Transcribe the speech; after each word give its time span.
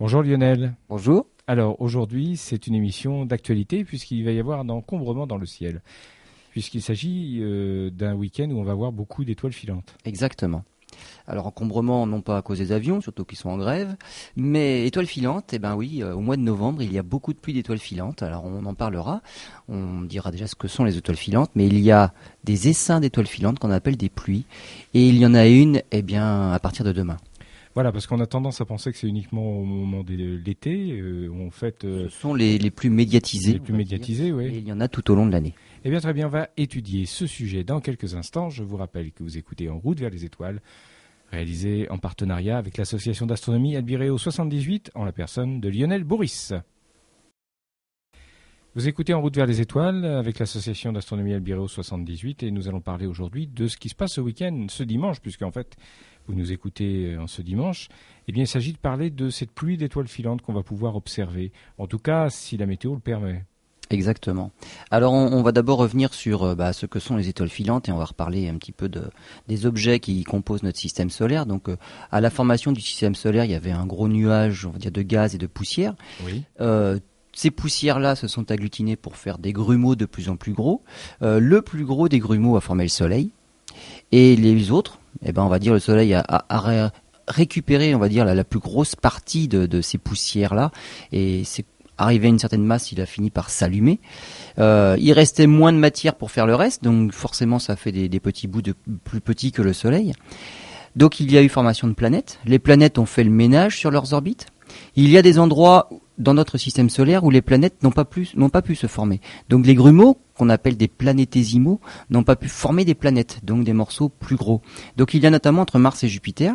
Bonjour 0.00 0.22
Lionel. 0.22 0.72
Bonjour. 0.88 1.26
Alors 1.46 1.78
aujourd'hui, 1.82 2.38
c'est 2.38 2.66
une 2.66 2.74
émission 2.74 3.26
d'actualité 3.26 3.84
puisqu'il 3.84 4.24
va 4.24 4.30
y 4.30 4.40
avoir 4.40 4.60
un 4.60 4.70
encombrement 4.70 5.26
dans 5.26 5.36
le 5.36 5.44
ciel. 5.44 5.82
Puisqu'il 6.52 6.80
s'agit 6.80 7.40
euh, 7.42 7.90
d'un 7.90 8.14
week-end 8.14 8.48
où 8.50 8.58
on 8.58 8.62
va 8.62 8.72
voir 8.72 8.92
beaucoup 8.92 9.26
d'étoiles 9.26 9.52
filantes. 9.52 9.94
Exactement. 10.06 10.64
Alors 11.26 11.46
encombrement 11.46 12.06
non 12.06 12.22
pas 12.22 12.38
à 12.38 12.42
cause 12.42 12.56
des 12.60 12.72
avions, 12.72 13.02
surtout 13.02 13.26
qu'ils 13.26 13.36
sont 13.36 13.50
en 13.50 13.58
grève, 13.58 13.94
mais 14.36 14.86
étoiles 14.86 15.06
filantes, 15.06 15.52
eh 15.52 15.58
ben 15.58 15.76
oui, 15.76 16.02
euh, 16.02 16.14
au 16.14 16.20
mois 16.20 16.38
de 16.38 16.42
novembre, 16.42 16.80
il 16.80 16.90
y 16.94 16.98
a 16.98 17.02
beaucoup 17.02 17.34
de 17.34 17.38
pluie 17.38 17.52
d'étoiles 17.52 17.78
filantes. 17.78 18.22
Alors 18.22 18.46
on 18.46 18.64
en 18.64 18.74
parlera, 18.74 19.20
on 19.68 20.00
dira 20.00 20.30
déjà 20.30 20.46
ce 20.46 20.54
que 20.54 20.66
sont 20.66 20.84
les 20.84 20.96
étoiles 20.96 21.18
filantes, 21.18 21.50
mais 21.54 21.66
il 21.66 21.78
y 21.78 21.90
a 21.90 22.14
des 22.44 22.68
essaims 22.68 23.00
d'étoiles 23.00 23.26
filantes 23.26 23.58
qu'on 23.58 23.70
appelle 23.70 23.98
des 23.98 24.08
pluies, 24.08 24.46
et 24.94 25.06
il 25.06 25.18
y 25.18 25.26
en 25.26 25.34
a 25.34 25.46
une, 25.46 25.82
eh 25.92 26.00
bien, 26.00 26.52
à 26.52 26.58
partir 26.58 26.86
de 26.86 26.92
demain. 26.92 27.18
Voilà, 27.74 27.92
parce 27.92 28.08
qu'on 28.08 28.18
a 28.18 28.26
tendance 28.26 28.60
à 28.60 28.64
penser 28.64 28.90
que 28.90 28.98
c'est 28.98 29.06
uniquement 29.06 29.46
au 29.46 29.64
moment 29.64 30.02
de 30.02 30.14
l'été, 30.14 31.00
euh, 31.00 31.30
en 31.46 31.50
fait. 31.50 31.84
Euh, 31.84 32.08
ce 32.08 32.20
sont 32.20 32.34
les, 32.34 32.58
les, 32.58 32.70
plus 32.70 32.90
médiatisés. 32.90 33.52
Les 33.52 33.58
plus 33.60 33.72
médiatisés, 33.72 34.32
oui. 34.32 34.46
Et 34.46 34.58
il 34.58 34.66
y 34.66 34.72
en 34.72 34.80
a 34.80 34.88
tout 34.88 35.08
au 35.10 35.14
long 35.14 35.24
de 35.24 35.30
l'année. 35.30 35.54
Eh 35.84 35.90
bien, 35.90 36.00
très 36.00 36.12
bien, 36.12 36.26
on 36.26 36.30
va 36.30 36.48
étudier 36.56 37.06
ce 37.06 37.28
sujet 37.28 37.62
dans 37.62 37.80
quelques 37.80 38.16
instants. 38.16 38.50
Je 38.50 38.64
vous 38.64 38.76
rappelle 38.76 39.12
que 39.12 39.22
vous 39.22 39.38
écoutez 39.38 39.68
En 39.68 39.78
route 39.78 40.00
vers 40.00 40.10
les 40.10 40.24
étoiles, 40.24 40.60
réalisé 41.30 41.88
en 41.90 41.98
partenariat 41.98 42.58
avec 42.58 42.76
l'association 42.76 43.26
d'astronomie 43.26 43.76
Albireo 43.76 44.18
78, 44.18 44.90
en 44.96 45.04
la 45.04 45.12
personne 45.12 45.60
de 45.60 45.68
Lionel 45.68 46.02
Bourris. 46.02 46.50
Vous 48.74 48.88
écoutez 48.88 49.14
En 49.14 49.20
route 49.20 49.36
vers 49.36 49.46
les 49.46 49.60
étoiles 49.60 50.04
avec 50.04 50.40
l'association 50.40 50.92
d'astronomie 50.92 51.34
Albireo 51.34 51.68
78 51.68 52.42
et 52.42 52.50
nous 52.50 52.68
allons 52.68 52.80
parler 52.80 53.06
aujourd'hui 53.06 53.46
de 53.46 53.68
ce 53.68 53.76
qui 53.76 53.88
se 53.88 53.94
passe 53.94 54.14
ce 54.14 54.20
week-end, 54.20 54.66
ce 54.68 54.82
dimanche, 54.82 55.20
puisqu'en 55.20 55.50
fait, 55.50 55.76
vous 56.26 56.34
nous 56.34 56.52
écoutez 56.52 57.16
en 57.18 57.26
ce 57.26 57.42
dimanche. 57.42 57.88
Eh 58.28 58.32
bien, 58.32 58.44
il 58.44 58.48
s'agit 58.48 58.72
de 58.72 58.78
parler 58.78 59.10
de 59.10 59.30
cette 59.30 59.50
pluie 59.50 59.76
d'étoiles 59.76 60.08
filantes 60.08 60.42
qu'on 60.42 60.52
va 60.52 60.62
pouvoir 60.62 60.96
observer, 60.96 61.52
en 61.78 61.86
tout 61.86 61.98
cas 61.98 62.30
si 62.30 62.56
la 62.56 62.66
météo 62.66 62.94
le 62.94 63.00
permet. 63.00 63.44
Exactement. 63.90 64.52
Alors 64.92 65.12
on, 65.12 65.42
va 65.42 65.50
d'abord 65.50 65.78
revenir 65.78 66.14
sur 66.14 66.44
euh, 66.44 66.54
bah, 66.54 66.72
ce 66.72 66.86
que 66.86 67.00
sont 67.00 67.16
les 67.16 67.28
étoiles 67.28 67.48
filantes 67.48 67.88
et 67.88 67.92
on 67.92 67.98
va 67.98 68.04
reparler 68.04 68.48
un 68.48 68.54
petit 68.54 68.70
peu 68.70 68.88
de, 68.88 69.02
des 69.48 69.66
objets 69.66 69.98
qui 69.98 70.22
composent 70.22 70.62
notre 70.62 70.78
système 70.78 71.10
solaire. 71.10 71.44
Donc 71.44 71.68
euh, 71.68 71.76
à 72.12 72.20
la 72.20 72.30
formation 72.30 72.70
du 72.70 72.80
système 72.80 73.16
solaire, 73.16 73.44
il 73.44 73.50
y 73.50 73.54
avait 73.54 73.72
un 73.72 73.86
gros 73.86 74.06
nuage, 74.06 74.64
on 74.64 74.70
va 74.70 74.78
dire, 74.78 74.92
de 74.92 75.02
gaz 75.02 75.34
et 75.34 75.38
de 75.38 75.48
poussière. 75.48 75.94
Oui. 76.24 76.44
Euh, 76.60 77.00
ces 77.32 77.50
poussières-là 77.50 78.14
se 78.14 78.28
sont 78.28 78.52
agglutinées 78.52 78.96
pour 78.96 79.16
faire 79.16 79.38
des 79.38 79.52
grumeaux 79.52 79.96
de 79.96 80.04
plus 80.04 80.28
en 80.28 80.36
plus 80.36 80.52
gros. 80.52 80.82
le 81.20 81.62
plus 81.62 81.84
gros 81.84 82.08
des 82.08 82.18
grumeaux 82.18 82.56
a 82.56 82.60
formé 82.60 82.82
le 82.82 82.88
Soleil. 82.88 83.30
Et 84.10 84.34
les 84.34 84.72
autres, 84.72 84.99
eh 85.24 85.32
ben, 85.32 85.42
on 85.42 85.48
va 85.48 85.58
dire 85.58 85.72
le 85.72 85.78
Soleil 85.78 86.14
a, 86.14 86.92
récupéré, 87.28 87.94
on 87.94 87.98
va 87.98 88.08
dire, 88.08 88.24
la, 88.24 88.44
plus 88.44 88.58
grosse 88.58 88.96
partie 88.96 89.48
de, 89.48 89.80
ces 89.80 89.98
poussières-là. 89.98 90.70
Et 91.12 91.42
c'est 91.44 91.64
arrivé 91.98 92.26
à 92.26 92.30
une 92.30 92.38
certaine 92.38 92.64
masse, 92.64 92.92
il 92.92 93.00
a 93.00 93.06
fini 93.06 93.30
par 93.30 93.50
s'allumer. 93.50 94.00
Euh, 94.58 94.96
il 94.98 95.12
restait 95.12 95.46
moins 95.46 95.72
de 95.72 95.78
matière 95.78 96.14
pour 96.14 96.30
faire 96.30 96.46
le 96.46 96.54
reste, 96.54 96.82
donc 96.82 97.12
forcément 97.12 97.58
ça 97.58 97.76
fait 97.76 97.92
des, 97.92 98.20
petits 98.20 98.48
bouts 98.48 98.62
de 98.62 98.74
plus 99.04 99.20
petits 99.20 99.52
que 99.52 99.62
le 99.62 99.72
Soleil. 99.72 100.12
Donc 100.96 101.20
il 101.20 101.30
y 101.30 101.38
a 101.38 101.42
eu 101.42 101.48
formation 101.48 101.86
de 101.86 101.92
planètes. 101.92 102.40
Les 102.46 102.58
planètes 102.58 102.98
ont 102.98 103.06
fait 103.06 103.22
le 103.22 103.30
ménage 103.30 103.78
sur 103.78 103.90
leurs 103.90 104.12
orbites. 104.12 104.46
Il 104.96 105.10
y 105.10 105.18
a 105.18 105.22
des 105.22 105.38
endroits 105.38 105.88
dans 106.20 106.34
notre 106.34 106.58
système 106.58 106.90
solaire 106.90 107.24
où 107.24 107.30
les 107.30 107.42
planètes 107.42 107.82
n'ont 107.82 107.90
pas, 107.90 108.08
n'ont 108.36 108.50
pas 108.50 108.62
pu 108.62 108.74
se 108.74 108.86
former. 108.86 109.20
Donc 109.48 109.66
les 109.66 109.74
grumeaux, 109.74 110.18
qu'on 110.36 110.48
appelle 110.48 110.76
des 110.76 110.88
planétésimaux, 110.88 111.80
n'ont 112.10 112.22
pas 112.22 112.36
pu 112.36 112.48
former 112.48 112.84
des 112.84 112.94
planètes, 112.94 113.40
donc 113.42 113.64
des 113.64 113.72
morceaux 113.72 114.08
plus 114.08 114.36
gros. 114.36 114.60
Donc 114.96 115.14
il 115.14 115.22
y 115.22 115.26
a 115.26 115.30
notamment 115.30 115.62
entre 115.62 115.78
Mars 115.78 116.04
et 116.04 116.08
Jupiter 116.08 116.54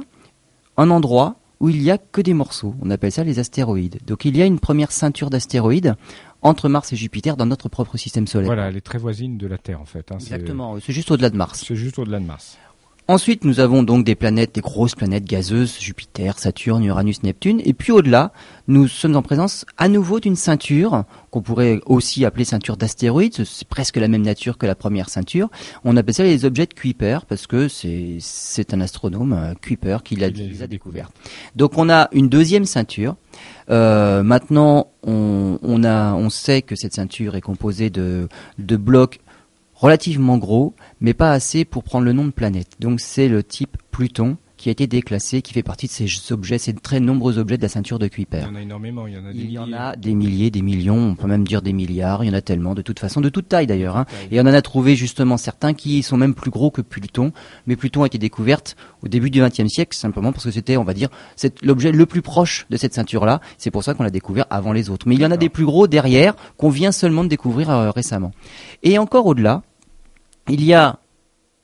un 0.78 0.90
endroit 0.90 1.40
où 1.60 1.70
il 1.70 1.82
n'y 1.82 1.92
a 1.92 1.98
que 1.98 2.22
des 2.22 2.34
morceaux. 2.34 2.76
On 2.82 2.90
appelle 2.90 3.12
ça 3.12 3.24
les 3.24 3.40
astéroïdes. 3.40 4.00
Donc 4.06 4.26
il 4.26 4.38
y 4.38 4.42
a 4.42 4.46
une 4.46 4.60
première 4.60 4.92
ceinture 4.92 5.30
d'astéroïdes 5.30 5.96
entre 6.42 6.70
Mars 6.70 6.94
et 6.94 6.96
Jupiter 6.96 7.38
dans 7.38 7.46
notre 7.46 7.70
propre 7.70 7.98
système 7.98 8.28
solaire. 8.28 8.48
Voilà, 8.48 8.68
elle 8.68 8.78
est 8.78 8.82
très 8.82 9.00
voisine 9.00 9.38
de 9.38 9.48
la 9.48 9.58
Terre 9.58 9.82
en 9.82 9.86
fait. 9.86 10.12
Hein, 10.12 10.18
Exactement, 10.20 10.78
c'est 10.80 10.94
juste 10.94 11.10
au-delà 11.12 11.30
de 11.30 11.38
Mars. 11.38 11.64
C'est 11.66 11.76
juste 11.76 11.98
au-delà 11.98 12.20
de 12.20 12.26
Mars. 12.26 12.58
Ensuite, 13.08 13.46
nous 13.46 13.60
avons 13.60 13.84
donc 13.84 14.04
des 14.04 14.16
planètes, 14.16 14.56
des 14.56 14.62
grosses 14.62 14.96
planètes 14.96 15.26
gazeuses, 15.26 15.78
Jupiter, 15.80 16.40
Saturne, 16.40 16.84
Uranus, 16.84 17.22
Neptune. 17.22 17.62
Et 17.64 17.74
puis 17.74 17.92
au-delà, 17.92 18.32
nous 18.68 18.88
sommes 18.88 19.16
en 19.16 19.22
présence 19.22 19.64
à 19.78 19.88
nouveau 19.90 20.20
d'une 20.20 20.36
ceinture, 20.36 21.04
qu'on 21.30 21.44
pourrait 21.44 21.82
aussi 21.86 22.26
appeler 22.26 22.46
ceinture 22.46 22.78
d'astéroïdes. 22.78 23.46
C'est 23.46 23.68
presque 23.68 23.98
la 23.98 24.08
même 24.08 24.24
nature 24.24 24.58
que 24.58 24.66
la 24.66 24.74
première 24.74 25.10
ceinture. 25.10 25.52
On 25.84 25.96
appelle 25.98 26.16
ça 26.16 26.24
les 26.24 26.46
objets 26.46 26.66
de 26.66 26.74
Kuiper, 26.74 27.20
parce 27.30 27.46
que 27.46 27.68
c'est 27.68 28.74
un 28.74 28.82
astronome, 28.82 29.34
euh, 29.34 29.54
Kuiper, 29.54 29.98
qui 30.04 30.16
l'a 30.16 30.28
a 30.62 30.68
découvert. 30.68 31.12
Donc 31.56 31.78
on 31.78 31.92
a 31.92 32.10
une 32.12 32.28
deuxième 32.28 32.66
ceinture. 32.66 33.18
Euh, 33.70 34.24
maintenant, 34.24 34.88
on, 35.04 35.60
on, 35.62 35.84
a, 35.84 36.16
on 36.16 36.32
sait 36.32 36.64
que 36.64 36.76
cette 36.76 36.96
ceinture 36.96 37.36
est 37.36 37.42
composée 37.42 37.92
de, 37.92 38.30
de 38.58 38.78
blocs 38.78 39.20
relativement 39.76 40.38
gros, 40.38 40.74
mais 41.06 41.14
pas 41.14 41.34
assez 41.34 41.66
pour 41.66 41.84
prendre 41.84 42.04
le 42.04 42.14
nom 42.14 42.26
de 42.26 42.32
planète. 42.32 42.78
Donc 42.80 43.00
c'est 43.00 43.28
le 43.28 43.44
type 43.44 43.78
Pluton 43.92 44.38
qui 44.58 44.70
a 44.70 44.72
été 44.72 44.88
déclassé, 44.88 45.44
qui 45.44 45.54
fait 45.54 45.62
partie 45.62 45.86
de 45.86 45.92
ces 45.92 46.08
objets, 46.32 46.58
ces 46.58 46.74
très 46.74 47.00
nombreux 47.00 47.38
objets 47.38 47.58
de 47.58 47.62
la 47.62 47.70
ceinture 47.70 48.00
de 48.00 48.08
Kuiper. 48.08 48.40
Il 48.42 48.48
y 48.48 48.52
en 48.52 48.56
a 48.56 48.62
énormément, 48.62 49.06
il 49.06 49.14
y 49.14 49.18
en 49.20 49.26
a 49.28 49.32
des 49.32 49.40
Il 49.40 49.52
y 49.52 49.60
en 49.60 49.72
a 49.72 49.96
des 49.96 50.16
milliers, 50.16 50.50
des 50.50 50.64
millions, 50.64 50.98
on 50.98 51.14
peut 51.14 51.28
même 51.28 51.46
dire 51.46 51.62
des 51.62 51.74
milliards, 51.74 52.24
il 52.24 52.28
y 52.28 52.30
en 52.32 52.34
a 52.34 52.42
tellement, 52.42 52.74
de 52.74 52.82
toute 52.82 52.98
façon, 52.98 53.22
de 53.22 53.30
toute 53.30 53.48
taille 53.48 53.68
d'ailleurs. 53.68 53.98
Hein. 53.98 54.08
Et 54.32 54.40
on 54.40 54.44
en 54.44 54.48
a 54.48 54.62
trouvé 54.64 54.96
justement 54.96 55.38
certains 55.38 55.76
qui 55.76 56.02
sont 56.02 56.18
même 56.18 56.34
plus 56.34 56.50
gros 56.50 56.72
que 56.72 56.82
Pluton, 56.82 57.34
mais 57.68 57.76
Pluton 57.76 58.02
a 58.02 58.08
été 58.08 58.18
découverte 58.18 58.76
au 59.04 59.08
début 59.08 59.30
du 59.30 59.42
XXe 59.44 59.68
siècle, 59.68 59.96
simplement 59.96 60.32
parce 60.32 60.46
que 60.46 60.52
c'était, 60.52 60.78
on 60.78 60.84
va 60.84 60.96
dire, 60.96 61.10
l'objet 61.62 61.92
le 61.92 62.06
plus 62.08 62.24
proche 62.24 62.66
de 62.72 62.78
cette 62.78 62.96
ceinture-là, 62.96 63.42
c'est 63.60 63.70
pour 63.70 63.84
ça 63.84 63.94
qu'on 63.94 64.02
l'a 64.02 64.10
découvert 64.10 64.48
avant 64.50 64.74
les 64.74 64.90
autres. 64.90 65.08
Mais 65.08 65.14
il 65.14 65.22
y 65.22 65.26
en 65.28 65.32
a 65.32 65.38
des 65.38 65.50
plus 65.50 65.66
gros 65.66 65.88
derrière, 65.88 66.34
qu'on 66.58 66.70
vient 66.70 66.92
seulement 66.92 67.24
de 67.24 67.30
découvrir 67.30 67.70
euh, 67.70 67.92
récemment. 67.92 68.32
Et 68.82 68.98
encore 68.98 69.28
au-delà, 69.28 69.62
il 70.48 70.64
y 70.64 70.74
a 70.74 71.00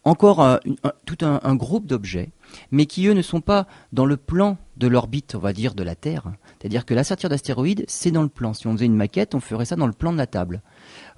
encore 0.04 0.60
tout 1.06 1.18
un, 1.22 1.56
groupe 1.56 1.86
d'objets, 1.86 2.32
mais 2.72 2.88
qui 2.88 3.06
eux 3.08 3.14
ne 3.14 3.22
sont 3.22 3.42
pas 3.42 3.68
dans 3.94 4.06
le 4.06 4.18
plan 4.18 4.58
de 4.78 4.88
l'orbite, 4.88 5.36
on 5.36 5.40
va 5.40 5.54
dire, 5.54 5.76
de 5.76 5.84
la 5.84 5.96
Terre. 5.96 6.24
C'est-à-dire 6.60 6.86
que 6.86 6.96
la 6.96 7.04
ceinture 7.04 7.30
d'astéroïdes, 7.30 7.86
c'est 7.88 8.10
dans 8.10 8.24
le 8.24 8.30
plan. 8.30 8.54
Si 8.54 8.66
on 8.66 8.74
faisait 8.74 8.88
une 8.88 8.96
maquette, 8.96 9.36
on 9.36 9.40
ferait 9.40 9.66
ça 9.66 9.76
dans 9.76 9.86
le 9.86 9.94
plan 9.94 10.12
de 10.12 10.18
la 10.18 10.26
table. 10.26 10.64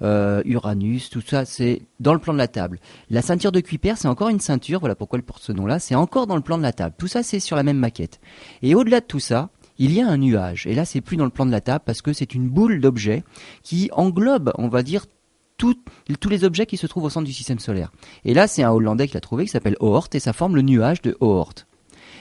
Euh, 0.02 0.42
Uranus, 0.44 1.08
tout 1.08 1.22
ça, 1.22 1.46
c'est 1.46 1.82
dans 1.98 2.12
le 2.12 2.18
plan 2.18 2.34
de 2.34 2.38
la 2.38 2.48
table. 2.48 2.78
La 3.08 3.22
ceinture 3.22 3.52
de 3.52 3.60
Kuiper, 3.60 3.94
c'est 3.96 4.08
encore 4.08 4.28
une 4.28 4.40
ceinture, 4.40 4.80
voilà 4.80 4.94
pourquoi 4.94 5.18
elle 5.18 5.24
porte 5.24 5.42
ce 5.42 5.52
nom-là, 5.52 5.78
c'est 5.78 5.94
encore 5.94 6.26
dans 6.26 6.36
le 6.36 6.42
plan 6.42 6.58
de 6.58 6.62
la 6.62 6.72
table. 6.72 6.94
Tout 6.98 7.08
ça, 7.08 7.22
c'est 7.22 7.40
sur 7.40 7.56
la 7.56 7.62
même 7.62 7.78
maquette. 7.78 8.20
Et 8.60 8.74
au-delà 8.74 9.00
de 9.00 9.06
tout 9.06 9.20
ça, 9.20 9.48
il 9.78 9.92
y 9.92 10.00
a 10.02 10.08
un 10.08 10.18
nuage. 10.18 10.66
Et 10.66 10.74
là, 10.74 10.84
c'est 10.84 11.00
plus 11.00 11.16
dans 11.16 11.24
le 11.24 11.30
plan 11.30 11.46
de 11.46 11.50
la 11.50 11.60
table 11.60 11.82
parce 11.86 12.02
que 12.02 12.12
c'est 12.12 12.34
une 12.34 12.48
boule 12.48 12.80
d'objets 12.80 13.24
qui 13.62 13.88
englobe, 13.92 14.52
on 14.58 14.68
va 14.68 14.82
dire, 14.82 15.06
tous 15.56 16.28
les 16.28 16.44
objets 16.44 16.66
qui 16.66 16.76
se 16.76 16.86
trouvent 16.86 17.04
au 17.04 17.10
centre 17.10 17.26
du 17.26 17.32
système 17.32 17.58
solaire. 17.58 17.92
Et 18.24 18.34
là, 18.34 18.46
c'est 18.46 18.62
un 18.62 18.70
Hollandais 18.70 19.08
qui 19.08 19.14
l'a 19.14 19.20
trouvé, 19.20 19.44
qui 19.44 19.50
s'appelle 19.50 19.76
Oort, 19.80 20.08
et 20.12 20.20
ça 20.20 20.32
forme 20.32 20.56
le 20.56 20.62
nuage 20.62 21.02
de 21.02 21.16
Oort. 21.20 21.54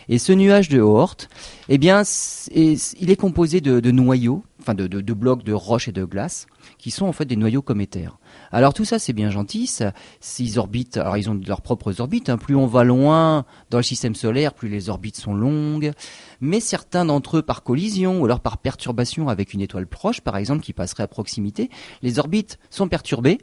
Et 0.10 0.18
ce 0.18 0.34
nuage 0.34 0.70
de 0.70 0.82
Oort, 0.82 1.16
eh 1.70 1.78
bien, 1.78 2.04
il 2.54 3.10
est 3.10 3.16
composé 3.16 3.62
de, 3.62 3.92
noyaux, 3.92 4.44
enfin 4.60 4.74
de, 4.74 4.88
de, 4.88 5.14
blocs 5.14 5.44
de 5.44 5.54
roches 5.54 5.88
et 5.88 5.94
de 5.94 6.04
glace, 6.04 6.48
qui 6.78 6.92
sont 6.92 7.06
en 7.06 7.14
fait 7.14 7.26
des 7.26 7.36
noyaux 7.36 7.62
cométaires. 7.62 8.18
Alors 8.54 8.76
tout 8.76 8.86
ça, 8.86 9.00
c'est 9.00 9.14
bien 9.14 9.32
gentil. 9.32 9.66
Ça, 9.66 9.94
ils 10.38 10.60
orbitent, 10.60 10.98
alors 10.98 11.18
ils 11.18 11.28
ont 11.30 11.40
leurs 11.46 11.62
propres 11.62 12.00
orbites. 12.00 12.30
Hein. 12.30 12.38
Plus 12.38 12.56
on 12.56 12.68
va 12.68 12.84
loin 12.84 13.46
dans 13.72 13.80
le 13.80 13.84
système 13.84 14.14
solaire, 14.14 14.54
plus 14.54 14.70
les 14.70 14.90
orbites 14.90 15.18
sont 15.18 15.34
longues. 15.34 15.92
Mais 16.40 16.60
certains 16.60 17.04
d'entre 17.04 17.38
eux, 17.38 17.42
par 17.42 17.64
collision 17.64 18.22
ou 18.22 18.26
alors 18.26 18.42
par 18.42 18.60
perturbation 18.60 19.28
avec 19.28 19.54
une 19.54 19.62
étoile 19.62 19.88
proche, 19.88 20.22
par 20.22 20.38
exemple, 20.38 20.62
qui 20.62 20.72
passerait 20.72 21.04
à 21.04 21.08
proximité, 21.08 21.72
les 22.04 22.20
orbites 22.20 22.60
sont 22.70 22.88
perturbées 22.88 23.40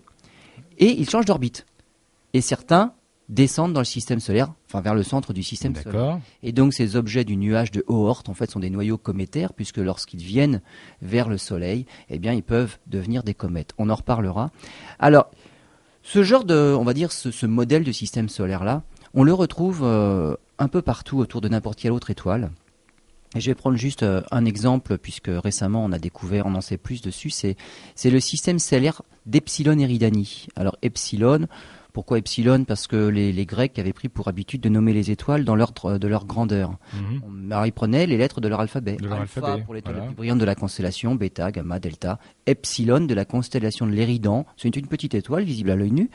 et 0.79 0.93
ils 0.99 1.11
changent 1.11 1.27
d'orbite. 1.27 1.67
Et 2.33 2.41
certains 2.41 2.95
descendent 3.29 3.73
dans 3.73 3.81
le 3.81 3.85
système 3.85 4.21
solaire, 4.21 4.53
enfin 4.71 4.81
vers 4.81 4.95
le 4.95 5.03
centre 5.03 5.33
du 5.33 5.43
système 5.43 5.75
solaire. 5.75 6.21
Et 6.43 6.53
donc 6.53 6.73
ces 6.73 6.95
objets 6.95 7.25
du 7.25 7.37
nuage 7.37 7.73
de 7.73 7.85
Oort, 7.89 8.23
en 8.29 8.35
fait, 8.35 8.51
sont 8.51 8.61
des 8.61 8.71
noyaux 8.71 8.99
cométaires, 8.99 9.53
puisque 9.53 9.79
lorsqu'ils 9.79 10.23
viennent 10.23 10.61
vers 11.03 11.29
le 11.29 11.39
Soleil, 11.39 11.87
eh 12.09 12.19
bien, 12.19 12.33
ils 12.33 12.43
peuvent 12.43 12.79
devenir 12.87 13.25
des 13.25 13.35
comètes. 13.35 13.73
On 13.79 13.91
en 13.91 13.95
reparlera. 13.95 14.51
Alors, 15.01 15.31
ce 16.03 16.23
genre 16.23 16.45
de, 16.45 16.75
on 16.79 16.85
va 16.85 16.95
dire, 16.95 17.13
ce, 17.13 17.47
modèle 17.47 17.85
de 17.85 17.93
système 17.93 18.29
solaire-là, 18.29 18.83
on 19.13 19.25
le 19.25 19.35
retrouve 19.35 19.81
euh, 19.83 20.37
un 20.59 20.69
peu 20.69 20.83
partout 20.83 21.19
autour 21.19 21.41
de 21.41 21.49
n'importe 21.49 21.79
quelle 21.79 21.93
autre 21.93 22.11
étoile. 22.11 22.51
Et 23.37 23.41
je 23.41 23.51
vais 23.51 23.55
prendre 23.55 23.77
juste 23.77 24.03
euh, 24.03 24.23
un 24.31 24.45
exemple, 24.45 24.99
puisque 24.99 25.31
récemment 25.31 25.85
on 25.85 25.93
a 25.93 25.99
découvert, 25.99 26.47
on 26.47 26.55
en 26.55 26.61
sait 26.61 26.79
plus 26.79 27.01
dessus, 27.01 27.31
c'est, 27.31 27.57
c'est 27.95 28.11
le 28.11 28.21
système 28.21 28.59
stellaire 28.59 29.03
d'Epsilon 29.27 29.79
Eridani. 29.79 30.47
Alors 30.57 30.77
Epsilon, 30.83 31.47
pourquoi 31.93 32.19
Epsilon? 32.19 32.65
Parce 32.65 32.87
que 32.87 33.09
les, 33.09 33.47
Grecs 33.47 33.79
avaient 33.79 33.93
pris 33.93 34.09
pour 34.09 34.29
habitude 34.29 34.61
de 34.61 34.69
nommer 34.69 34.93
les 34.93 35.11
étoiles 35.11 35.45
dans 35.45 35.57
l'ordre 35.57 35.99
de 35.99 36.09
leur 36.09 36.27
grandeur. 36.27 36.79
Mhm. 36.95 37.53
Alors 37.53 37.67
ils 37.67 37.73
prenaient 37.73 38.07
les 38.07 38.17
lettres 38.17 38.41
de 38.41 38.49
leur 38.49 38.61
alphabet. 38.61 38.97
De 38.97 39.09
leur 39.09 39.21
Alpha 39.21 39.59
pour 39.65 39.75
l'étoile 39.75 39.97
la 39.97 40.03
plus 40.03 40.15
brillante 40.15 40.39
de 40.39 40.45
la 40.45 40.55
constellation, 40.55 41.15
bêta, 41.15 41.51
gamma, 41.51 41.79
delta. 41.79 42.19
Epsilon 42.47 43.01
de 43.01 43.15
la 43.15 43.25
constellation 43.25 43.87
de 43.87 43.93
l'Éridan. 43.93 44.47
C'est 44.57 44.75
une 44.75 44.87
petite 44.87 45.15
étoile 45.15 45.45
visible 45.45 45.71
à 45.71 45.77
l'œil 45.77 45.93
nu, 45.93 46.11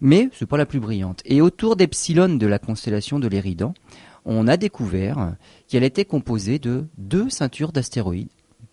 mais 0.00 0.28
c'est 0.32 0.46
pas 0.46 0.56
la 0.56 0.66
plus 0.66 0.80
brillante. 0.80 1.22
Et 1.24 1.40
autour 1.40 1.76
d'Epsilon 1.76 2.36
de 2.36 2.46
la 2.46 2.58
constellation 2.58 3.18
de 3.18 3.28
l'Éridan, 3.28 3.74
on 4.24 4.46
a 4.46 4.56
découvert 4.56 5.34
qu'elle 5.68 5.84
était 5.84 6.04
composée 6.04 6.58
de 6.58 6.86
deux 6.98 7.30
ceintures 7.30 7.72
d'astéroïdes, 7.72 8.28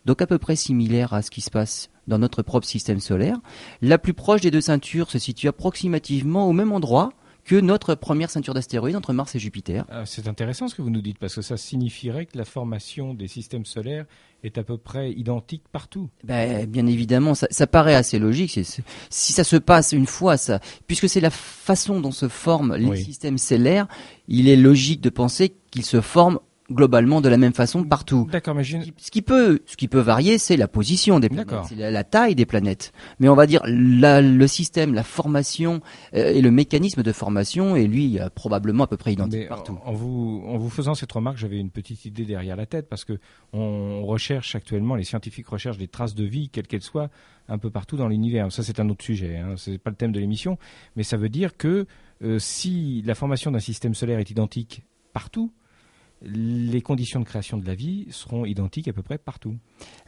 donc 0.05 0.21
à 0.21 0.27
peu 0.27 0.37
près 0.37 0.55
similaires 0.55 1.13
à 1.13 1.21
ce 1.21 1.31
qui 1.31 1.41
se 1.41 1.49
passe 1.49 1.89
dans 2.07 2.17
notre 2.17 2.41
propre 2.41 2.67
système 2.67 2.99
solaire. 2.99 3.37
La 3.81 3.97
plus 3.97 4.13
proche 4.13 4.41
des 4.41 4.51
deux 4.51 4.61
ceintures 4.61 5.09
se 5.09 5.19
situe 5.19 5.47
approximativement 5.47 6.47
au 6.47 6.53
même 6.53 6.71
endroit, 6.71 7.11
que 7.45 7.55
notre 7.55 7.93
première 7.93 8.31
ceinture 8.31 8.55
d'astéroïdes 8.55 8.95
entre 8.95 9.13
Mars 9.13 9.35
et 9.35 9.39
Jupiter. 9.39 9.85
Ah, 9.89 10.05
c'est 10.05 10.27
intéressant 10.27 10.67
ce 10.67 10.73
que 10.75 10.81
vous 10.81 10.89
nous 10.89 11.01
dites 11.01 11.19
parce 11.19 11.35
que 11.35 11.43
ça 11.43 11.57
signifierait 11.57 12.25
que 12.25 12.37
la 12.37 12.43
formation 12.43 13.13
des 13.13 13.27
systèmes 13.27 13.65
solaires 13.65 14.05
est 14.43 14.57
à 14.57 14.63
peu 14.63 14.77
près 14.77 15.11
identique 15.11 15.63
partout. 15.71 16.09
Ben, 16.23 16.65
bien 16.65 16.87
évidemment, 16.87 17.35
ça, 17.35 17.47
ça 17.51 17.67
paraît 17.67 17.95
assez 17.95 18.17
logique. 18.17 18.59
si 19.09 19.33
ça 19.33 19.43
se 19.43 19.55
passe 19.55 19.91
une 19.91 20.07
fois, 20.07 20.37
ça, 20.37 20.59
puisque 20.87 21.07
c'est 21.07 21.19
la 21.19 21.29
façon 21.29 21.99
dont 21.99 22.11
se 22.11 22.27
forment 22.27 22.75
les 22.75 22.95
systèmes 22.97 23.37
stellaires, 23.37 23.87
il 24.27 24.49
est 24.49 24.55
logique 24.55 25.01
de 25.01 25.09
penser 25.09 25.53
qu'ils 25.69 25.85
se 25.85 26.01
forment 26.01 26.39
globalement 26.71 27.21
de 27.21 27.29
la 27.29 27.37
même 27.37 27.53
façon 27.53 27.83
partout. 27.83 28.27
D'accord, 28.31 28.55
mais 28.55 28.63
ce 28.63 29.11
qui 29.11 29.21
peut, 29.21 29.59
ce 29.65 29.77
qui 29.77 29.87
peut 29.87 29.99
varier, 29.99 30.37
c'est 30.37 30.57
la 30.57 30.67
position 30.67 31.19
des 31.19 31.29
planètes, 31.29 31.53
c'est 31.69 31.75
la, 31.75 32.03
taille 32.03 32.35
des 32.35 32.45
planètes. 32.45 32.91
Mais 33.19 33.29
on 33.29 33.35
va 33.35 33.45
dire 33.45 33.61
le 33.65 34.47
système, 34.47 34.93
la 34.93 35.03
formation 35.03 35.81
euh, 36.15 36.33
et 36.33 36.41
le 36.41 36.51
mécanisme 36.51 37.03
de 37.03 37.11
formation 37.11 37.75
est 37.75 37.87
lui 37.87 38.19
probablement 38.33 38.85
à 38.85 38.87
peu 38.87 38.97
près 38.97 39.13
identique 39.13 39.47
partout. 39.47 39.77
En, 39.85 39.93
vous, 39.93 40.43
en 40.47 40.57
vous 40.57 40.69
faisant 40.69 40.95
cette 40.95 41.11
remarque, 41.11 41.37
j'avais 41.37 41.59
une 41.59 41.69
petite 41.69 42.05
idée 42.05 42.25
derrière 42.25 42.55
la 42.55 42.65
tête 42.65 42.89
parce 42.89 43.05
que 43.05 43.19
on 43.53 44.05
recherche 44.05 44.55
actuellement, 44.55 44.95
les 44.95 45.03
scientifiques 45.03 45.47
recherchent 45.47 45.77
des 45.77 45.87
traces 45.87 46.15
de 46.15 46.23
vie, 46.23 46.49
quelles 46.49 46.67
qu'elles 46.67 46.81
soient, 46.81 47.09
un 47.47 47.57
peu 47.57 47.69
partout 47.69 47.97
dans 47.97 48.07
l'univers. 48.07 48.51
Ça, 48.51 48.63
c'est 48.63 48.79
un 48.79 48.89
autre 48.89 49.03
sujet. 49.03 49.37
Hein. 49.37 49.55
C'est 49.57 49.77
pas 49.77 49.89
le 49.89 49.95
thème 49.95 50.11
de 50.11 50.19
l'émission, 50.19 50.57
mais 50.95 51.03
ça 51.03 51.17
veut 51.17 51.29
dire 51.29 51.57
que 51.57 51.85
euh, 52.23 52.39
si 52.39 53.01
la 53.05 53.15
formation 53.15 53.51
d'un 53.51 53.59
système 53.59 53.93
solaire 53.93 54.19
est 54.19 54.29
identique 54.29 54.83
partout, 55.13 55.51
les 56.21 56.81
conditions 56.81 57.19
de 57.19 57.25
création 57.25 57.57
de 57.57 57.65
la 57.65 57.75
vie 57.75 58.07
seront 58.09 58.45
identiques 58.45 58.87
à 58.87 58.93
peu 58.93 59.01
près 59.01 59.17
partout. 59.17 59.55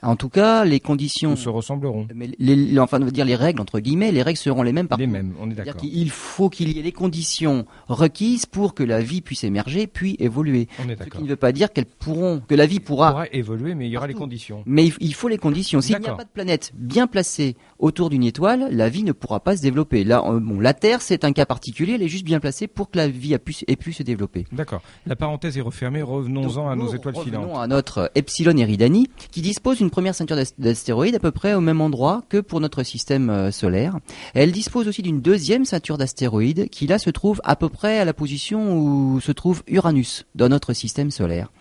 En 0.01 0.15
tout 0.15 0.29
cas, 0.29 0.63
les 0.63 0.79
conditions 0.79 1.35
se 1.35 1.49
ressembleront. 1.49 2.07
Mais 2.13 2.29
les, 2.39 2.79
enfin, 2.79 3.01
on 3.01 3.05
va 3.05 3.11
dire 3.11 3.25
les 3.25 3.35
règles 3.35 3.61
entre 3.61 3.79
guillemets, 3.79 4.11
les 4.11 4.21
règles 4.21 4.37
seront 4.37 4.63
les 4.63 4.71
mêmes 4.71 4.87
partout. 4.87 5.01
Les 5.01 5.07
mêmes, 5.07 5.33
on 5.39 5.49
est 5.49 5.55
d'accord. 5.55 5.81
Il 5.83 6.09
faut 6.09 6.49
qu'il 6.49 6.75
y 6.75 6.79
ait 6.79 6.83
les 6.83 6.91
conditions 6.91 7.65
requises 7.87 8.45
pour 8.45 8.73
que 8.73 8.83
la 8.83 9.01
vie 9.01 9.21
puisse 9.21 9.43
émerger 9.43 9.87
puis 9.87 10.15
évoluer. 10.19 10.67
On 10.79 10.89
est 10.89 10.95
d'accord. 10.95 11.05
Ce 11.13 11.17
qui 11.17 11.23
ne 11.23 11.29
veut 11.29 11.35
pas 11.35 11.51
dire 11.51 11.71
qu'elles 11.73 11.85
pourront, 11.85 12.41
que 12.47 12.55
la 12.55 12.65
vie 12.65 12.79
pourra, 12.79 13.11
pourra 13.11 13.27
évoluer, 13.31 13.75
mais 13.75 13.87
il 13.87 13.91
y 13.91 13.97
aura 13.97 14.07
les 14.07 14.13
conditions. 14.13 14.63
Mais 14.65 14.91
il 14.99 15.13
faut 15.13 15.27
les 15.27 15.37
conditions. 15.37 15.81
S'il 15.81 15.99
n'y 15.99 16.07
a 16.07 16.15
pas 16.15 16.23
de 16.23 16.29
planète 16.29 16.71
bien 16.75 17.07
placée 17.07 17.55
autour 17.79 18.09
d'une 18.09 18.23
étoile, 18.23 18.69
la 18.71 18.89
vie 18.89 19.03
ne 19.03 19.11
pourra 19.11 19.39
pas 19.39 19.57
se 19.57 19.61
développer. 19.61 20.03
Là, 20.03 20.21
bon, 20.21 20.59
la 20.59 20.73
Terre, 20.73 21.01
c'est 21.01 21.23
un 21.25 21.33
cas 21.33 21.45
particulier. 21.45 21.93
Elle 21.93 22.03
est 22.03 22.07
juste 22.07 22.25
bien 22.25 22.39
placée 22.39 22.67
pour 22.67 22.89
que 22.89 22.97
la 22.97 23.07
vie 23.07 23.37
pu, 23.37 23.55
ait 23.67 23.75
pu 23.75 23.93
se 23.93 24.03
développer. 24.03 24.45
D'accord. 24.51 24.81
La 25.05 25.15
parenthèse 25.15 25.57
est 25.57 25.61
refermée. 25.61 25.96
Revenons-en 26.01 26.69
à 26.69 26.75
nos 26.75 26.93
étoiles 26.93 27.15
filantes. 27.15 27.43
Revenons 27.43 27.59
à 27.59 27.67
notre 27.67 28.11
Epsilon 28.15 28.55
Eridani, 28.57 29.07
qui 29.31 29.41
dispose 29.41 29.77
d'une 29.77 29.89
première 29.89 30.15
ceinture 30.15 30.37
d'astéroïdes 30.57 31.15
à 31.15 31.19
peu 31.19 31.31
près 31.31 31.53
au 31.53 31.61
même 31.61 31.81
endroit 31.81 32.23
que 32.29 32.37
pour 32.37 32.59
notre 32.59 32.83
système 32.83 33.29
euh, 33.29 33.51
solaire. 33.51 33.97
Elle 34.33 34.51
dispose 34.51 34.87
aussi 34.87 35.01
d'une 35.01 35.21
deuxième 35.21 35.65
ceinture 35.65 35.97
d'astéroïdes 35.97 36.69
qui 36.69 36.87
là 36.87 36.99
se 36.99 37.09
trouve 37.09 37.41
à 37.43 37.55
peu 37.55 37.69
près 37.69 37.99
à 37.99 38.05
la 38.05 38.13
position 38.13 38.77
où 38.77 39.19
se 39.19 39.31
trouve 39.31 39.63
Uranus 39.67 40.25
dans 40.35 40.49
notre 40.49 40.73
système 40.73 41.11
solaire. 41.11 41.51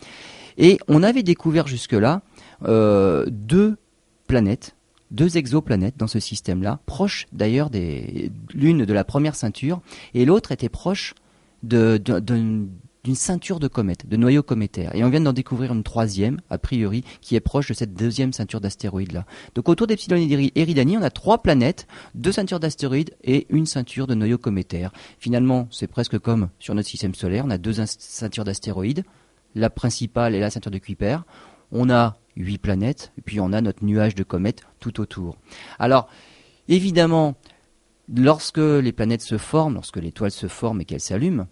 Et 0.59 0.79
on 0.89 1.03
avait 1.03 1.23
découvert 1.23 1.67
jusque-là 1.67 2.23
euh, 2.65 3.27
deux 3.29 3.77
planètes 4.27 4.77
deux 5.11 5.37
exoplanètes 5.37 5.97
dans 5.97 6.07
ce 6.09 6.21
système-là, 6.21 6.81
proches 6.87 7.27
d'ailleurs 7.33 7.71
des 7.71 8.33
l'une 8.53 8.85
de 8.85 8.93
la 8.93 9.05
première 9.05 9.37
ceinture 9.37 9.81
et 10.15 10.25
l'autre 10.25 10.53
était 10.53 10.69
proche 10.69 11.15
de, 11.63 12.01
d'une 13.07 13.15
ceinture 13.15 13.61
de 13.61 13.69
comètes, 13.69 14.09
de 14.09 14.17
noyaux 14.17 14.43
cométaires. 14.43 14.93
Et 14.97 15.05
on 15.05 15.11
vient 15.11 15.21
d'en 15.21 15.33
découvrir 15.33 15.73
une 15.73 15.85
troisième, 15.85 16.41
a 16.51 16.59
priori, 16.59 17.05
qui 17.21 17.37
est 17.37 17.41
proche 17.41 17.69
de 17.69 17.75
cette 17.75 17.95
deuxième 17.95 18.33
ceinture 18.33 18.61
d'astéroïdes-là. 18.61 19.27
Donc 19.55 19.69
autour 19.69 19.87
d'Epsilon 19.87 20.17
Eridani, 20.17 20.97
on 20.99 21.03
a 21.03 21.11
trois 21.11 21.39
planètes, 21.39 21.87
deux 22.17 22.33
ceintures 22.33 22.59
d'astéroïdes 22.59 23.15
et 23.23 23.47
une 23.49 23.65
ceinture 23.65 24.09
de 24.09 24.17
noyaux 24.17 24.39
cométaires. 24.39 24.91
Finalement, 25.21 25.69
c'est 25.71 25.87
presque 25.87 26.19
comme 26.19 26.49
sur 26.59 26.75
notre 26.75 26.89
système 26.89 27.15
solaire, 27.15 27.45
on 27.47 27.51
a 27.51 27.59
deux 27.59 27.75
ceintures 27.75 28.43
d'astéroïdes, 28.43 29.05
la 29.55 29.71
principale 29.71 30.35
est 30.35 30.41
la 30.41 30.51
ceinture 30.51 30.73
de 30.73 30.79
Kuiper. 30.79 31.19
On 31.71 31.91
a 31.91 32.17
huit 32.37 32.59
planètes, 32.59 33.13
puis 33.25 33.39
on 33.39 33.53
a 33.53 33.61
notre 33.61 33.85
nuage 33.85 34.17
de 34.17 34.25
comètes 34.25 34.63
tout 34.81 35.01
autour. 35.01 35.37
Alors, 35.79 36.09
évidemment, 36.67 37.37
lorsque 38.13 38.59
les 38.59 38.93
planètes 38.93 39.23
se 39.23 39.39
forment, 39.39 39.75
lorsque 39.75 39.97
l'étoile 39.97 40.33
se 40.33 40.49
forme 40.49 40.81
et 40.81 40.85
qu'elle 40.85 41.01
s'allume, 41.01 41.47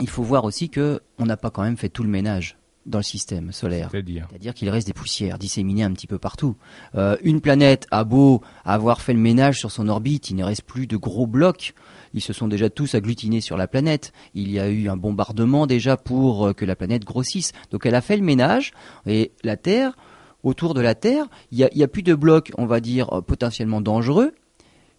il 0.00 0.08
faut 0.08 0.22
voir 0.22 0.44
aussi 0.44 0.68
que 0.68 1.00
on 1.18 1.26
n'a 1.26 1.36
pas 1.36 1.50
quand 1.50 1.62
même 1.62 1.76
fait 1.76 1.88
tout 1.88 2.02
le 2.02 2.08
ménage 2.08 2.58
dans 2.86 2.98
le 2.98 3.04
système 3.04 3.52
solaire. 3.52 3.90
C'est-à-dire 3.92 4.54
qu'il 4.54 4.70
reste 4.70 4.86
des 4.86 4.92
poussières 4.94 5.38
disséminées 5.38 5.82
un 5.82 5.92
petit 5.92 6.06
peu 6.06 6.18
partout. 6.18 6.56
Euh, 6.94 7.16
une 7.22 7.40
planète 7.40 7.86
a 7.90 8.04
beau 8.04 8.40
avoir 8.64 9.02
fait 9.02 9.12
le 9.12 9.18
ménage 9.18 9.58
sur 9.58 9.70
son 9.70 9.88
orbite, 9.88 10.30
il 10.30 10.36
ne 10.36 10.44
reste 10.44 10.62
plus 10.62 10.86
de 10.86 10.96
gros 10.96 11.26
blocs. 11.26 11.74
Ils 12.14 12.22
se 12.22 12.32
sont 12.32 12.48
déjà 12.48 12.70
tous 12.70 12.94
agglutinés 12.94 13.42
sur 13.42 13.58
la 13.58 13.68
planète. 13.68 14.12
Il 14.34 14.50
y 14.50 14.58
a 14.58 14.68
eu 14.70 14.88
un 14.88 14.96
bombardement 14.96 15.66
déjà 15.66 15.98
pour 15.98 16.46
euh, 16.46 16.52
que 16.54 16.64
la 16.64 16.76
planète 16.76 17.04
grossisse. 17.04 17.52
Donc 17.70 17.84
elle 17.84 17.94
a 17.94 18.00
fait 18.00 18.16
le 18.16 18.24
ménage 18.24 18.72
et 19.06 19.32
la 19.44 19.56
Terre, 19.56 19.94
autour 20.42 20.72
de 20.72 20.80
la 20.80 20.94
Terre, 20.94 21.26
il 21.50 21.58
n'y 21.58 21.82
a, 21.82 21.84
a, 21.84 21.88
plus 21.88 22.02
de 22.02 22.14
blocs, 22.14 22.52
on 22.56 22.64
va 22.64 22.80
dire, 22.80 23.12
euh, 23.12 23.20
potentiellement 23.20 23.82
dangereux 23.82 24.32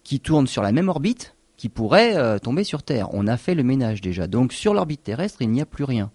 qui 0.04 0.20
tournent 0.20 0.46
sur 0.46 0.62
la 0.62 0.72
même 0.72 0.88
orbite 0.88 1.34
qui 1.60 1.68
pourrait 1.68 2.16
euh, 2.16 2.38
tomber 2.38 2.64
sur 2.64 2.82
Terre. 2.82 3.12
On 3.12 3.26
a 3.26 3.36
fait 3.36 3.54
le 3.54 3.62
ménage 3.62 4.00
déjà. 4.00 4.26
Donc 4.26 4.54
sur 4.54 4.72
l'orbite 4.72 5.02
terrestre, 5.02 5.42
il 5.42 5.50
n'y 5.50 5.60
a 5.60 5.66
plus 5.66 5.84
rien 5.84 6.10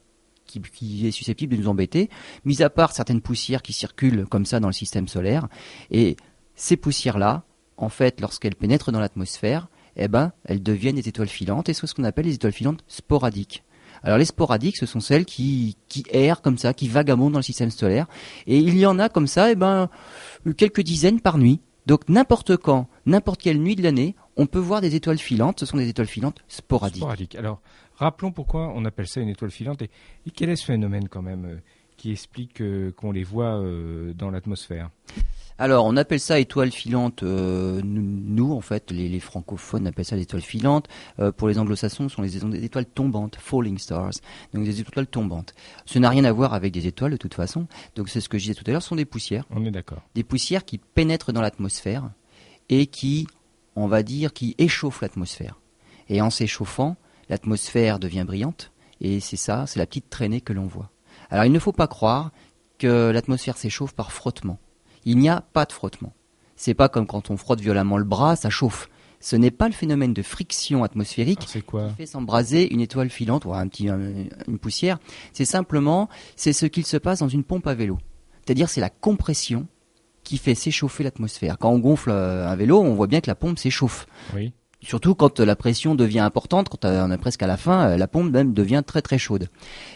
qui, 0.47 1.05
est 1.05 1.11
susceptible 1.11 1.55
de 1.55 1.61
nous 1.61 1.67
embêter, 1.67 2.09
mis 2.45 2.63
à 2.63 2.71
part 2.71 2.93
certaines 2.93 3.21
poussières 3.21 3.61
qui 3.61 3.71
circulent 3.71 4.25
comme 4.25 4.47
ça 4.47 4.59
dans 4.59 4.69
le 4.69 4.73
système 4.73 5.07
solaire. 5.07 5.47
Et 5.91 6.17
ces 6.55 6.77
poussières-là, 6.77 7.43
en 7.77 7.89
fait, 7.89 8.21
lorsqu'elles 8.21 8.55
pénètrent 8.55 8.91
dans 8.91 8.99
l'atmosphère, 8.99 9.67
eh 9.97 10.07
ben, 10.07 10.31
elles 10.45 10.63
deviennent 10.63 10.95
des 10.95 11.07
étoiles 11.07 11.27
filantes, 11.27 11.69
et 11.69 11.73
c'est 11.73 11.85
ce 11.85 11.93
qu'on 11.93 12.05
appelle 12.05 12.25
les 12.25 12.33
étoiles 12.33 12.51
filantes 12.51 12.83
sporadiques. 12.87 13.63
Alors 14.01 14.17
les 14.17 14.25
sporadiques, 14.25 14.77
ce 14.77 14.87
sont 14.87 14.99
celles 14.99 15.25
qui, 15.25 15.77
qui 15.89 16.05
errent 16.09 16.41
comme 16.41 16.57
ça, 16.57 16.73
qui 16.73 16.87
vagabondent 16.87 17.33
dans 17.33 17.39
le 17.39 17.43
système 17.43 17.69
solaire. 17.69 18.07
Et 18.47 18.57
il 18.57 18.79
y 18.79 18.87
en 18.87 18.97
a 18.97 19.09
comme 19.09 19.27
ça, 19.27 19.51
eh 19.51 19.55
ben, 19.55 19.89
quelques 20.57 20.81
dizaines 20.81 21.21
par 21.21 21.37
nuit. 21.37 21.61
Donc 21.85 22.09
n'importe 22.09 22.57
quand, 22.57 22.87
n'importe 23.05 23.41
quelle 23.41 23.59
nuit 23.59 23.75
de 23.75 23.83
l'année, 23.83 24.15
on 24.37 24.45
peut 24.45 24.59
voir 24.59 24.81
des 24.81 24.95
étoiles 24.95 25.17
filantes. 25.17 25.59
Ce 25.59 25.65
sont 25.65 25.77
des 25.77 25.89
étoiles 25.89 26.07
filantes 26.07 26.43
sporadiques. 26.47 26.97
Sporadiques. 26.97 27.35
Alors, 27.35 27.61
rappelons 27.95 28.31
pourquoi 28.31 28.71
on 28.75 28.85
appelle 28.85 29.07
ça 29.07 29.21
une 29.21 29.29
étoile 29.29 29.51
filante 29.51 29.81
et, 29.81 29.89
quel 30.35 30.49
est 30.49 30.55
ce 30.55 30.65
phénomène 30.65 31.07
quand 31.07 31.21
même 31.21 31.45
euh, 31.45 31.55
qui 31.97 32.11
explique 32.11 32.61
euh, 32.61 32.91
qu'on 32.91 33.11
les 33.11 33.23
voit 33.23 33.59
euh, 33.59 34.13
dans 34.13 34.29
l'atmosphère? 34.29 34.89
Alors, 35.57 35.85
on 35.85 35.95
appelle 35.95 36.19
ça 36.19 36.37
étoile 36.37 36.69
filante. 36.69 37.23
nous, 37.23 38.51
en 38.51 38.59
fait, 38.59 38.91
les, 38.91 39.21
francophones 39.21 39.87
appellent 39.87 40.03
ça 40.03 40.17
des 40.17 40.23
étoiles 40.23 40.41
filantes. 40.41 40.89
pour 41.37 41.47
les 41.47 41.57
anglo-saxons, 41.57 42.09
ce 42.09 42.15
sont 42.17 42.21
les, 42.21 42.65
étoiles 42.65 42.85
tombantes, 42.85 43.37
falling 43.39 43.77
stars. 43.77 44.11
Donc, 44.53 44.65
des 44.65 44.81
étoiles 44.81 45.07
tombantes. 45.07 45.53
Ce 45.85 45.97
n'a 45.97 46.09
rien 46.09 46.25
à 46.25 46.33
voir 46.33 46.53
avec 46.53 46.73
des 46.73 46.87
étoiles, 46.87 47.11
de 47.11 47.17
toute 47.17 47.35
façon. 47.35 47.67
Donc, 47.95 48.09
c'est 48.09 48.19
ce 48.19 48.27
que 48.27 48.37
je 48.37 48.43
disais 48.47 48.53
tout 48.53 48.65
à 48.67 48.71
l'heure, 48.71 48.81
ce 48.81 48.89
sont 48.89 48.97
des 48.97 49.05
poussières. 49.05 49.45
On 49.49 49.63
est 49.63 49.71
d'accord. 49.71 50.01
Des 50.13 50.25
poussières 50.25 50.65
qui 50.65 50.77
pénètrent 50.77 51.31
dans 51.31 51.41
l'atmosphère 51.41 52.11
et 52.67 52.87
qui, 52.87 53.25
on 53.75 53.87
va 53.87 54.03
dire, 54.03 54.33
qui 54.33 54.55
échauffent 54.57 55.01
l'atmosphère. 55.01 55.59
Et 56.09 56.21
en 56.21 56.29
s'échauffant, 56.29 56.95
l'atmosphère 57.29 57.99
devient 57.99 58.23
brillante, 58.25 58.71
et 59.01 59.19
c'est 59.19 59.37
ça, 59.37 59.65
c'est 59.67 59.79
la 59.79 59.85
petite 59.85 60.09
traînée 60.09 60.41
que 60.41 60.53
l'on 60.53 60.65
voit. 60.65 60.91
Alors 61.29 61.45
il 61.45 61.51
ne 61.51 61.59
faut 61.59 61.71
pas 61.71 61.87
croire 61.87 62.31
que 62.77 63.09
l'atmosphère 63.09 63.57
s'échauffe 63.57 63.93
par 63.93 64.11
frottement. 64.11 64.59
Il 65.05 65.17
n'y 65.17 65.29
a 65.29 65.41
pas 65.41 65.65
de 65.65 65.71
frottement. 65.71 66.13
C'est 66.55 66.73
pas 66.73 66.89
comme 66.89 67.07
quand 67.07 67.29
on 67.29 67.37
frotte 67.37 67.61
violemment 67.61 67.97
le 67.97 68.03
bras, 68.03 68.35
ça 68.35 68.49
chauffe. 68.49 68.89
Ce 69.19 69.35
n'est 69.35 69.51
pas 69.51 69.67
le 69.67 69.73
phénomène 69.73 70.13
de 70.13 70.21
friction 70.21 70.83
atmosphérique 70.83 71.39
qui 71.39 71.63
fait 71.97 72.05
s'embraser 72.05 72.71
une 72.71 72.81
étoile 72.81 73.09
filante 73.09 73.45
ou 73.45 73.53
un 73.53 73.67
petit, 73.67 73.87
une 73.87 74.59
poussière. 74.59 74.99
C'est 75.33 75.45
simplement, 75.45 76.09
c'est 76.35 76.53
ce 76.53 76.65
qu'il 76.65 76.85
se 76.85 76.97
passe 76.97 77.19
dans 77.19 77.27
une 77.27 77.43
pompe 77.43 77.65
à 77.67 77.73
vélo. 77.73 77.97
C'est-à-dire, 78.45 78.69
c'est 78.69 78.81
la 78.81 78.89
compression 78.89 79.67
qui 80.25 80.37
fait 80.37 80.55
s'échauffer 80.55 81.03
l'atmosphère. 81.03 81.57
Quand 81.57 81.69
on 81.69 81.79
gonfle 81.79 82.09
euh, 82.11 82.45
un 82.45 82.55
vélo, 82.57 82.81
on 82.81 82.95
voit 82.95 83.07
bien 83.07 83.21
que 83.21 83.29
la 83.29 83.35
pompe 83.35 83.57
s'échauffe. 83.57 84.07
Oui. 84.35 84.51
Surtout 84.81 85.15
quand 85.15 85.39
la 85.39 85.55
pression 85.55 85.95
devient 85.95 86.19
importante, 86.19 86.67
quand 86.69 86.85
on 86.85 87.11
est 87.11 87.17
presque 87.17 87.41
à 87.41 87.47
la 87.47 87.57
fin, 87.57 87.91
euh, 87.91 87.97
la 87.97 88.07
pompe 88.07 88.31
même 88.31 88.53
devient 88.53 88.83
très 88.85 89.01
très 89.01 89.17
chaude. 89.17 89.43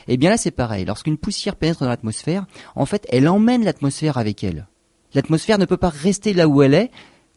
Et 0.07 0.13
eh 0.13 0.17
bien 0.17 0.29
là 0.29 0.37
c'est 0.37 0.51
pareil, 0.51 0.85
lorsqu'une 0.85 1.17
poussière 1.17 1.57
pénètre 1.57 1.81
dans 1.81 1.89
l'atmosphère, 1.89 2.45
en 2.75 2.85
fait 2.85 3.05
elle 3.09 3.27
emmène 3.27 3.63
l'atmosphère 3.63 4.17
avec 4.17 4.43
elle. 4.43 4.67
L'atmosphère 5.13 5.57
ne 5.57 5.65
peut 5.65 5.77
pas 5.77 5.89
rester 5.89 6.33
là 6.33 6.47
où 6.47 6.61
elle 6.61 6.73
est 6.73 6.91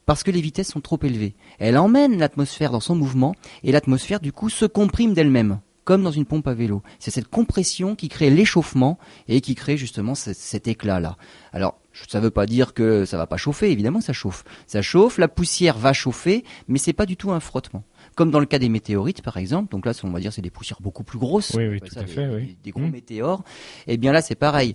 parce 0.06 0.22
que 0.22 0.30
les 0.30 0.40
vitesses 0.40 0.68
sont 0.68 0.80
trop 0.80 0.98
élevées. 1.02 1.34
Elle 1.58 1.78
emmène 1.78 2.18
l'atmosphère 2.18 2.70
dans 2.70 2.80
son 2.80 2.94
mouvement 2.94 3.34
et 3.62 3.72
l'atmosphère 3.72 4.20
du 4.20 4.32
coup 4.32 4.48
se 4.48 4.64
comprime 4.64 5.14
d'elle-même 5.14 5.60
comme 5.84 6.02
dans 6.02 6.10
une 6.10 6.24
pompe 6.26 6.46
à 6.48 6.54
vélo. 6.54 6.82
C'est 6.98 7.10
cette 7.10 7.28
compression 7.28 7.94
qui 7.96 8.08
crée 8.08 8.30
l'échauffement 8.30 8.98
et 9.28 9.40
qui 9.40 9.54
crée 9.54 9.76
justement 9.76 10.14
cet 10.14 10.68
éclat-là. 10.68 11.16
Alors, 11.52 11.78
ça 12.08 12.18
ne 12.18 12.24
veut 12.24 12.30
pas 12.30 12.46
dire 12.46 12.72
que 12.72 13.04
ça 13.04 13.16
va 13.18 13.26
pas 13.26 13.36
chauffer, 13.36 13.70
évidemment 13.70 14.00
ça 14.00 14.12
chauffe. 14.12 14.44
Ça 14.66 14.80
chauffe, 14.80 15.18
la 15.18 15.28
poussière 15.28 15.76
va 15.76 15.92
chauffer, 15.92 16.44
mais 16.68 16.78
c'est 16.78 16.92
pas 16.94 17.04
du 17.06 17.16
tout 17.16 17.32
un 17.32 17.40
frottement. 17.40 17.84
comme 18.14 18.30
dans 18.30 18.40
le 18.40 18.46
cas 18.46 18.58
des 18.58 18.68
météorites 18.68 19.22
par 19.22 19.36
exemple. 19.36 19.70
Donc 19.70 19.86
là, 19.86 19.92
on 20.04 20.10
va 20.10 20.20
dire 20.20 20.32
c'est 20.32 20.42
des 20.42 20.50
poussières 20.50 20.80
beaucoup 20.80 21.04
plus 21.04 21.18
grosses. 21.18 21.52
Oui, 21.54 21.66
oui, 21.68 21.80
tout 21.80 21.98
à 21.98 22.02
des, 22.02 22.12
fait. 22.12 22.28
Oui. 22.28 22.46
Des, 22.46 22.56
des 22.64 22.70
gros 22.70 22.82
Hmm. 22.82 22.90
météores. 22.90 23.42
Et 23.86 23.96
bien 23.96 24.12
là, 24.12 24.22
c'est 24.22 24.34
pareil. 24.34 24.74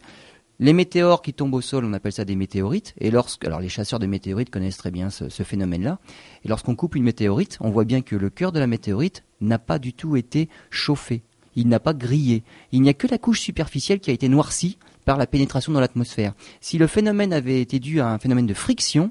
Les 0.60 0.74
météores 0.74 1.22
qui 1.22 1.34
tombent 1.34 1.54
au 1.54 1.62
sol, 1.62 1.86
on 1.86 1.94
appelle 1.94 2.12
ça 2.12 2.26
des 2.26 2.36
météorites. 2.36 2.96
Et 3.00 3.12
lorsque, 3.12 3.46
alors 3.46 3.60
les 3.60 3.70
chasseurs 3.70 4.00
de 4.00 4.08
météorites 4.08 4.50
connaissent 4.50 4.78
très 4.78 4.90
bien 4.90 5.10
ce, 5.10 5.30
ce 5.30 5.44
phénomène-là. 5.44 6.00
Et 6.44 6.48
lorsqu'on 6.48 6.76
coupe 6.76 6.96
une 6.96 7.04
météorite, 7.04 7.58
on 7.62 7.70
voit 7.70 7.86
bien 7.86 8.02
que 8.02 8.16
le 8.16 8.30
cœur 8.32 8.52
de 8.52 8.60
la 8.60 8.66
météorite 8.66 9.24
n'a 9.40 9.60
pas 9.60 9.78
du 9.78 9.94
tout 9.94 10.16
été 10.16 10.50
chauffé. 10.72 11.22
Il 11.56 11.68
n'a 11.68 11.80
pas 11.80 11.94
grillé. 11.94 12.44
Il 12.72 12.82
n'y 12.82 12.90
a 12.90 12.94
que 12.94 13.08
la 13.08 13.18
couche 13.18 13.40
superficielle 13.40 14.00
qui 14.00 14.10
a 14.10 14.14
été 14.14 14.30
noircie 14.30 14.78
par 15.06 15.18
la 15.18 15.28
pénétration 15.28 15.72
dans 15.72 15.80
l'atmosphère. 15.80 16.34
Si 16.60 16.78
le 16.78 16.88
phénomène 16.88 17.34
avait 17.34 17.62
été 17.62 17.80
dû 17.80 18.00
à 18.00 18.10
un 18.10 18.20
phénomène 18.20 18.48
de 18.48 18.54
friction, 18.54 19.10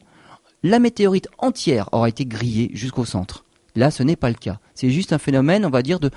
la 0.62 0.78
météorite 0.78 1.28
entière 1.38 1.88
aurait 1.92 2.10
été 2.10 2.26
grillée 2.26 2.70
jusqu'au 2.74 3.04
centre. 3.04 3.44
Là, 3.76 3.90
ce 3.90 4.02
n'est 4.02 4.16
pas 4.16 4.30
le 4.30 4.36
cas. 4.36 4.58
C'est 4.74 4.90
juste 4.90 5.12
un 5.12 5.18
phénomène, 5.18 5.64
on 5.64 5.70
va 5.70 5.82
dire, 5.82 6.00
de 6.00 6.10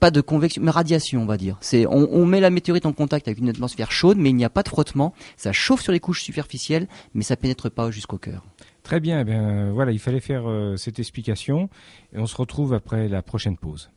pas 0.00 0.10
de 0.10 0.20
convection, 0.20 0.62
mais 0.62 0.70
radiation, 0.70 1.22
on 1.22 1.26
va 1.26 1.36
dire. 1.36 1.58
On, 1.88 2.26
met 2.26 2.40
la 2.40 2.50
météorite 2.50 2.86
en 2.86 2.92
contact 2.92 3.28
avec 3.28 3.38
une 3.38 3.48
atmosphère 3.48 3.92
chaude, 3.92 4.18
mais 4.18 4.30
il 4.30 4.36
n'y 4.36 4.44
a 4.44 4.50
pas 4.50 4.64
de 4.64 4.68
frottement. 4.68 5.14
Ça 5.36 5.52
chauffe 5.52 5.80
sur 5.80 5.92
les 5.92 6.00
couches 6.00 6.22
superficielles, 6.22 6.88
mais 7.14 7.22
ça 7.22 7.36
pénètre 7.36 7.70
pas 7.70 7.90
jusqu'au 7.90 8.18
cœur. 8.18 8.44
Très 8.82 8.98
bien. 8.98 9.20
eh 9.20 9.24
bien, 9.24 9.70
voilà, 9.72 9.92
il 9.92 10.00
fallait 10.00 10.20
faire 10.20 10.48
euh, 10.48 10.76
cette 10.76 10.98
explication. 10.98 11.68
Et 12.12 12.18
on 12.18 12.26
se 12.26 12.36
retrouve 12.36 12.74
après 12.74 13.08
la 13.08 13.22
prochaine 13.22 13.56
pause. 13.56 13.90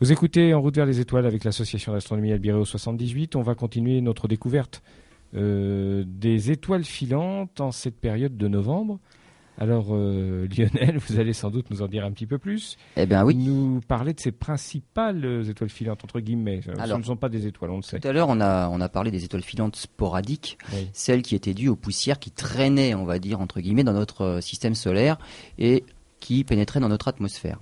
Vous 0.00 0.10
écoutez 0.10 0.54
En 0.54 0.62
route 0.62 0.74
vers 0.74 0.86
les 0.86 0.98
étoiles 0.98 1.26
avec 1.26 1.44
l'association 1.44 1.92
d'astronomie 1.92 2.32
Albireo 2.32 2.64
78. 2.64 3.36
On 3.36 3.42
va 3.42 3.54
continuer 3.54 4.00
notre 4.00 4.26
découverte 4.26 4.82
euh, 5.36 6.02
des 6.06 6.50
étoiles 6.50 6.84
filantes 6.84 7.60
en 7.60 7.70
cette 7.70 8.00
période 8.00 8.36
de 8.36 8.48
novembre. 8.48 8.98
Alors, 9.60 9.88
euh, 9.90 10.48
Lionel, 10.56 10.98
vous 10.98 11.20
allez 11.20 11.34
sans 11.34 11.50
doute 11.50 11.70
nous 11.70 11.82
en 11.82 11.86
dire 11.86 12.04
un 12.04 12.10
petit 12.12 12.26
peu 12.26 12.38
plus. 12.38 12.78
Eh 12.96 13.04
bien 13.06 13.24
oui. 13.24 13.36
Nous 13.36 13.80
parler 13.86 14.14
de 14.14 14.18
ces 14.20 14.32
principales 14.32 15.24
euh, 15.24 15.44
étoiles 15.44 15.68
filantes, 15.70 16.02
entre 16.02 16.18
guillemets. 16.20 16.62
Ce 16.64 16.70
Alors, 16.80 16.98
ne 16.98 17.04
sont 17.04 17.16
pas 17.16 17.28
des 17.28 17.46
étoiles, 17.46 17.70
on 17.70 17.76
le 17.76 17.82
sait. 17.82 18.00
Tout 18.00 18.08
à 18.08 18.12
l'heure, 18.12 18.28
on 18.30 18.40
a, 18.40 18.68
on 18.70 18.80
a 18.80 18.88
parlé 18.88 19.10
des 19.10 19.24
étoiles 19.24 19.42
filantes 19.42 19.76
sporadiques, 19.76 20.58
Oui. 20.72 20.88
celles 20.94 21.22
qui 21.22 21.34
étaient 21.34 21.54
dues 21.54 21.68
aux 21.68 21.76
poussières 21.76 22.18
qui 22.18 22.30
traînaient, 22.30 22.94
on 22.94 23.04
va 23.04 23.18
dire, 23.18 23.40
entre 23.40 23.60
guillemets, 23.60 23.84
dans 23.84 23.92
notre 23.92 24.22
euh, 24.22 24.40
système 24.40 24.74
solaire 24.74 25.18
et 25.58 25.84
qui 26.20 26.44
pénétraient 26.44 26.80
dans 26.80 26.88
notre 26.88 27.08
atmosphère. 27.08 27.58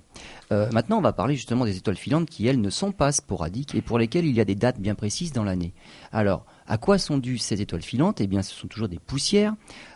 Euh, 0.51 0.69
maintenant, 0.71 0.97
on 0.97 1.01
va 1.01 1.13
parler 1.13 1.35
justement 1.35 1.65
des 1.65 1.77
étoiles 1.77 1.95
filantes 1.97 2.29
qui, 2.29 2.45
elles, 2.45 2.59
ne 2.61 2.69
sont 2.69 2.91
pas 2.91 3.11
sporadiques 3.11 3.73
et 3.73 3.81
pour 3.81 3.97
lesquelles 3.97 4.25
il 4.25 4.35
y 4.35 4.41
a 4.41 4.45
des 4.45 4.55
dates 4.55 4.79
bien 4.79 4.95
précises 4.95 5.31
dans 5.31 5.43
l'année. 5.43 5.73
Alors, 6.11 6.45
à 6.69 6.77
quoi 6.77 6.99
sont 6.99 7.17
dues 7.17 7.39
ces 7.39 7.61
étoiles 7.61 7.81
filantes? 7.81 8.21
Eh 8.21 8.27
bien, 8.27 8.43
ce 8.43 8.53
sont 8.53 8.67
toujours 8.67 8.87
des 8.87 8.99
poussières. 8.99 9.55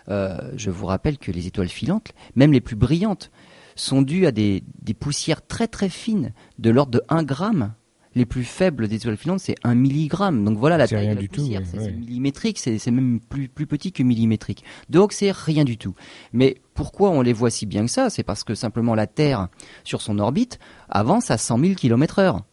Euh, 0.10 0.51
je 0.58 0.72
vous 0.72 0.88
rappelle 0.88 1.20
que 1.20 1.32
les 1.32 1.48
étoiles 1.48 1.70
filantes, 1.70 2.13
même 2.36 2.51
les 2.51 2.62
plus 2.62 2.75
brillantes, 2.75 3.32
sont 3.75 4.01
dues 4.01 4.25
à 4.25 4.32
des, 4.32 4.63
des 4.82 4.96
poussières 4.96 5.46
très 5.46 5.68
très 5.68 5.88
fines, 5.88 6.34
de 6.58 6.72
l'ordre 6.72 6.92
de 6.92 7.01
1 7.10 7.24
gramme. 7.24 7.74
Les 8.15 8.25
plus 8.25 8.44
faibles 8.44 8.88
des 8.88 8.98
étoiles 8.98 9.18
filantes, 9.18 9.39
c'est 9.39 9.56
1 9.63 9.74
milligramme. 9.75 10.44
Donc 10.44 10.58
voilà 10.58 10.77
la 10.77 10.88
taille 10.88 11.00
rien 11.00 11.12
de 11.12 11.15
la 11.15 11.22
du 11.22 11.30
poussière. 11.30 11.62
ouais, 11.62 11.68
c'est 11.72 11.77
ouais. 11.80 11.92
millimétrique, 11.92 12.60
c'est 12.60 12.77
c'est 12.77 12.92
même 12.92 13.20
plus, 13.20 13.50
plus 13.50 13.65
petit 13.65 13.92
que 13.92 14.03
millimétrique. 14.03 14.63
Donc 14.89 15.13
c'est 15.13 15.32
rien 15.32 15.63
du 15.63 15.77
tout. 15.77 15.96
Mais 16.32 16.62
pourquoi 16.75 17.10
on 17.10 17.22
les 17.22 17.34
voit 17.34 17.50
si 17.50 17.65
bien 17.65 17.86
que 17.86 17.92
ça? 17.92 18.12
C'est 18.12 18.22
parce 18.22 18.44
que 18.44 18.53
simplement 18.53 18.94
la 18.94 19.08
Terre, 19.08 19.48
sur 19.84 20.01
son 20.01 20.20
orbite, 20.20 20.60
avance 20.89 21.32
à 21.32 21.39
100 21.39 21.60
000 21.60 21.74
km 21.74 22.20
heure. 22.20 22.46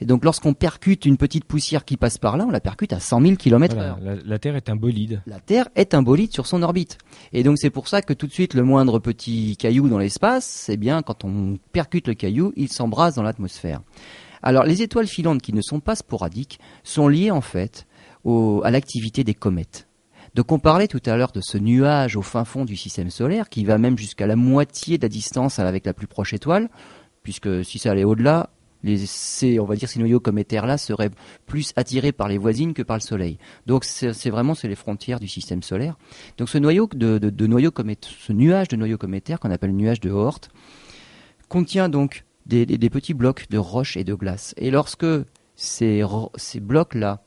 Et 0.00 0.04
donc 0.04 0.24
lorsqu'on 0.24 0.52
percute 0.52 1.06
une 1.06 1.16
petite 1.16 1.44
poussière 1.46 1.84
qui 1.84 1.96
passe 1.96 2.18
par 2.18 2.36
là, 2.36 2.44
on 2.46 2.50
la 2.50 2.60
percute 2.60 2.92
à 2.92 3.00
100 3.00 3.20
000 3.22 3.36
km 3.36 3.74
Voilà, 3.74 3.90
heure. 3.90 3.98
la, 4.02 4.14
la 4.24 4.38
Terre 4.38 4.54
est 4.56 4.68
un 4.68 4.76
bolide. 4.76 5.22
La 5.26 5.40
Terre 5.40 5.68
est 5.74 5.94
un 5.94 6.02
bolide 6.02 6.32
sur 6.32 6.46
son 6.46 6.62
orbite. 6.62 6.98
Et 7.32 7.42
donc 7.42 7.56
c'est 7.58 7.70
pour 7.70 7.88
ça 7.88 8.02
que 8.02 8.12
tout 8.12 8.26
de 8.26 8.32
suite 8.32 8.52
le 8.54 8.62
moindre 8.62 8.98
petit 8.98 9.56
caillou 9.56 9.88
dans 9.88 9.98
l'espace, 9.98 10.68
eh 10.68 10.76
bien 10.76 11.00
quand 11.02 11.24
on 11.24 11.58
percute 11.72 12.08
le 12.08 12.14
caillou, 12.14 12.52
il 12.56 12.70
s'embrase 12.70 13.14
dans 13.14 13.22
l'atmosphère. 13.22 13.80
Alors 14.42 14.64
les 14.64 14.82
étoiles 14.82 15.06
filantes 15.06 15.40
qui 15.40 15.54
ne 15.54 15.62
sont 15.62 15.80
pas 15.80 15.96
sporadiques 15.96 16.60
sont 16.84 17.08
liées 17.08 17.30
en 17.30 17.40
fait 17.40 17.86
au- 18.24 18.60
à 18.64 18.70
l'activité 18.70 19.24
des 19.24 19.34
comètes. 19.34 19.88
Donc 20.34 20.52
on 20.52 20.58
parlait 20.58 20.88
tout 20.88 21.00
à 21.06 21.16
l'heure 21.16 21.32
de 21.32 21.40
ce 21.40 21.56
nuage 21.56 22.16
au 22.16 22.22
fin 22.22 22.44
fond 22.44 22.66
du 22.66 22.76
système 22.76 23.08
solaire 23.08 23.48
qui 23.48 23.64
va 23.64 23.78
même 23.78 23.96
jusqu'à 23.96 24.26
la 24.26 24.36
moitié 24.36 24.98
de 24.98 25.02
la 25.04 25.08
distance 25.08 25.58
avec 25.58 25.86
la 25.86 25.94
plus 25.94 26.06
proche 26.06 26.34
étoile, 26.34 26.68
puisque 27.22 27.64
si 27.64 27.78
ça 27.78 27.92
allait 27.92 28.04
au-delà, 28.04 28.50
les, 28.86 29.04
ces, 29.06 29.60
on 29.60 29.64
va 29.64 29.76
dire 29.76 29.88
ces 29.88 29.98
noyaux 29.98 30.20
cométaires-là 30.20 30.78
seraient 30.78 31.10
plus 31.46 31.72
attirés 31.76 32.12
par 32.12 32.28
les 32.28 32.38
voisines 32.38 32.72
que 32.72 32.82
par 32.82 32.96
le 32.96 33.02
Soleil. 33.02 33.38
Donc 33.66 33.84
c'est 33.84 34.30
vraiment 34.30 34.54
c'est 34.54 34.68
les 34.68 34.74
frontières 34.76 35.20
du 35.20 35.28
système 35.28 35.62
solaire. 35.62 35.98
Donc 36.38 36.48
ce 36.48 36.58
noyau 36.58 36.88
de, 36.94 37.18
de, 37.18 37.30
ce 38.02 38.32
nuage 38.32 38.68
de 38.68 38.76
noyaux 38.76 38.98
cométaires 38.98 39.40
qu'on 39.40 39.50
appelle 39.50 39.70
le 39.70 39.76
nuage 39.76 40.00
de 40.00 40.10
Oort 40.10 40.40
contient 41.48 41.88
donc 41.88 42.24
des, 42.46 42.64
des- 42.66 42.90
petits 42.90 43.14
blocs 43.14 43.48
de 43.50 43.58
roches 43.58 43.96
et 43.96 44.04
de 44.04 44.14
glace. 44.14 44.54
Et 44.56 44.70
lorsque 44.70 45.06
ces, 45.56 46.02
ces 46.36 46.60
blocs-là, 46.60 47.24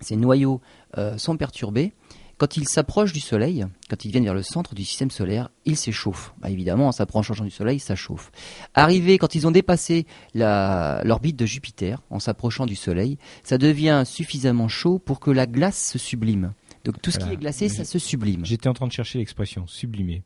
ces 0.00 0.16
noyaux 0.16 0.60
euh, 0.96 1.18
sont 1.18 1.36
perturbés, 1.36 1.92
quand 2.38 2.56
ils 2.56 2.68
s'approchent 2.68 3.12
du 3.12 3.20
Soleil, 3.20 3.66
quand 3.90 4.04
ils 4.04 4.10
viennent 4.10 4.24
vers 4.24 4.34
le 4.34 4.42
centre 4.42 4.74
du 4.74 4.84
système 4.84 5.10
solaire, 5.10 5.50
ils 5.64 5.76
s'échauffent. 5.76 6.32
Bah, 6.40 6.50
évidemment, 6.50 6.88
en 6.88 6.92
s'approchant 6.92 7.44
du 7.44 7.50
Soleil, 7.50 7.80
ça 7.80 7.96
chauffe. 7.96 8.30
Arrivé, 8.74 9.18
quand 9.18 9.34
ils 9.34 9.46
ont 9.46 9.50
dépassé 9.50 10.06
l'orbite 10.34 11.36
de 11.36 11.46
Jupiter, 11.46 12.00
en 12.10 12.20
s'approchant 12.20 12.64
du 12.64 12.76
Soleil, 12.76 13.18
ça 13.42 13.58
devient 13.58 14.04
suffisamment 14.06 14.68
chaud 14.68 14.98
pour 14.98 15.20
que 15.20 15.30
la 15.30 15.46
glace 15.46 15.90
se 15.90 15.98
sublime. 15.98 16.54
Donc 16.84 17.02
tout 17.02 17.10
ce 17.10 17.18
qui 17.18 17.30
est 17.30 17.36
glacé, 17.36 17.68
ça 17.68 17.84
se 17.84 17.98
sublime. 17.98 18.44
J'étais 18.44 18.68
en 18.68 18.74
train 18.74 18.86
de 18.86 18.92
chercher 18.92 19.18
l'expression 19.18 19.66
sublimer. 19.66 20.22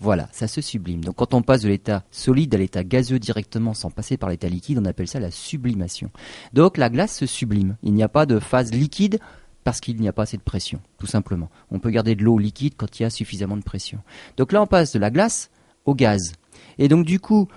Voilà, 0.00 0.28
ça 0.32 0.48
se 0.48 0.60
sublime. 0.60 1.04
Donc 1.04 1.16
quand 1.16 1.34
on 1.34 1.42
passe 1.42 1.62
de 1.62 1.68
l'état 1.68 2.04
solide 2.10 2.54
à 2.54 2.58
l'état 2.58 2.82
gazeux 2.82 3.18
directement 3.18 3.72
sans 3.72 3.90
passer 3.90 4.16
par 4.16 4.28
l'état 4.28 4.48
liquide, 4.48 4.78
on 4.78 4.84
appelle 4.84 5.06
ça 5.06 5.20
la 5.20 5.30
sublimation. 5.30 6.10
Donc 6.52 6.76
la 6.76 6.90
glace 6.90 7.16
se 7.16 7.26
sublime. 7.26 7.76
Il 7.82 7.92
n'y 7.94 8.02
a 8.02 8.08
pas 8.08 8.26
de 8.26 8.38
phase 8.40 8.72
liquide 8.72 9.20
parce 9.64 9.80
qu'il 9.80 10.00
n'y 10.00 10.08
a 10.08 10.12
pas 10.12 10.22
assez 10.22 10.36
de 10.36 10.42
pression, 10.42 10.80
tout 10.98 11.06
simplement. 11.06 11.50
On 11.70 11.78
peut 11.78 11.90
garder 11.90 12.14
de 12.14 12.24
l'eau 12.24 12.38
liquide 12.38 12.74
quand 12.76 12.98
il 12.98 13.04
y 13.04 13.06
a 13.06 13.10
suffisamment 13.10 13.56
de 13.56 13.62
pression. 13.62 14.00
Donc 14.36 14.52
là 14.52 14.62
on 14.62 14.66
passe 14.66 14.92
de 14.92 14.98
la 14.98 15.10
glace 15.10 15.50
au 15.84 15.94
gaz. 15.94 16.32
Et 16.78 16.88
donc 16.88 17.06
du 17.06 17.20
coup, 17.20 17.48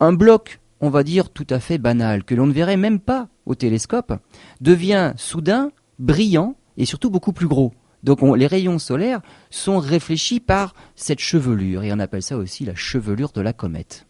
un 0.00 0.12
bloc, 0.12 0.60
on 0.80 0.90
va 0.90 1.02
dire 1.02 1.30
tout 1.30 1.46
à 1.50 1.60
fait 1.60 1.78
banal, 1.78 2.24
que 2.24 2.34
l'on 2.34 2.46
ne 2.46 2.52
verrait 2.52 2.76
même 2.76 3.00
pas 3.00 3.28
au 3.46 3.54
télescope, 3.54 4.14
devient 4.60 5.12
soudain 5.16 5.70
brillant 5.98 6.56
et 6.76 6.86
surtout 6.86 7.10
beaucoup 7.10 7.32
plus 7.32 7.48
gros. 7.48 7.74
Donc 8.02 8.22
on- 8.22 8.32
les 8.34 8.46
rayons 8.46 8.78
solaires 8.78 9.20
sont 9.50 9.78
réfléchis 9.78 10.40
par 10.40 10.74
cette 10.96 11.20
chevelure, 11.20 11.82
et 11.82 11.92
on 11.92 11.98
appelle 11.98 12.22
ça 12.22 12.38
aussi 12.38 12.64
la 12.64 12.74
chevelure 12.74 13.32
de 13.32 13.42
la 13.42 13.52
comète. 13.52 14.06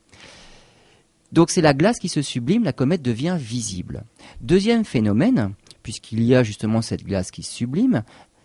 Donc 1.33 1.51
c'est 1.51 1.61
la 1.61 1.75
glace 1.75 1.99
qui 1.99 2.09
se 2.09 2.23
sublime, 2.23 2.65
la 2.65 2.73
comète 2.73 3.03
devient 3.03 3.37
visible. 3.39 4.05
Deuxième 4.41 4.85
phénomène, 4.85 5.55
puisqu'il 5.83 6.23
y 6.23 6.35
a 6.35 6.43
justement 6.43 6.83
cette 6.83 7.05
glace 7.05 7.31
qui 7.31 7.43
se 7.43 7.53
sublime, 7.53 8.03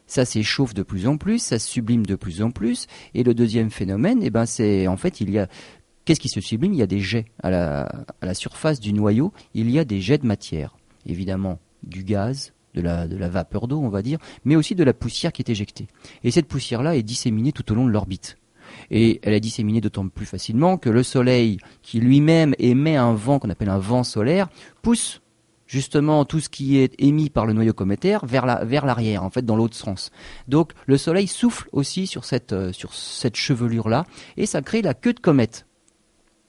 ça 0.07 0.25
s'échauffe 0.25 0.73
de 0.73 0.83
plus 0.83 1.07
en 1.07 1.17
plus, 1.17 1.39
ça 1.39 1.59
sublime 1.59 2.05
de 2.05 2.15
plus 2.15 2.41
en 2.41 2.51
plus, 2.51 2.87
et 3.13 3.23
le 3.23 3.33
deuxième 3.33 3.71
phénomène, 3.71 4.19
eh 4.21 4.29
ben 4.29 4.45
c'est 4.45 4.87
en 4.87 4.97
fait 4.97 5.21
il 5.21 5.31
y 5.31 5.39
a 5.39 5.47
qu'est-ce 6.05 6.19
qui 6.19 6.29
se 6.29 6.41
sublime? 6.41 6.73
Il 6.73 6.79
y 6.79 6.83
a 6.83 6.87
des 6.87 6.99
jets 6.99 7.25
à 7.41 7.49
la, 7.49 8.33
surface 8.33 8.79
du 8.79 8.93
noyau, 8.93 9.33
il 9.53 9.69
y 9.69 9.79
a 9.79 9.85
des 9.85 9.99
jets 9.99 10.19
de 10.19 10.27
matière, 10.27 10.77
évidemment 11.05 11.59
du 11.83 12.03
gaz, 12.03 12.53
de 12.75 12.81
la, 12.81 13.07
de 13.07 13.17
la 13.17 13.29
vapeur 13.29 13.67
d'eau, 13.67 13.79
on 13.79 13.89
va 13.89 14.01
dire, 14.01 14.19
mais 14.43 14.55
aussi 14.55 14.75
de 14.75 14.83
la 14.83 14.93
poussière 14.93 15.31
qui 15.31 15.41
est 15.41 15.49
éjectée. 15.49 15.87
Et 16.23 16.31
cette 16.31 16.47
poussière-là 16.47 16.95
est 16.95 17.03
disséminée 17.03 17.51
tout 17.51 17.69
au 17.71 17.75
long 17.75 17.85
de 17.85 17.91
l'orbite. 17.91 18.37
Et 18.91 19.19
elle 19.23 19.33
est 19.33 19.39
disséminée 19.39 19.81
d'autant 19.81 20.07
plus 20.07 20.25
facilement 20.25 20.77
que 20.77 20.89
le 20.89 21.03
Soleil, 21.03 21.57
qui 21.81 21.99
lui-même 21.99 22.53
émet 22.59 22.97
un 22.97 23.13
vent 23.13 23.39
qu'on 23.39 23.49
appelle 23.49 23.69
un 23.69 23.79
vent 23.79 24.03
solaire, 24.03 24.49
pousse 24.81 25.21
justement 25.67 26.25
tout 26.25 26.39
ce 26.39 26.49
qui 26.49 26.77
est 26.77 26.93
émis 26.99 27.29
par 27.29 27.45
le 27.45 27.53
noyau 27.53 27.73
cométaire 27.73 28.25
vers 28.25 28.45
la, 28.45 28.63
vers 28.65 28.85
l'arrière, 28.85 29.23
en 29.23 29.29
fait, 29.29 29.45
dans 29.45 29.55
l'autre 29.55 29.75
sens. 29.75 30.11
Donc 30.47 30.71
le 30.85 30.97
Soleil 30.97 31.27
souffle 31.27 31.67
aussi 31.71 32.07
sur 32.07 32.25
cette, 32.25 32.53
euh, 32.53 32.71
sur 32.71 32.93
cette 32.93 33.35
chevelure-là, 33.35 34.05
et 34.37 34.45
ça 34.45 34.61
crée 34.61 34.81
la 34.81 34.93
queue 34.93 35.13
de 35.13 35.19
comète. 35.19 35.65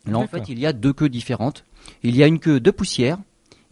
Là, 0.06 0.18
en 0.18 0.26
fait, 0.26 0.48
il 0.48 0.58
y 0.58 0.66
a 0.66 0.72
deux 0.72 0.92
queues 0.92 1.08
différentes. 1.08 1.64
Il 2.04 2.14
y 2.14 2.22
a 2.22 2.28
une 2.28 2.38
queue 2.38 2.60
de 2.60 2.70
poussière, 2.70 3.18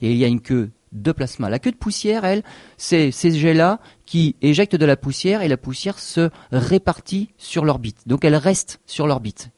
et 0.00 0.10
il 0.10 0.16
y 0.16 0.24
a 0.24 0.28
une 0.28 0.40
queue 0.40 0.70
de 0.94 1.12
plasma. 1.12 1.50
La 1.50 1.58
queue 1.58 1.72
de 1.72 1.76
poussière, 1.76 2.24
elle, 2.24 2.42
c'est 2.76 3.10
ces 3.10 3.32
jets-là 3.32 3.80
qui 4.06 4.36
éjectent 4.42 4.76
de 4.76 4.86
la 4.86 4.96
poussière 4.96 5.42
et 5.42 5.48
la 5.48 5.56
poussière 5.56 5.98
se 5.98 6.30
répartit 6.52 7.30
sur 7.36 7.64
l'orbite. 7.64 8.06
Donc 8.06 8.24
elle 8.24 8.36
reste 8.36 8.80
sur 8.86 9.06
l'orbite. 9.06 9.50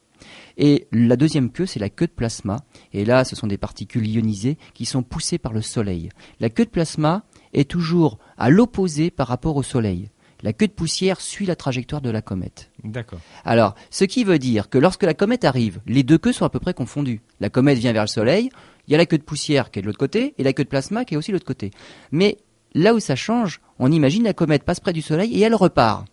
Et 0.57 0.87
la 0.91 1.15
deuxième 1.15 1.51
queue, 1.51 1.65
c'est 1.65 1.79
la 1.79 1.89
queue 1.89 2.07
de 2.07 2.11
plasma. 2.11 2.57
Et 2.91 3.05
là, 3.05 3.23
ce 3.23 3.35
sont 3.35 3.47
des 3.47 3.57
particules 3.57 4.07
ionisées 4.07 4.57
qui 4.73 4.85
sont 4.85 5.03
poussées 5.03 5.37
par 5.37 5.53
le 5.53 5.61
Soleil. 5.61 6.09
La 6.39 6.49
queue 6.49 6.65
de 6.65 6.69
plasma 6.69 7.23
est 7.53 7.69
toujours 7.69 8.17
à 8.37 8.49
l'opposé 8.49 9.11
par 9.11 9.27
rapport 9.27 9.55
au 9.55 9.63
Soleil. 9.63 10.09
La 10.43 10.53
queue 10.53 10.67
de 10.67 10.73
poussière 10.73 11.19
suit 11.19 11.45
la 11.45 11.55
trajectoire 11.55 12.01
de 12.01 12.11
la 12.11 12.21
comète. 12.21 12.71
D'accord. 12.83 13.19
Alors, 13.43 13.75
ce 13.89 14.03
qui 14.03 14.23
veut 14.23 14.37
dire 14.37 14.69
que 14.69 14.77
lorsque 14.77 15.03
la 15.03 15.15
comète 15.15 15.45
arrive, 15.45 15.79
les 15.87 16.03
deux 16.03 16.17
queues 16.17 16.33
sont 16.33 16.45
à 16.45 16.49
peu 16.49 16.59
près 16.59 16.75
confondues. 16.75 17.21
La 17.39 17.49
comète 17.49 17.79
vient 17.79 17.93
vers 17.93 18.03
le 18.03 18.07
Soleil, 18.07 18.49
il 18.87 18.91
y 18.91 18.95
a 18.95 18.97
la 18.97 19.05
queue 19.05 19.17
de 19.17 19.23
poussière 19.23 19.71
qui 19.71 19.79
est 19.79 19.81
de 19.81 19.87
l'autre 19.87 19.97
côté, 19.97 20.35
et 20.37 20.43
la 20.43 20.53
queue 20.53 20.63
de 20.63 20.69
plasma 20.69 21.05
qui 21.05 21.15
est 21.15 21.17
aussi 21.17 21.31
de 21.31 21.35
l'autre 21.35 21.45
côté. 21.45 21.71
Mais 22.11 22.37
là 22.73 22.93
où 22.93 22.99
ça 22.99 23.15
change, 23.15 23.61
on 23.79 23.91
imagine 23.91 24.23
la 24.23 24.33
comète 24.33 24.63
passe 24.63 24.79
près 24.79 24.93
du 24.93 25.01
Soleil 25.01 25.33
et 25.33 25.41
elle 25.41 25.55
repart. 25.55 26.05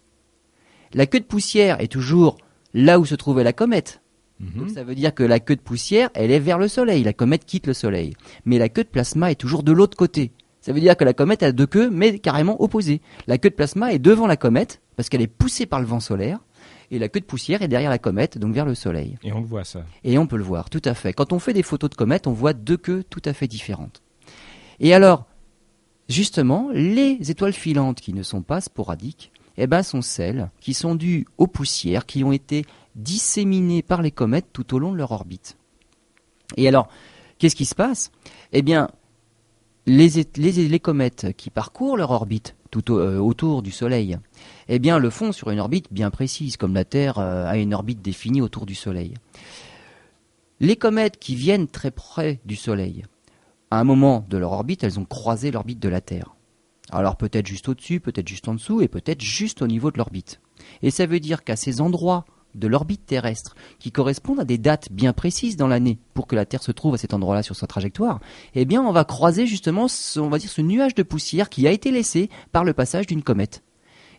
La 0.95 1.07
queue 1.07 1.21
de 1.21 1.25
poussière 1.25 1.81
est 1.81 1.89
toujours 1.89 2.39
là 2.73 2.99
où 2.99 3.05
se 3.05 3.15
trouvait 3.15 3.45
la 3.45 3.53
comète. 3.53 4.01
Mhm. 4.41 4.61
Donc 4.61 4.71
ça 4.71 4.85
veut 4.85 4.95
dire 4.95 5.15
que 5.15 5.23
la 5.23 5.41
queue 5.41 5.57
de 5.57 5.61
poussière, 5.61 6.11
elle 6.15 6.31
est 6.31 6.41
vers 6.41 6.59
le 6.59 6.69
Soleil. 6.69 7.05
La 7.05 7.13
comète 7.13 7.45
quitte 7.45 7.67
le 7.67 7.75
Soleil. 7.75 8.15
Mais 8.45 8.59
la 8.59 8.69
queue 8.69 8.85
de 8.85 8.89
plasma 8.89 9.31
est 9.31 9.37
toujours 9.37 9.63
de 9.63 9.73
l'autre 9.73 9.97
côté. 9.97 10.33
Ça 10.61 10.73
veut 10.73 10.81
dire 10.81 10.97
que 10.97 11.05
la 11.05 11.13
comète 11.13 11.43
a 11.43 11.53
deux 11.53 11.67
queues, 11.67 11.91
mais 11.91 12.19
carrément 12.19 12.61
opposées. 12.63 13.03
La 13.27 13.37
queue 13.37 13.51
de 13.51 13.55
plasma 13.55 13.93
est 13.93 13.99
devant 13.99 14.27
la 14.27 14.37
comète, 14.37 14.81
parce 14.97 15.09
qu'elle 15.09 15.21
est 15.21 15.27
poussée 15.27 15.67
par 15.67 15.79
le 15.81 15.87
vent 15.87 16.01
solaire, 16.01 16.41
et 16.91 16.99
la 16.99 17.09
queue 17.09 17.21
de 17.21 17.27
poussière 17.27 17.61
est 17.61 17.69
derrière 17.69 17.91
la 17.91 17.99
comète, 17.99 18.39
donc 18.39 18.55
vers 18.55 18.65
le 18.65 18.75
Soleil. 18.75 19.19
Et 19.23 19.33
on 19.33 19.41
le 19.41 19.47
voit 19.47 19.65
ça. 19.65 19.85
Et 20.05 20.17
on 20.17 20.27
peut 20.27 20.39
le 20.39 20.43
voir, 20.43 20.71
tout 20.71 20.83
à 20.85 20.95
fait. 20.95 21.13
Quand 21.13 21.33
on 21.35 21.39
fait 21.39 21.53
des 21.53 21.63
photos 21.63 21.91
de 21.91 21.97
comètes, 21.97 22.27
on 22.27 22.33
voit 22.33 22.55
deux 22.55 22.79
queues 22.79 23.05
tout 23.11 23.23
à 23.27 23.35
fait 23.35 23.47
différentes. 23.47 24.03
Et 24.81 24.95
alors, 24.95 25.27
justement, 26.09 26.71
les 26.73 27.31
étoiles 27.31 27.53
filantes 27.53 28.01
qui 28.01 28.15
ne 28.15 28.23
sont 28.23 28.43
pas 28.43 28.61
sporadiques, 28.61 29.33
eh 29.57 29.67
ben, 29.67 29.83
sont 29.83 30.03
celles 30.03 30.51
qui 30.61 30.75
sont 30.75 30.95
dues 30.95 31.27
aux 31.39 31.47
poussières 31.47 32.07
qui 32.07 32.25
ont 32.25 32.33
été 32.33 32.65
disséminées 32.95 33.83
par 33.83 34.03
les 34.03 34.11
comètes 34.11 34.49
tout 34.53 34.75
au 34.75 34.79
long 34.79 34.93
de 34.93 34.97
leur 34.97 35.13
orbite. 35.13 35.57
Et 36.57 36.69
alors, 36.69 36.89
qu'est-ce 37.39 37.57
qui 37.57 37.65
se 37.65 37.75
passe? 37.75 38.11
Eh 38.53 38.63
bien, 38.63 38.89
les, 39.87 40.81
comètes 40.81 41.35
qui 41.37 41.51
parcourent 41.51 41.97
leur 41.97 42.11
orbite 42.11 42.57
tout 42.71 42.95
euh, 42.95 43.19
autour 43.19 43.63
du 43.63 43.71
Soleil, 43.71 44.19
eh 44.69 44.79
bien, 44.79 44.99
le 44.99 45.11
font 45.11 45.31
sur 45.31 45.51
une 45.51 45.61
orbite 45.61 45.93
bien 45.93 46.11
précise, 46.11 46.57
comme 46.57 46.75
la 46.75 46.85
Terre 46.85 47.19
euh, 47.19 47.47
a 47.47 47.57
une 47.57 47.75
orbite 47.75 48.03
définie 48.03 48.41
autour 48.41 48.67
du 48.67 48.75
Soleil. 48.75 49.15
Les 50.61 50.77
comètes 50.77 51.19
qui 51.19 51.35
viennent 51.35 51.69
très 51.69 51.91
près 51.91 52.41
du 52.45 52.57
Soleil, 52.57 53.05
à 53.71 53.79
un 53.79 53.85
moment 53.85 54.25
de 54.29 54.39
leur 54.39 54.53
orbite, 54.53 54.83
elles 54.85 54.99
ont 54.99 55.05
croisé 55.05 55.51
l'orbite 55.51 55.81
de 55.81 55.89
la 55.89 56.01
Terre. 56.01 56.35
Alors 56.91 57.17
peut-être 57.17 57.47
juste 57.47 57.69
au-dessus, 57.69 58.01
peut-être 58.01 58.29
juste 58.29 58.49
en 58.49 58.55
dessous, 58.55 58.81
et 58.83 58.89
peut-être 58.89 59.21
juste 59.21 59.63
au 59.63 59.67
niveau 59.67 59.91
de 59.91 59.99
l'orbite. 59.99 60.41
Et 60.83 60.91
ça 60.91 61.07
veut 61.07 61.21
dire 61.21 61.45
qu'à 61.45 61.57
ces 61.57 61.81
endroits 61.81 62.25
de 62.55 62.67
l'orbite 62.67 63.07
terrestre, 63.07 63.55
qui 63.79 63.93
correspondent 63.93 64.41
à 64.41 64.45
des 64.45 64.59
dates 64.59 64.91
bien 64.91 65.13
précises 65.13 65.57
dans 65.57 65.67
l'année, 65.67 65.99
pour 66.15 66.27
que 66.27 66.37
la 66.37 66.47
Terre 66.47 66.63
se 66.63 66.73
trouve 66.73 66.95
à 66.95 66.99
cet 66.99 67.15
endroit-là 67.15 67.43
sur 67.43 67.57
sa 67.57 67.67
trajectoire, 67.67 68.21
eh 68.55 68.65
bien 68.65 68.83
on 68.83 68.93
va 68.93 69.05
croiser 69.05 69.47
justement, 69.47 69.89
ce, 69.89 70.21
on 70.21 70.29
va 70.29 70.39
dire, 70.39 70.51
ce 70.51 70.63
nuage 70.63 70.95
de 70.95 71.03
poussière 71.03 71.49
qui 71.49 71.67
a 71.67 71.71
été 71.71 71.91
laissé 71.91 72.31
par 72.53 72.65
le 72.65 72.73
passage 72.73 73.07
d'une 73.07 73.23
comète. 73.23 73.63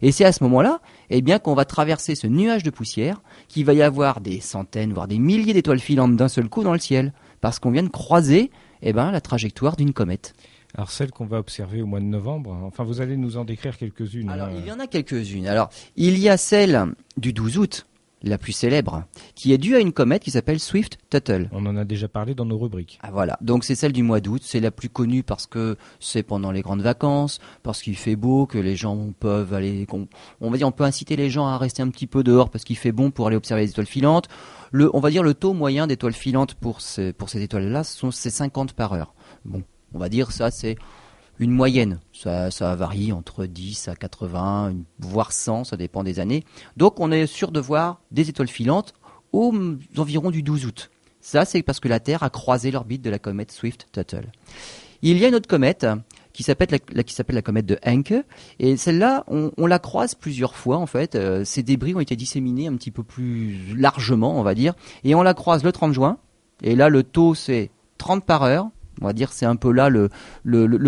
Et 0.01 0.12
c'est 0.12 0.25
à 0.25 0.32
ce 0.32 0.44
moment-là, 0.44 0.82
eh 1.10 1.22
bien, 1.22 1.39
qu'on 1.39 1.56
va 1.56 1.65
traverser 1.65 2.15
ce 2.15 2.27
nuage 2.27 2.63
de 2.63 2.70
poussière, 2.70 3.22
qu'il 3.48 3.65
va 3.65 3.74
y 3.74 3.82
avoir 3.82 4.20
des 4.20 4.39
centaines, 4.42 4.94
voire 4.94 5.08
des 5.08 5.20
milliers 5.20 5.54
d'étoiles 5.54 5.80
filantes 5.80 6.15
d'un 6.15 6.27
seul 6.27 6.50
coup 6.50 6.63
dans 6.63 6.74
le 6.74 6.80
ciel, 6.80 7.13
parce 7.42 7.60
qu'on 7.60 7.72
vient 7.72 7.84
de 7.84 7.89
croiser, 7.89 8.51
eh 8.82 8.94
ben, 8.94 9.12
la 9.12 9.22
trajectoire 9.22 9.75
d'une 9.75 9.94
comète. 9.94 10.34
Alors 10.77 10.92
celle 10.92 11.12
qu'on 11.12 11.25
va 11.25 11.39
observer 11.39 11.82
au 11.82 11.86
mois 11.86 12.01
de 12.01 12.06
novembre, 12.06 12.51
enfin 12.63 12.84
vous 12.84 13.00
allez 13.00 13.15
nous 13.15 13.38
en 13.38 13.46
décrire 13.46 13.77
quelques-unes. 13.77 14.30
Alors, 14.30 14.48
hein. 14.48 14.58
il 14.58 14.68
y 14.68 14.72
en 14.74 14.80
a 14.80 14.88
quelques-unes. 14.88 15.48
Alors, 15.48 15.70
il 15.96 16.20
y 16.20 16.27
a 16.27 16.36
celle 16.36 16.94
du 17.15 17.32
12 17.32 17.58
août, 17.58 17.88
la 18.25 18.38
plus 18.38 18.51
célèbre, 18.51 19.03
qui 19.36 19.53
est 19.53 19.58
due 19.58 19.75
à 19.75 19.79
une 19.79 19.94
comète 19.94 20.24
qui 20.24 20.32
s'appelle 20.32 20.60
Swift-Tuttle. 20.60 21.50
On 21.51 21.65
en 21.65 21.77
a 21.77 21.86
déjà 21.86 22.08
parlé 22.08 22.34
dans 22.34 22.46
nos 22.46 22.58
rubriques. 22.58 23.00
Ah 23.01 23.12
voilà, 23.12 23.38
donc 23.41 23.63
c'est 23.63 23.75
celle 23.75 23.94
du 23.94 24.03
mois 24.03 24.20
d'août, 24.20 24.41
c'est 24.44 24.60
la 24.60 24.72
plus 24.72 24.89
connue 24.89 25.24
parce 25.24 25.46
que 25.46 25.77
c'est 26.00 26.24
pendant 26.24 26.51
les 26.51 26.62
grandes 26.62 26.82
vacances, 26.82 27.39
parce 27.63 27.82
qu'il 27.82 27.96
fait 27.96 28.15
beau, 28.15 28.46
que 28.46 28.58
les 28.58 28.75
gens 28.75 29.13
peuvent 29.20 29.53
aller, 29.53 29.88
on 30.41 30.50
va 30.50 30.58
dire, 30.58 30.67
on 30.67 30.72
peut 30.72 30.84
inciter 30.84 31.15
les 31.15 31.29
gens 31.29 31.46
à 31.48 31.58
rester 31.58 31.82
un 31.82 31.89
petit 31.89 32.08
peu 32.08 32.24
dehors 32.24 32.50
parce 32.50 32.63
qu'il 32.63 32.77
fait 32.77 32.91
bon 32.91 33.12
pour 33.12 33.27
aller 33.27 33.38
observer 33.38 33.62
les 33.63 33.70
étoiles 33.70 33.86
filantes. 33.86 34.27
Le, 34.72 34.94
on 34.96 35.00
va 35.00 35.10
dire 35.10 35.24
le 35.24 35.34
taux 35.34 35.53
moyen 35.53 35.88
d'étoiles 35.88 36.13
filantes 36.13 36.55
pour 36.55 36.82
ces, 36.82 37.13
pour 37.13 37.29
ces 37.29 37.41
étoiles-là, 37.41 37.84
c'est 37.84 38.29
50 38.29 38.74
par 38.74 38.94
heure. 38.94 39.13
Bon, 39.46 39.63
on 39.94 40.00
va 40.00 40.10
dire 40.10 40.32
ça 40.32 40.51
c'est 40.51 40.75
une 41.39 41.51
moyenne, 41.51 42.00
ça, 42.13 42.75
varie 42.75 43.12
entre 43.12 43.46
10 43.46 43.88
à 43.88 43.96
80, 43.96 44.70
une- 44.70 44.84
voire 45.00 45.32
100, 45.32 45.65
ça 45.65 45.77
dépend 45.77 46.04
des 46.04 46.20
années. 46.20 46.44
Donc 46.77 47.00
on 47.00 47.12
est 47.12 47.27
sûr 47.27 47.51
de 47.51 47.60
voir 47.60 48.01
des 48.12 48.30
étoiles 48.30 48.48
filantes 48.48 48.94
aux 49.34 49.54
environs 49.98 50.32
du 50.32 50.44
12 50.44 50.65
août. 50.65 50.92
Ça, 51.20 51.44
c'est 51.44 51.63
parce 51.63 51.80
que 51.80 51.88
la 51.88 52.00
Terre 52.00 52.24
a 52.24 52.30
croisé 52.30 52.72
l'orbite 52.72 53.01
de 53.01 53.10
la 53.10 53.20
comète 53.20 53.51
Swift-Tuttle. 53.51 54.32
Il 55.01 55.18
y 55.18 55.25
a 55.25 55.27
une 55.27 55.36
autre 55.36 55.48
comète 55.48 55.86
qui 56.34 56.44
s'appelle 56.44 56.80
la, 57.30 57.42
comète 57.42 57.65
de 57.65 57.80
Encke, 57.86 58.13
et 58.60 58.75
celle-là, 58.75 59.24
on, 59.27 59.65
la 59.65 59.80
croise 59.80 60.15
plusieurs 60.15 60.56
fois 60.56 60.77
en 60.77 60.86
fait. 60.86 61.15
Euh, 61.15 61.46
ces 61.46 61.63
débris 61.63 61.96
ont 61.96 62.00
été 62.00 62.15
disséminés 62.15 62.68
un 62.68 62.75
petit 62.75 62.92
peu 62.92 63.04
plus 63.04 63.74
largement, 63.76 64.38
on 64.38 64.43
va 64.43 64.54
dire, 64.54 64.74
et 65.04 65.15
on 65.15 65.24
la 65.24 65.34
croise 65.34 65.63
le 65.63 65.71
30 65.71 65.93
juin. 65.93 66.17
Et 66.62 66.76
là, 66.76 66.89
le 66.89 67.04
taux 67.04 67.36
c'est 67.36 67.71
30 67.98 68.26
par 68.26 68.43
heure. 68.43 68.69
On 69.01 69.05
va 69.05 69.13
dire 69.13 69.31
c'est 69.31 69.45
un 69.45 69.55
peu 69.55 69.71
là 69.71 69.89
le, 69.89 70.10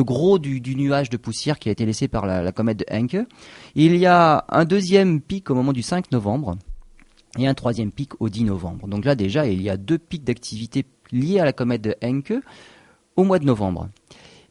gros 0.03 0.39
du, 0.39 0.75
nuage 0.75 1.09
de 1.09 1.17
poussière 1.17 1.59
qui 1.59 1.69
a 1.69 1.71
été 1.71 1.85
laissé 1.85 2.07
par 2.07 2.25
la, 2.25 2.41
la 2.41 2.51
comète 2.51 2.77
de 2.77 2.85
Encke. 2.91 3.27
Il 3.75 3.95
y 3.95 4.05
a 4.05 4.45
un 4.49 4.65
deuxième 4.65 5.21
pic 5.21 5.49
au 5.49 5.55
moment 5.55 5.73
du 5.73 5.81
5 5.81 6.11
novembre 6.11 6.57
et 7.37 7.47
un 7.47 7.53
troisième 7.53 7.91
pic 7.91 8.11
au 8.19 8.29
10 8.29 8.45
novembre. 8.45 8.87
Donc 8.87 9.05
là 9.05 9.15
déjà, 9.15 9.45
il 9.45 9.61
y 9.61 9.69
a 9.69 9.77
deux 9.77 9.97
pics 9.97 10.23
d'activité 10.23 10.85
liés 11.11 11.39
à 11.39 11.45
la 11.45 11.53
comète 11.53 11.81
de 11.81 11.95
Encke 12.03 12.33
au 13.15 13.23
mois 13.23 13.39
de 13.39 13.45
novembre. 13.45 13.89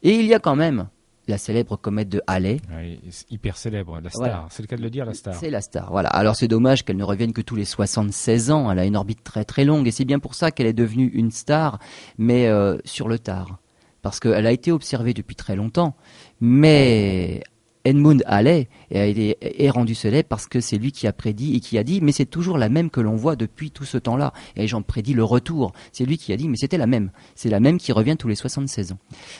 Et 0.03 0.15
il 0.15 0.25
y 0.25 0.33
a 0.33 0.39
quand 0.39 0.55
même 0.55 0.87
la 1.27 1.37
célèbre 1.37 1.75
comète 1.77 2.09
de 2.09 2.21
Halley. 2.27 2.59
Ouais, 2.71 2.99
hyper 3.29 3.57
célèbre, 3.57 3.99
la 4.01 4.09
star. 4.09 4.19
Voilà. 4.19 4.45
C'est 4.49 4.63
le 4.63 4.67
cas 4.67 4.77
de 4.77 4.81
le 4.81 4.89
dire, 4.89 5.05
la 5.05 5.13
star. 5.13 5.35
C'est 5.35 5.49
la 5.49 5.61
star, 5.61 5.91
voilà. 5.91 6.09
Alors 6.09 6.35
c'est 6.35 6.47
dommage 6.47 6.83
qu'elle 6.83 6.97
ne 6.97 7.03
revienne 7.03 7.33
que 7.33 7.41
tous 7.41 7.55
les 7.55 7.65
76 7.65 8.51
ans. 8.51 8.71
Elle 8.71 8.79
a 8.79 8.85
une 8.85 8.95
orbite 8.95 9.23
très 9.23 9.45
très 9.45 9.65
longue 9.65 9.87
et 9.87 9.91
c'est 9.91 10.05
bien 10.05 10.19
pour 10.19 10.35
ça 10.35 10.51
qu'elle 10.51 10.67
est 10.67 10.73
devenue 10.73 11.07
une 11.13 11.31
star, 11.31 11.79
mais 12.17 12.47
euh, 12.47 12.77
sur 12.85 13.07
le 13.07 13.19
tard. 13.19 13.59
Parce 14.01 14.19
qu'elle 14.19 14.45
a 14.45 14.51
été 14.51 14.71
observée 14.71 15.13
depuis 15.13 15.35
très 15.35 15.55
longtemps, 15.55 15.95
mais 16.39 17.43
Edmund 17.87 18.21
Halley 18.25 18.67
est 18.91 19.69
rendu 19.69 19.95
célèbre 19.95 20.27
parce 20.27 20.45
que 20.45 20.59
c'est 20.59 20.77
lui 20.77 20.91
qui 20.91 21.07
a 21.07 21.13
prédit 21.13 21.55
et 21.55 21.61
qui 21.61 21.77
a 21.77 21.83
dit, 21.83 22.01
mais 22.01 22.11
c'est 22.11 22.25
toujours 22.25 22.57
la 22.57 22.67
même 22.67 22.89
que 22.89 22.99
l'on 22.99 23.15
voit 23.15 23.37
depuis 23.37 23.71
tout 23.71 23.85
ce 23.85 23.97
temps-là. 23.97 24.33
Et 24.57 24.61
les 24.61 24.67
gens 24.67 24.81
prédit 24.81 25.13
le 25.13 25.23
retour. 25.23 25.71
C'est 25.93 26.03
lui 26.03 26.17
qui 26.17 26.33
a 26.33 26.37
dit, 26.37 26.49
mais 26.49 26.57
c'était 26.57 26.77
la 26.77 26.85
même. 26.85 27.11
C'est 27.35 27.49
la 27.49 27.61
même 27.61 27.77
qui 27.77 27.93
revient 27.93 28.17
tous 28.17 28.27
les 28.27 28.35
76 28.35 28.91
ans. 28.91 28.97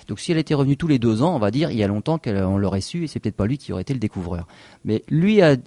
Donc 0.08 0.22
si 0.22 0.32
elle 0.32 0.38
était 0.38 0.54
revenue 0.54 0.78
tous 0.78 0.88
les 0.88 0.98
deux 0.98 1.24
ans, 1.24 1.36
on 1.36 1.40
va 1.40 1.52
dire, 1.52 1.72
il 1.72 1.78
y 1.78 1.84
a 1.84 1.88
longtemps 1.88 2.20
qu'on 2.20 2.58
l'aurait 2.58 2.80
su 2.80 3.04
et 3.04 3.08
c'est 3.08 3.20
peut-être 3.20 3.36
pas 3.36 3.48
lui 3.48 3.58
qui 3.58 3.74
aurait 3.74 3.82
été 3.82 3.94
le 3.94 4.00
découvreur. 4.00 4.48
Mais 4.86 5.04
lui 5.10 5.42
a 5.42 5.58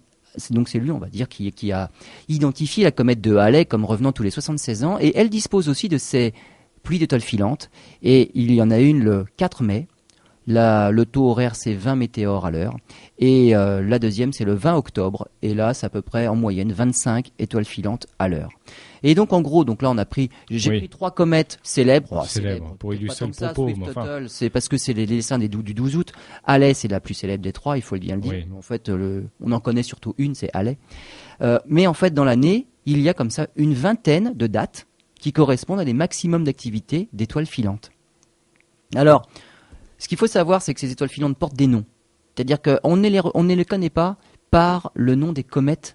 donc 0.50 0.68
c'est 0.68 0.78
lui, 0.78 0.92
on 0.92 0.98
va 0.98 1.08
dire, 1.08 1.28
qui, 1.28 1.50
qui 1.50 1.72
a 1.72 1.90
identifié 2.28 2.84
la 2.84 2.92
comète 2.92 3.20
de 3.20 3.34
Halley 3.34 3.64
comme 3.64 3.84
revenant 3.84 4.12
tous 4.12 4.22
les 4.22 4.30
76 4.30 4.84
ans, 4.84 4.96
et 5.00 5.12
elle 5.16 5.28
dispose 5.28 5.68
aussi 5.68 5.88
de 5.88 5.98
ces 5.98 6.34
pluies 6.84 7.00
d'étoiles 7.00 7.20
filantes, 7.20 7.68
et 8.04 8.30
il 8.34 8.52
y 8.54 8.62
en 8.62 8.70
a 8.70 8.78
une 8.78 9.02
le 9.02 9.26
4 9.38 9.64
mai, 9.64 9.88
la, 10.50 10.90
le 10.90 11.04
taux 11.06 11.28
horaire 11.30 11.54
c'est 11.56 11.74
20 11.74 11.96
météores 11.96 12.46
à 12.46 12.50
l'heure, 12.50 12.76
et 13.18 13.54
euh, 13.54 13.80
la 13.82 13.98
deuxième 13.98 14.32
c'est 14.32 14.44
le 14.44 14.54
20 14.54 14.74
octobre, 14.76 15.28
et 15.42 15.54
là 15.54 15.74
c'est 15.74 15.86
à 15.86 15.90
peu 15.90 16.02
près 16.02 16.26
en 16.26 16.36
moyenne 16.36 16.72
25 16.72 17.30
étoiles 17.38 17.64
filantes 17.64 18.06
à 18.18 18.28
l'heure. 18.28 18.50
Et 19.02 19.14
donc 19.14 19.32
en 19.32 19.40
gros, 19.40 19.64
donc 19.64 19.80
là 19.82 19.90
on 19.90 19.96
a 19.98 20.04
pris, 20.04 20.28
j'ai 20.50 20.70
Oui. 20.70 20.78
pris 20.80 20.88
trois 20.88 21.10
comètes 21.12 21.58
célèbres, 21.62 22.20
Oh, 22.22 22.26
Célèbres, 22.26 22.74
pour 22.78 22.92
illustrer 22.92 23.26
le 23.26 23.32
propos, 23.32 23.70
enfin. 23.88 24.24
C'est 24.28 24.50
parce 24.50 24.68
que 24.68 24.76
c'est 24.76 24.92
les 24.92 25.06
dessins 25.06 25.38
des 25.38 25.48
du 25.48 25.72
12 25.74 25.96
août. 25.96 26.12
Halley, 26.46 26.74
c'est 26.74 26.88
la 26.88 27.00
plus 27.00 27.14
célèbre 27.14 27.42
des 27.42 27.52
trois, 27.52 27.78
il 27.78 27.82
faut 27.82 27.96
bien 27.96 28.16
le 28.16 28.20
dire. 28.20 28.32
Oui. 28.32 28.46
En 28.56 28.62
fait, 28.62 28.88
le, 28.88 29.26
on 29.42 29.52
en 29.52 29.60
connaît 29.60 29.82
surtout 29.82 30.14
une, 30.18 30.34
c'est 30.34 30.50
Halley. 30.52 30.76
Euh, 31.40 31.58
mais 31.66 31.86
en 31.86 31.94
fait, 31.94 32.12
dans 32.12 32.24
l'année, 32.24 32.66
il 32.86 33.00
y 33.00 33.08
a 33.08 33.14
comme 33.14 33.30
ça 33.30 33.46
une 33.56 33.72
vingtaine 33.74 34.32
de 34.34 34.46
dates 34.46 34.86
qui 35.18 35.32
correspondent 35.32 35.80
à 35.80 35.84
des 35.84 35.92
maximums 35.94 36.44
d'activité 36.44 37.08
d'étoiles 37.12 37.46
filantes. 37.46 37.90
Alors, 38.94 39.26
ce 40.00 40.08
qu'il 40.08 40.18
faut 40.18 40.26
savoir, 40.26 40.62
c'est 40.62 40.74
que 40.74 40.80
ces 40.80 40.90
étoiles 40.90 41.10
filantes 41.10 41.36
portent 41.36 41.54
des 41.54 41.66
noms. 41.66 41.84
C'est-à-dire 42.34 42.60
qu'on 42.62 42.96
ne 42.96 43.54
les, 43.54 43.64
connaît 43.66 43.90
pas 43.90 44.16
par 44.50 44.90
le 44.94 45.14
nom 45.14 45.32
des 45.32 45.44
comètes 45.44 45.94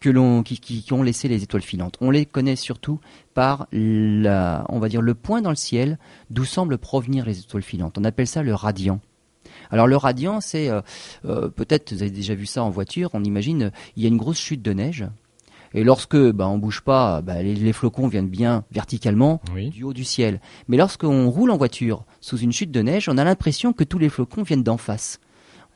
qui 0.00 0.92
ont 0.92 1.02
laissé 1.02 1.28
les 1.28 1.42
étoiles 1.44 1.62
filantes. 1.62 1.96
On 2.00 2.10
les 2.10 2.26
connaît 2.26 2.56
surtout 2.56 3.00
par 3.34 3.68
la, 3.72 4.64
on 4.68 4.80
va 4.80 4.88
dire 4.88 5.02
le 5.02 5.14
point 5.14 5.40
dans 5.40 5.50
le 5.50 5.56
ciel 5.56 5.98
d'où 6.30 6.44
semblent 6.44 6.78
provenir 6.78 7.26
les 7.26 7.38
étoiles 7.38 7.62
filantes. 7.62 7.96
On 7.96 8.04
appelle 8.04 8.26
ça 8.26 8.42
le 8.42 8.54
radiant. 8.54 9.00
Alors 9.70 9.86
le 9.86 9.96
radiant, 9.96 10.40
c'est 10.40 10.68
euh, 10.68 10.80
euh, 11.24 11.48
peut-être 11.48 11.92
vous 11.92 12.02
avez 12.02 12.10
déjà 12.10 12.34
vu 12.34 12.46
ça 12.46 12.62
en 12.64 12.70
voiture. 12.70 13.10
On 13.14 13.22
imagine 13.22 13.64
euh, 13.64 13.70
il 13.96 14.02
y 14.02 14.06
a 14.06 14.08
une 14.08 14.16
grosse 14.16 14.38
chute 14.38 14.62
de 14.62 14.72
neige 14.72 15.06
et 15.74 15.84
lorsque 15.84 16.16
bah, 16.16 16.48
on 16.48 16.58
bouge 16.58 16.80
pas, 16.80 17.20
bah, 17.22 17.42
les, 17.42 17.54
les 17.54 17.72
flocons 17.72 18.08
viennent 18.08 18.28
bien 18.28 18.64
verticalement 18.70 19.40
Oui. 19.54 19.70
du 19.70 19.84
haut 19.84 19.92
du 19.92 20.04
ciel. 20.04 20.40
Mais 20.68 20.76
lorsqu'on 20.76 21.28
roule 21.30 21.50
en 21.50 21.56
voiture 21.56 22.04
sous 22.20 22.38
une 22.38 22.52
chute 22.52 22.70
de 22.70 22.80
neige, 22.82 23.08
on 23.08 23.18
a 23.18 23.24
l'impression 23.24 23.72
que 23.72 23.84
tous 23.84 23.98
les 23.98 24.08
flocons 24.08 24.42
viennent 24.42 24.62
d'en 24.62 24.76
face. 24.78 25.20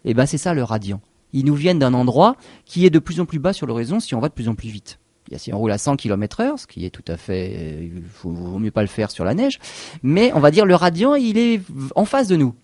Et 0.04 0.14
ben 0.14 0.26
c'est 0.26 0.38
ça 0.38 0.54
le 0.54 0.62
radiant. 0.64 1.00
Ils 1.32 1.44
nous 1.44 1.54
viennent 1.54 1.78
d'un 1.78 1.94
endroit 1.94 2.36
qui 2.64 2.84
est 2.86 2.90
de 2.90 2.98
plus 2.98 3.20
en 3.20 3.24
plus 3.26 3.38
bas 3.38 3.52
sur 3.52 3.66
l'horizon 3.66 4.00
si 4.00 4.14
on 4.14 4.20
va 4.20 4.28
de 4.28 4.34
plus 4.34 4.48
en 4.48 4.54
plus 4.54 4.68
vite. 4.68 4.98
Si 5.36 5.52
on 5.54 5.58
roule 5.58 5.70
à 5.72 5.78
100 5.78 5.96
km 5.96 6.40
heure, 6.40 6.58
ce 6.58 6.66
qui 6.66 6.84
est 6.84 6.90
tout 6.90 7.04
à 7.08 7.16
fait, 7.16 7.52
euh, 7.56 7.88
il 7.96 8.02
faut, 8.02 8.30
vaut 8.32 8.58
mieux 8.58 8.70
pas 8.72 8.82
le 8.82 8.88
faire 8.88 9.10
sur 9.10 9.24
la 9.24 9.32
neige, 9.34 9.60
mais 10.02 10.30
on 10.34 10.40
va 10.40 10.50
dire 10.50 10.66
le 10.66 10.74
radiant, 10.74 11.14
il 11.14 11.38
est 11.38 11.62
en 11.94 12.04
face 12.04 12.28
de 12.28 12.36
nous. 12.36 12.54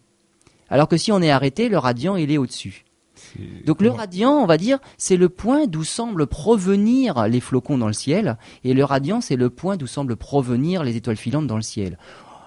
Alors 0.69 0.87
que 0.89 0.99
si 0.99 1.11
on 1.11 1.23
est 1.23 1.31
arrêté, 1.31 1.71
le 1.71 1.79
radiant, 1.79 2.17
il 2.17 2.31
est 2.31 2.37
au-dessus. 2.37 2.85
Donc 3.67 3.83
le 3.83 3.91
radiant, 3.91 4.33
on 4.33 4.47
va 4.47 4.57
dire, 4.57 4.79
c'est 4.97 5.17
le 5.17 5.29
point 5.29 5.67
d'où 5.67 5.85
semblent 5.85 6.27
provenir 6.27 7.27
les 7.29 7.41
flocons 7.41 7.79
dans 7.79 7.87
le 7.87 7.93
ciel, 7.93 8.37
et 8.65 8.75
le 8.75 8.85
radiant, 8.85 9.21
c'est 9.21 9.37
le 9.37 9.51
point 9.51 9.77
d'où 9.77 9.87
semblent 9.87 10.17
provenir 10.17 10.83
les 10.85 10.97
étoiles 10.97 11.17
filantes 11.17 11.47
dans 11.47 11.57
le 11.57 11.63
ciel. 11.63 11.99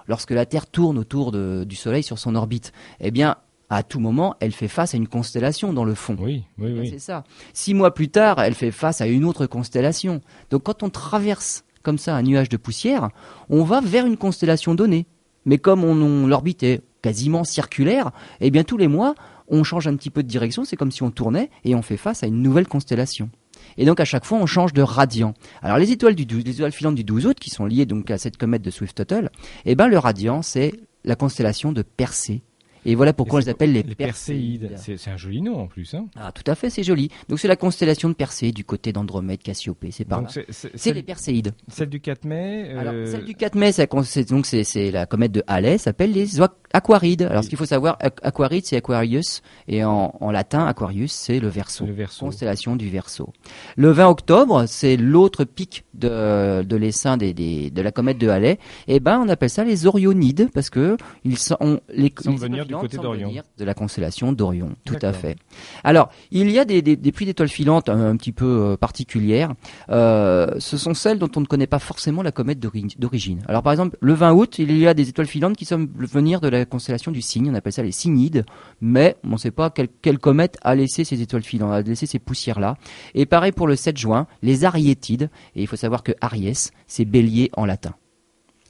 Lorsque 0.08 0.30
la 0.32 0.46
Terre 0.46 0.66
tourne 0.66 0.98
autour 0.98 1.30
de- 1.32 1.64
du 1.64 1.76
Soleil 1.76 2.02
sur 2.02 2.18
son 2.18 2.34
orbite, 2.34 2.72
eh 3.00 3.10
bien, 3.10 3.36
à 3.70 3.82
tout 3.82 4.00
moment, 4.00 4.34
elle 4.40 4.52
fait 4.52 4.68
face 4.68 4.92
à 4.94 4.96
une 4.98 5.08
constellation 5.08 5.72
dans 5.72 5.84
le 5.84 5.94
fond. 5.94 6.16
Oui, 6.20 6.44
oui, 6.58 6.72
Eh 6.76 6.80
oui. 6.80 6.88
C'est 6.90 6.98
ça. 6.98 7.24
Six 7.54 7.72
mois 7.72 7.94
plus 7.94 8.08
tard, 8.08 8.38
elle 8.40 8.54
fait 8.54 8.70
face 8.70 9.00
à 9.00 9.06
une 9.06 9.24
autre 9.24 9.46
constellation. 9.46 10.20
Donc 10.50 10.64
quand 10.64 10.82
on 10.82 10.90
traverse 10.90 11.64
comme 11.82 11.96
ça 11.98 12.14
un 12.14 12.22
nuage 12.22 12.48
de 12.50 12.56
poussière, 12.58 13.08
on 13.48 13.64
va 13.64 13.80
vers 13.80 14.04
une 14.04 14.16
constellation 14.18 14.74
donnée. 14.74 15.06
Mais 15.46 15.56
comme 15.58 15.84
on, 15.84 16.26
l'orbite 16.26 16.62
est 16.64 16.82
quasiment 17.00 17.44
circulaire, 17.44 18.10
eh 18.40 18.50
bien 18.50 18.62
tous 18.62 18.76
les 18.76 18.88
mois, 18.88 19.14
on 19.52 19.62
change 19.62 19.86
un 19.86 19.94
petit 19.94 20.10
peu 20.10 20.22
de 20.22 20.28
direction, 20.28 20.64
c'est 20.64 20.76
comme 20.76 20.90
si 20.90 21.02
on 21.02 21.10
tournait 21.10 21.50
et 21.64 21.74
on 21.74 21.82
fait 21.82 21.96
face 21.96 22.24
à 22.24 22.26
une 22.26 22.42
nouvelle 22.42 22.66
constellation. 22.66 23.30
Et 23.76 23.84
donc 23.84 24.00
à 24.00 24.04
chaque 24.04 24.24
fois, 24.24 24.38
on 24.38 24.46
change 24.46 24.72
de 24.72 24.82
radian. 24.82 25.34
Alors 25.60 25.78
les 25.78 25.92
étoiles, 25.92 26.14
du 26.14 26.24
les 26.24 26.50
étoiles 26.50 26.72
filantes 26.72 26.94
du 26.94 27.04
12 27.04 27.26
août, 27.26 27.38
qui 27.38 27.50
sont 27.50 27.66
liées 27.66 27.86
donc 27.86 28.10
à 28.10 28.18
cette 28.18 28.36
comète 28.36 28.62
de 28.62 28.70
Swift-Tuttle, 28.70 29.30
eh 29.64 29.74
ben 29.74 29.88
le 29.88 29.98
radian, 29.98 30.42
c'est 30.42 30.72
la 31.04 31.14
constellation 31.14 31.72
de 31.72 31.82
Persée 31.82 32.42
et 32.84 32.94
voilà 32.94 33.12
pourquoi 33.12 33.38
on 33.38 33.42
les 33.42 33.48
appelle 33.48 33.72
les, 33.72 33.82
Perséides. 33.82 34.72
C'est 34.76 35.08
un 35.08 35.16
joli 35.16 35.40
nom 35.40 35.60
en 35.60 35.66
plus. 35.66 35.94
Hein 35.94 36.06
ah, 36.16 36.32
tout 36.32 36.48
à 36.50 36.54
fait, 36.54 36.68
c'est 36.68 36.82
joli. 36.82 37.10
Donc 37.28 37.38
c'est 37.38 37.48
la 37.48 37.56
constellation 37.56 38.08
de 38.08 38.14
Persée 38.14 38.50
du 38.52 38.64
côté 38.64 38.92
d'Andromède, 38.92 39.40
Cassiopée, 39.40 39.90
c'est 39.90 40.04
par 40.04 40.24
C'est 40.50 40.92
les 40.92 41.02
Perséides. 41.02 41.52
Celle 41.68 41.88
du 41.88 42.00
4 42.00 42.24
mai. 42.24 42.70
Euh, 42.70 42.78
Alors 42.78 42.94
celle 43.06 43.24
du 43.24 43.34
4 43.34 43.54
mai, 43.54 43.72
c'est 43.72 44.28
donc 44.28 44.46
c'est 44.46 44.90
la 44.90 45.06
comète 45.06 45.32
de 45.32 45.44
Halley, 45.46 45.78
s'appelle 45.78 46.12
les 46.12 46.40
Aquarides. 46.72 47.22
Alors 47.22 47.44
ce 47.44 47.48
qu'il 47.48 47.58
faut 47.58 47.66
savoir, 47.66 47.98
Aquarides 48.22 48.64
c'est 48.66 48.76
Aquarius 48.76 49.42
et 49.68 49.84
en, 49.84 50.12
latin 50.30 50.66
Aquarius 50.66 51.12
c'est 51.12 51.40
le 51.40 51.48
Verseau. 51.48 51.86
Le 51.86 52.06
Constellation 52.18 52.76
du 52.76 52.88
Verseau. 52.88 53.32
Le 53.76 53.90
20 53.90 54.08
octobre, 54.08 54.64
c'est 54.66 54.96
l'autre 54.96 55.44
pic 55.44 55.84
de, 55.94 56.62
de 56.62 56.76
l'essaim 56.76 57.16
des, 57.16 57.32
de 57.70 57.82
la 57.82 57.92
comète 57.92 58.18
de 58.18 58.28
Halley. 58.28 58.58
Et 58.88 58.96
eh 58.96 59.00
ben 59.00 59.20
on 59.24 59.28
appelle 59.28 59.50
ça 59.50 59.64
les 59.64 59.86
Orionides 59.86 60.50
parce 60.52 60.70
que 60.70 60.96
ils 61.24 61.38
sont 61.38 61.80
les, 61.92 62.12
venir 62.24 62.66
du 62.66 62.74
côté 62.74 62.96
d'Orion. 62.96 63.30
De 63.58 63.64
la 63.64 63.74
constellation 63.74 64.32
d'Orion, 64.32 64.70
tout 64.84 64.96
à 65.02 65.12
fait. 65.12 65.36
Alors 65.84 66.10
il 66.30 66.50
y 66.50 66.58
a 66.58 66.64
des, 66.64 66.82
des, 66.82 66.96
des 66.96 67.12
pluies 67.12 67.26
d'étoiles 67.26 67.48
filantes 67.48 67.88
un, 67.88 68.16
petit 68.16 68.32
peu 68.32 68.72
euh, 68.72 68.76
particulières. 68.76 69.52
Euh, 69.90 70.48
ce 70.58 70.76
sont 70.76 70.94
celles 70.94 71.18
dont 71.18 71.30
on 71.36 71.40
ne 71.40 71.46
connaît 71.46 71.66
pas 71.66 71.78
forcément 71.78 72.22
la 72.22 72.32
comète 72.32 72.58
d'origine. 72.58 73.42
Alors 73.48 73.62
par 73.62 73.72
exemple 73.72 73.96
le 74.00 74.14
20 74.14 74.32
août, 74.32 74.58
il 74.58 74.76
y 74.78 74.86
a 74.86 74.94
des 74.94 75.08
étoiles 75.08 75.26
filantes 75.26 75.56
qui 75.56 75.64
semblent 75.64 76.06
venir 76.06 76.40
de 76.40 76.48
la 76.48 76.61
la 76.62 76.66
constellation 76.66 77.10
du 77.10 77.22
cygne, 77.22 77.50
on 77.50 77.54
appelle 77.54 77.72
ça 77.72 77.82
les 77.82 77.92
cygnides, 77.92 78.44
mais 78.80 79.16
on 79.24 79.30
ne 79.30 79.36
sait 79.36 79.50
pas 79.50 79.70
quelle, 79.70 80.18
comète 80.18 80.58
a 80.62 80.74
laissé 80.74 81.04
ces 81.04 81.20
étoiles 81.20 81.42
filantes, 81.42 81.72
a 81.72 81.82
laissé 81.82 82.06
ces 82.06 82.18
poussières-là. 82.18 82.76
Et 83.14 83.26
pareil 83.26 83.52
pour 83.52 83.66
le 83.66 83.76
7 83.76 83.96
juin, 83.96 84.26
les 84.42 84.64
ariétides, 84.64 85.30
et 85.56 85.62
il 85.62 85.66
faut 85.66 85.76
savoir 85.76 86.02
que 86.02 86.12
Aries, 86.20 86.70
c'est 86.86 87.04
bélier 87.04 87.50
en 87.56 87.64
latin. 87.64 87.94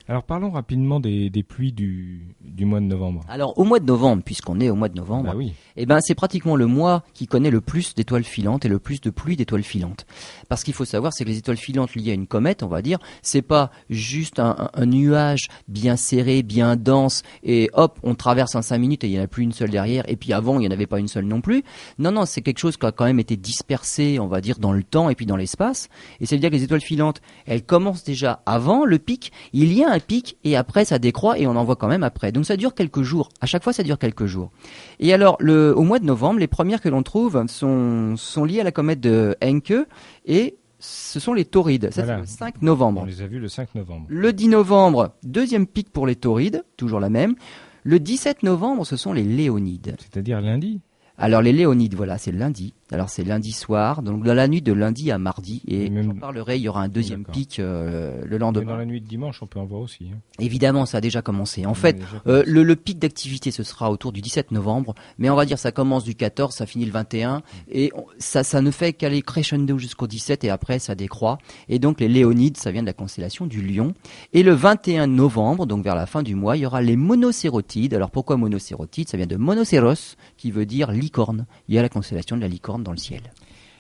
Alors 0.08 0.24
parlons 0.24 0.50
rapidement 0.50 0.98
des, 0.98 1.30
pluies 1.46 1.72
du, 1.72 2.34
mois 2.60 2.80
de 2.80 2.86
novembre. 2.86 3.24
Alors 3.28 3.56
au 3.58 3.64
mois 3.64 3.78
de 3.78 3.84
novembre, 3.84 4.22
puisqu'on 4.24 4.60
est 4.60 4.68
au 4.68 4.74
mois 4.74 4.88
de 4.88 4.96
novembre, 4.96 5.32
bah 5.34 5.52
eh 5.76 5.86
ben 5.86 6.00
c'est 6.00 6.14
pratiquement 6.14 6.56
le 6.56 6.66
mois 6.66 7.04
qui 7.14 7.26
connaît 7.26 7.50
le 7.50 7.60
plus 7.60 7.94
d'étoiles 7.94 8.24
filantes 8.24 8.64
et 8.64 8.68
le 8.68 8.78
plus 8.78 9.00
de 9.00 9.10
pluies 9.10 9.36
d'étoiles 9.36 9.62
filantes. 9.62 10.06
Parce 10.48 10.64
qu'il 10.64 10.74
faut 10.74 10.84
savoir, 10.84 11.12
c'est 11.12 11.24
que 11.24 11.28
les 11.28 11.38
étoiles 11.38 11.56
filantes 11.56 11.94
liées 11.94 12.10
à 12.10 12.14
une 12.14 12.26
comète, 12.26 12.62
on 12.62 12.68
va 12.68 12.82
dire, 12.82 12.98
c'est 13.22 13.42
pas 13.42 13.70
juste 13.90 14.38
un, 14.38 14.70
nuage 14.84 15.48
bien 15.68 15.96
serré, 15.96 16.42
bien 16.42 16.76
dense, 16.76 17.22
et 17.44 17.70
hop, 17.72 17.98
on 18.02 18.14
traverse 18.14 18.54
en 18.54 18.62
cinq 18.62 18.78
minutes 18.78 19.04
et 19.04 19.08
il 19.08 19.12
n'y 19.12 19.20
en 19.20 19.24
a 19.24 19.28
plus 19.28 19.44
une 19.44 19.52
seule 19.52 19.70
derrière, 19.70 20.08
et 20.08 20.16
puis 20.16 20.32
avant 20.32 20.56
il 20.56 20.60
n'y 20.60 20.68
en 20.68 20.72
avait 20.72 20.86
pas 20.86 20.98
une 20.98 21.08
seule 21.08 21.26
non 21.26 21.40
plus. 21.40 21.62
Non, 21.98 22.10
non, 22.10 22.26
c'est 22.26 22.42
quelque 22.42 22.58
chose 22.58 22.76
qui 22.76 22.86
a 22.86 22.92
quand 22.92 23.04
même 23.04 23.20
été 23.20 23.36
dispersé, 23.36 24.18
on 24.18 24.26
va 24.26 24.40
dire, 24.40 24.58
dans 24.58 24.72
le 24.72 24.82
temps 24.82 25.10
et 25.10 25.14
puis 25.14 25.26
dans 25.26 25.36
l'espace. 25.36 25.88
Et 26.20 26.26
c'est 26.26 26.34
à 26.34 26.38
dire 26.38 26.50
que 26.50 26.56
les 26.56 26.64
étoiles 26.64 26.80
filantes, 26.80 27.20
elles 27.46 27.62
commencent 27.62 28.04
déjà 28.04 28.42
avant 28.46 28.84
le 28.84 28.98
pic. 28.98 29.32
Il 29.52 29.72
y 29.72 29.84
a 29.84 29.91
un 29.92 30.00
pic 30.00 30.36
et 30.44 30.56
après 30.56 30.84
ça 30.84 30.98
décroît 30.98 31.38
et 31.38 31.46
on 31.46 31.56
en 31.56 31.64
voit 31.64 31.76
quand 31.76 31.88
même 31.88 32.02
après. 32.02 32.32
Donc 32.32 32.46
ça 32.46 32.56
dure 32.56 32.74
quelques 32.74 33.02
jours. 33.02 33.28
À 33.40 33.46
chaque 33.46 33.62
fois, 33.62 33.72
ça 33.72 33.82
dure 33.82 33.98
quelques 33.98 34.26
jours. 34.26 34.50
Et 34.98 35.12
alors, 35.12 35.36
le, 35.40 35.76
au 35.76 35.82
mois 35.82 35.98
de 35.98 36.04
novembre, 36.04 36.40
les 36.40 36.46
premières 36.46 36.80
que 36.80 36.88
l'on 36.88 37.02
trouve 37.02 37.46
sont, 37.46 38.16
sont 38.16 38.44
liées 38.44 38.60
à 38.60 38.64
la 38.64 38.72
comète 38.72 39.00
de 39.00 39.36
Encke 39.42 39.86
et 40.26 40.56
ce 40.78 41.20
sont 41.20 41.32
les 41.32 41.44
taurides. 41.44 41.90
Ça, 41.92 42.04
c'est 42.04 42.16
le 42.16 42.26
5 42.26 42.62
novembre. 42.62 43.02
On 43.02 43.04
les 43.04 43.22
a 43.22 43.26
vus 43.26 43.38
le 43.38 43.48
5 43.48 43.74
novembre. 43.76 44.06
Le 44.08 44.32
10 44.32 44.48
novembre, 44.48 45.14
deuxième 45.22 45.66
pic 45.66 45.90
pour 45.90 46.06
les 46.06 46.16
taurides, 46.16 46.64
toujours 46.76 46.98
la 46.98 47.08
même. 47.08 47.36
Le 47.84 48.00
17 48.00 48.42
novembre, 48.42 48.84
ce 48.84 48.96
sont 48.96 49.12
les 49.12 49.24
léonides. 49.24 49.94
C'est-à-dire 49.98 50.40
lundi? 50.40 50.80
Alors 51.18 51.42
les 51.42 51.52
Léonides, 51.52 51.94
voilà, 51.94 52.18
c'est 52.18 52.32
lundi. 52.32 52.74
Alors 52.92 53.08
c'est 53.08 53.24
lundi 53.24 53.52
soir, 53.52 54.02
donc 54.02 54.22
dans 54.22 54.34
la 54.34 54.48
nuit 54.48 54.60
de 54.60 54.72
lundi 54.72 55.10
à 55.10 55.18
mardi. 55.18 55.62
Et 55.66 55.90
j'en 56.02 56.14
parlerai, 56.14 56.58
il 56.58 56.62
y 56.62 56.68
aura 56.68 56.82
un 56.82 56.88
deuxième 56.88 57.24
pic 57.24 57.58
euh, 57.58 58.22
le 58.26 58.38
lendemain. 58.38 58.72
dans 58.72 58.76
la 58.76 58.84
nuit 58.84 59.00
de 59.00 59.06
dimanche, 59.06 59.42
on 59.42 59.46
peut 59.46 59.58
en 59.58 59.64
voir 59.64 59.80
aussi. 59.80 60.08
Hein. 60.12 60.18
Évidemment, 60.38 60.84
ça 60.84 60.98
a 60.98 61.00
déjà 61.00 61.22
commencé. 61.22 61.64
En 61.64 61.74
fait, 61.74 61.98
euh, 62.26 62.42
le, 62.46 62.76
pic 62.76 62.98
d'activité, 62.98 63.50
ce 63.50 63.62
sera 63.62 63.90
autour 63.90 64.12
du 64.12 64.20
17 64.20 64.50
novembre. 64.50 64.94
Mais 65.18 65.30
on 65.30 65.36
va 65.36 65.46
dire, 65.46 65.58
ça 65.58 65.72
commence 65.72 66.04
du 66.04 66.14
14, 66.14 66.54
ça 66.54 66.66
finit 66.66 66.84
le 66.84 66.92
21. 66.92 67.42
Et 67.70 67.92
ça, 68.18 68.44
ça 68.44 68.60
ne 68.60 68.70
fait 68.70 68.92
qu'aller 68.92 69.22
crescendo 69.22 69.78
jusqu'au 69.78 70.06
17 70.06 70.44
et 70.44 70.50
après, 70.50 70.78
ça 70.78 70.94
décroît. 70.94 71.38
Et 71.68 71.78
donc 71.78 72.00
les 72.00 72.08
Léonides, 72.08 72.58
ça 72.58 72.70
vient 72.70 72.82
de 72.82 72.86
la 72.86 72.92
constellation 72.92 73.46
du 73.46 73.62
Lion. 73.62 73.94
Et 74.34 74.42
le 74.42 74.52
21 74.52 75.06
novembre, 75.06 75.66
donc 75.66 75.82
vers 75.82 75.94
la 75.94 76.06
fin 76.06 76.22
du 76.22 76.34
mois, 76.34 76.56
il 76.56 76.60
y 76.60 76.66
aura 76.66 76.82
les 76.82 76.96
monocérotides. 76.96 77.94
Alors 77.94 78.10
pourquoi 78.10 78.36
monocérotides 78.36 79.08
Ça 79.08 79.16
vient 79.16 79.26
de 79.26 79.36
monocéros, 79.36 80.16
qui 80.36 80.50
veut 80.50 80.66
dire 80.66 80.92
licorne. 80.92 81.46
Il 81.68 81.74
y 81.74 81.78
a 81.78 81.82
la 81.82 81.88
constellation 81.88 82.36
de 82.36 82.42
la 82.42 82.48
licorne 82.48 82.81
dans 82.82 82.92
le 82.92 82.98
ciel. 82.98 83.22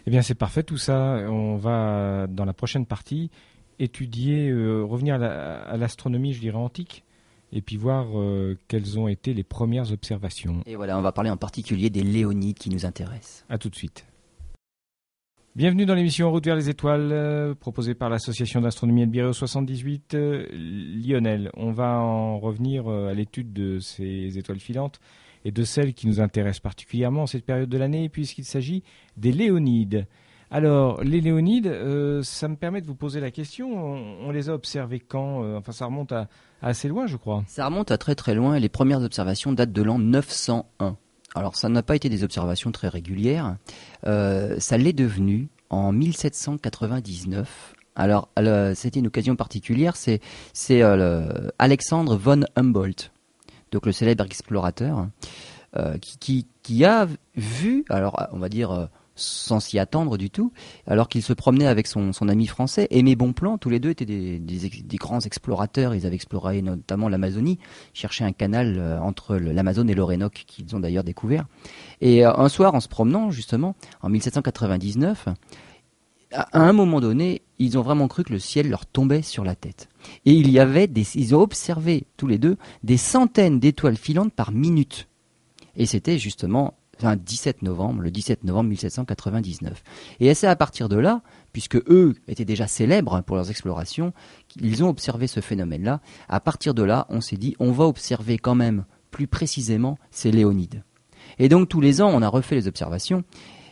Eh 0.06 0.10
bien, 0.10 0.22
c'est 0.22 0.34
parfait 0.34 0.62
tout 0.62 0.78
ça. 0.78 1.26
On 1.28 1.56
va, 1.56 2.26
dans 2.28 2.44
la 2.44 2.52
prochaine 2.52 2.86
partie, 2.86 3.30
étudier, 3.78 4.48
euh, 4.48 4.82
revenir 4.82 5.20
à 5.22 5.76
l'astronomie, 5.76 6.32
je 6.32 6.40
dirais, 6.40 6.56
antique, 6.56 7.04
et 7.52 7.60
puis 7.60 7.76
voir 7.76 8.06
euh, 8.14 8.58
quelles 8.68 8.98
ont 8.98 9.08
été 9.08 9.34
les 9.34 9.44
premières 9.44 9.92
observations. 9.92 10.62
Et 10.66 10.76
voilà, 10.76 10.98
on 10.98 11.02
va 11.02 11.12
parler 11.12 11.30
en 11.30 11.36
particulier 11.36 11.90
des 11.90 12.02
Léonides 12.02 12.58
qui 12.58 12.70
nous 12.70 12.86
intéressent. 12.86 13.44
À 13.48 13.58
tout 13.58 13.68
de 13.68 13.76
suite. 13.76 14.06
Bienvenue 15.54 15.84
dans 15.84 15.94
l'émission 15.94 16.30
Route 16.30 16.46
vers 16.46 16.56
les 16.56 16.70
étoiles, 16.70 17.10
euh, 17.12 17.54
proposée 17.54 17.94
par 17.94 18.08
l'association 18.08 18.62
d'astronomie 18.62 19.02
Albireo 19.02 19.34
78 19.34 20.16
Lionel. 20.50 21.50
On 21.54 21.72
va 21.72 21.98
en 21.98 22.38
revenir 22.38 22.88
à 22.88 23.12
l'étude 23.12 23.52
de 23.52 23.78
ces 23.78 24.38
étoiles 24.38 24.60
filantes 24.60 24.98
et 25.44 25.50
de 25.50 25.64
celles 25.64 25.94
qui 25.94 26.06
nous 26.06 26.20
intéressent 26.20 26.60
particulièrement 26.60 27.22
en 27.22 27.26
cette 27.26 27.44
période 27.44 27.68
de 27.68 27.78
l'année, 27.78 28.08
puisqu'il 28.08 28.44
s'agit 28.44 28.82
des 29.16 29.32
Léonides. 29.32 30.06
Alors, 30.54 31.02
les 31.02 31.22
Léonides, 31.22 31.66
euh, 31.66 32.22
ça 32.22 32.46
me 32.46 32.56
permet 32.56 32.82
de 32.82 32.86
vous 32.86 32.94
poser 32.94 33.20
la 33.20 33.30
question. 33.30 33.72
On, 33.74 34.30
les 34.30 34.50
a 34.50 34.54
observés 34.54 35.00
quand 35.00 35.42
euh, 35.42 35.56
Enfin, 35.56 35.72
ça 35.72 35.86
remonte 35.86 36.12
à, 36.12 36.28
assez 36.60 36.88
loin, 36.88 37.06
je 37.06 37.16
crois. 37.16 37.42
Ça 37.46 37.64
remonte 37.64 37.90
à 37.90 37.96
très 37.96 38.14
très 38.14 38.34
loin. 38.34 38.58
Les 38.58 38.68
premières 38.68 39.00
observations 39.00 39.52
datent 39.52 39.72
de 39.72 39.82
l'an 39.82 39.98
901. 39.98 40.98
Alors, 41.34 41.56
ça 41.56 41.70
n'a 41.70 41.82
pas 41.82 41.96
été 41.96 42.10
des 42.10 42.22
observations 42.22 42.70
très 42.70 42.88
régulières. 42.88 43.56
Euh, 44.06 44.56
ça 44.58 44.76
l'est 44.76 44.92
devenu 44.92 45.48
en 45.70 45.90
1799. 45.90 47.72
Alors, 47.96 48.28
c'était 48.74 49.00
une 49.00 49.06
occasion 49.06 49.36
particulière. 49.36 49.96
C'est 49.96 50.20
Alexandre 51.58 52.16
von 52.16 52.42
Humboldt 52.56 53.11
donc 53.72 53.86
le 53.86 53.92
célèbre 53.92 54.24
explorateur, 54.24 55.08
euh, 55.76 55.96
qui, 55.98 56.84
a 56.84 57.08
vu, 57.34 57.84
alors 57.88 58.28
on 58.32 58.38
va 58.38 58.50
dire 58.50 58.70
euh, 58.70 58.86
sans 59.14 59.58
s'y 59.58 59.78
attendre 59.78 60.18
du 60.18 60.28
tout, 60.28 60.52
alors 60.86 61.08
qu'il 61.08 61.22
se 61.22 61.32
promenait 61.32 61.66
avec 61.66 61.86
son, 61.86 62.12
ami 62.28 62.46
français, 62.46 62.86
Aimé 62.90 63.16
Bonplan, 63.16 63.56
tous 63.56 63.70
les 63.70 63.80
deux 63.80 63.88
étaient 63.88 64.04
des, 64.04 64.96
grands 64.96 65.20
explorateurs, 65.20 65.94
ils 65.94 66.06
avaient 66.06 66.14
exploré 66.14 66.60
notamment 66.60 67.08
l'Amazonie, 67.08 67.58
cherché 67.94 68.22
un 68.22 68.32
canal 68.32 68.76
euh, 68.78 69.00
entre 69.00 69.36
l'Amazone 69.36 69.88
et 69.88 69.94
l'Orénoque, 69.94 70.44
qu'ils 70.46 70.76
ont 70.76 70.80
d'ailleurs 70.80 71.04
découvert. 71.04 71.46
Et 72.02 72.24
un 72.24 72.48
soir, 72.50 72.74
en 72.74 72.80
se 72.80 72.88
promenant 72.88 73.30
justement, 73.30 73.74
en 74.02 74.10
1799, 74.10 75.28
à 76.32 76.60
un 76.60 76.72
moment 76.72 77.00
donné, 77.00 77.42
ils 77.58 77.78
ont 77.78 77.82
vraiment 77.82 78.08
cru 78.08 78.24
que 78.24 78.32
le 78.32 78.38
ciel 78.38 78.68
leur 78.68 78.86
tombait 78.86 79.22
sur 79.22 79.44
la 79.44 79.54
tête. 79.54 79.88
Et 80.24 80.32
il 80.32 80.50
y 80.50 80.58
avait 80.58 80.86
des, 80.86 81.06
ils 81.16 81.34
ont 81.34 81.40
observé 81.40 82.06
tous 82.16 82.26
les 82.26 82.38
deux 82.38 82.56
des 82.82 82.96
centaines 82.96 83.60
d'étoiles 83.60 83.96
filantes 83.96 84.32
par 84.32 84.52
minute. 84.52 85.08
Et 85.76 85.86
c'était 85.86 86.18
justement 86.18 86.74
un 87.02 87.16
17 87.16 87.62
novembre, 87.62 88.02
le 88.02 88.10
17 88.10 88.44
novembre 88.44 88.70
1799. 88.70 89.82
Et 90.20 90.32
c'est 90.34 90.46
à 90.46 90.56
partir 90.56 90.88
de 90.88 90.96
là, 90.96 91.22
puisque 91.52 91.76
eux 91.88 92.14
étaient 92.28 92.44
déjà 92.44 92.66
célèbres 92.66 93.22
pour 93.22 93.36
leurs 93.36 93.50
explorations, 93.50 94.12
qu'ils 94.48 94.84
ont 94.84 94.88
observé 94.88 95.26
ce 95.26 95.40
phénomène-là. 95.40 96.00
À 96.28 96.40
partir 96.40 96.74
de 96.74 96.82
là, 96.82 97.06
on 97.08 97.20
s'est 97.20 97.36
dit, 97.36 97.56
on 97.58 97.72
va 97.72 97.84
observer 97.84 98.38
quand 98.38 98.54
même 98.54 98.84
plus 99.10 99.26
précisément 99.26 99.98
ces 100.10 100.30
Léonides. 100.30 100.84
Et 101.38 101.48
donc 101.48 101.68
tous 101.68 101.80
les 101.80 102.02
ans, 102.02 102.10
on 102.12 102.22
a 102.22 102.28
refait 102.28 102.54
les 102.54 102.68
observations. 102.68 103.24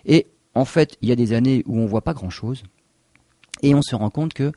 Et 0.07 0.29
en 0.55 0.65
fait, 0.65 0.97
il 1.03 1.09
y 1.09 1.13
a 1.13 1.17
des 1.17 1.33
années 1.33 1.63
où 1.67 1.79
on 1.79 1.83
ne 1.83 1.89
voit 1.89 2.03
pas 2.03 2.15
grand-chose, 2.15 2.65
et 3.63 3.75
on 3.75 3.83
se 3.83 3.95
rend 3.95 4.11
compte 4.11 4.35
que 4.35 4.53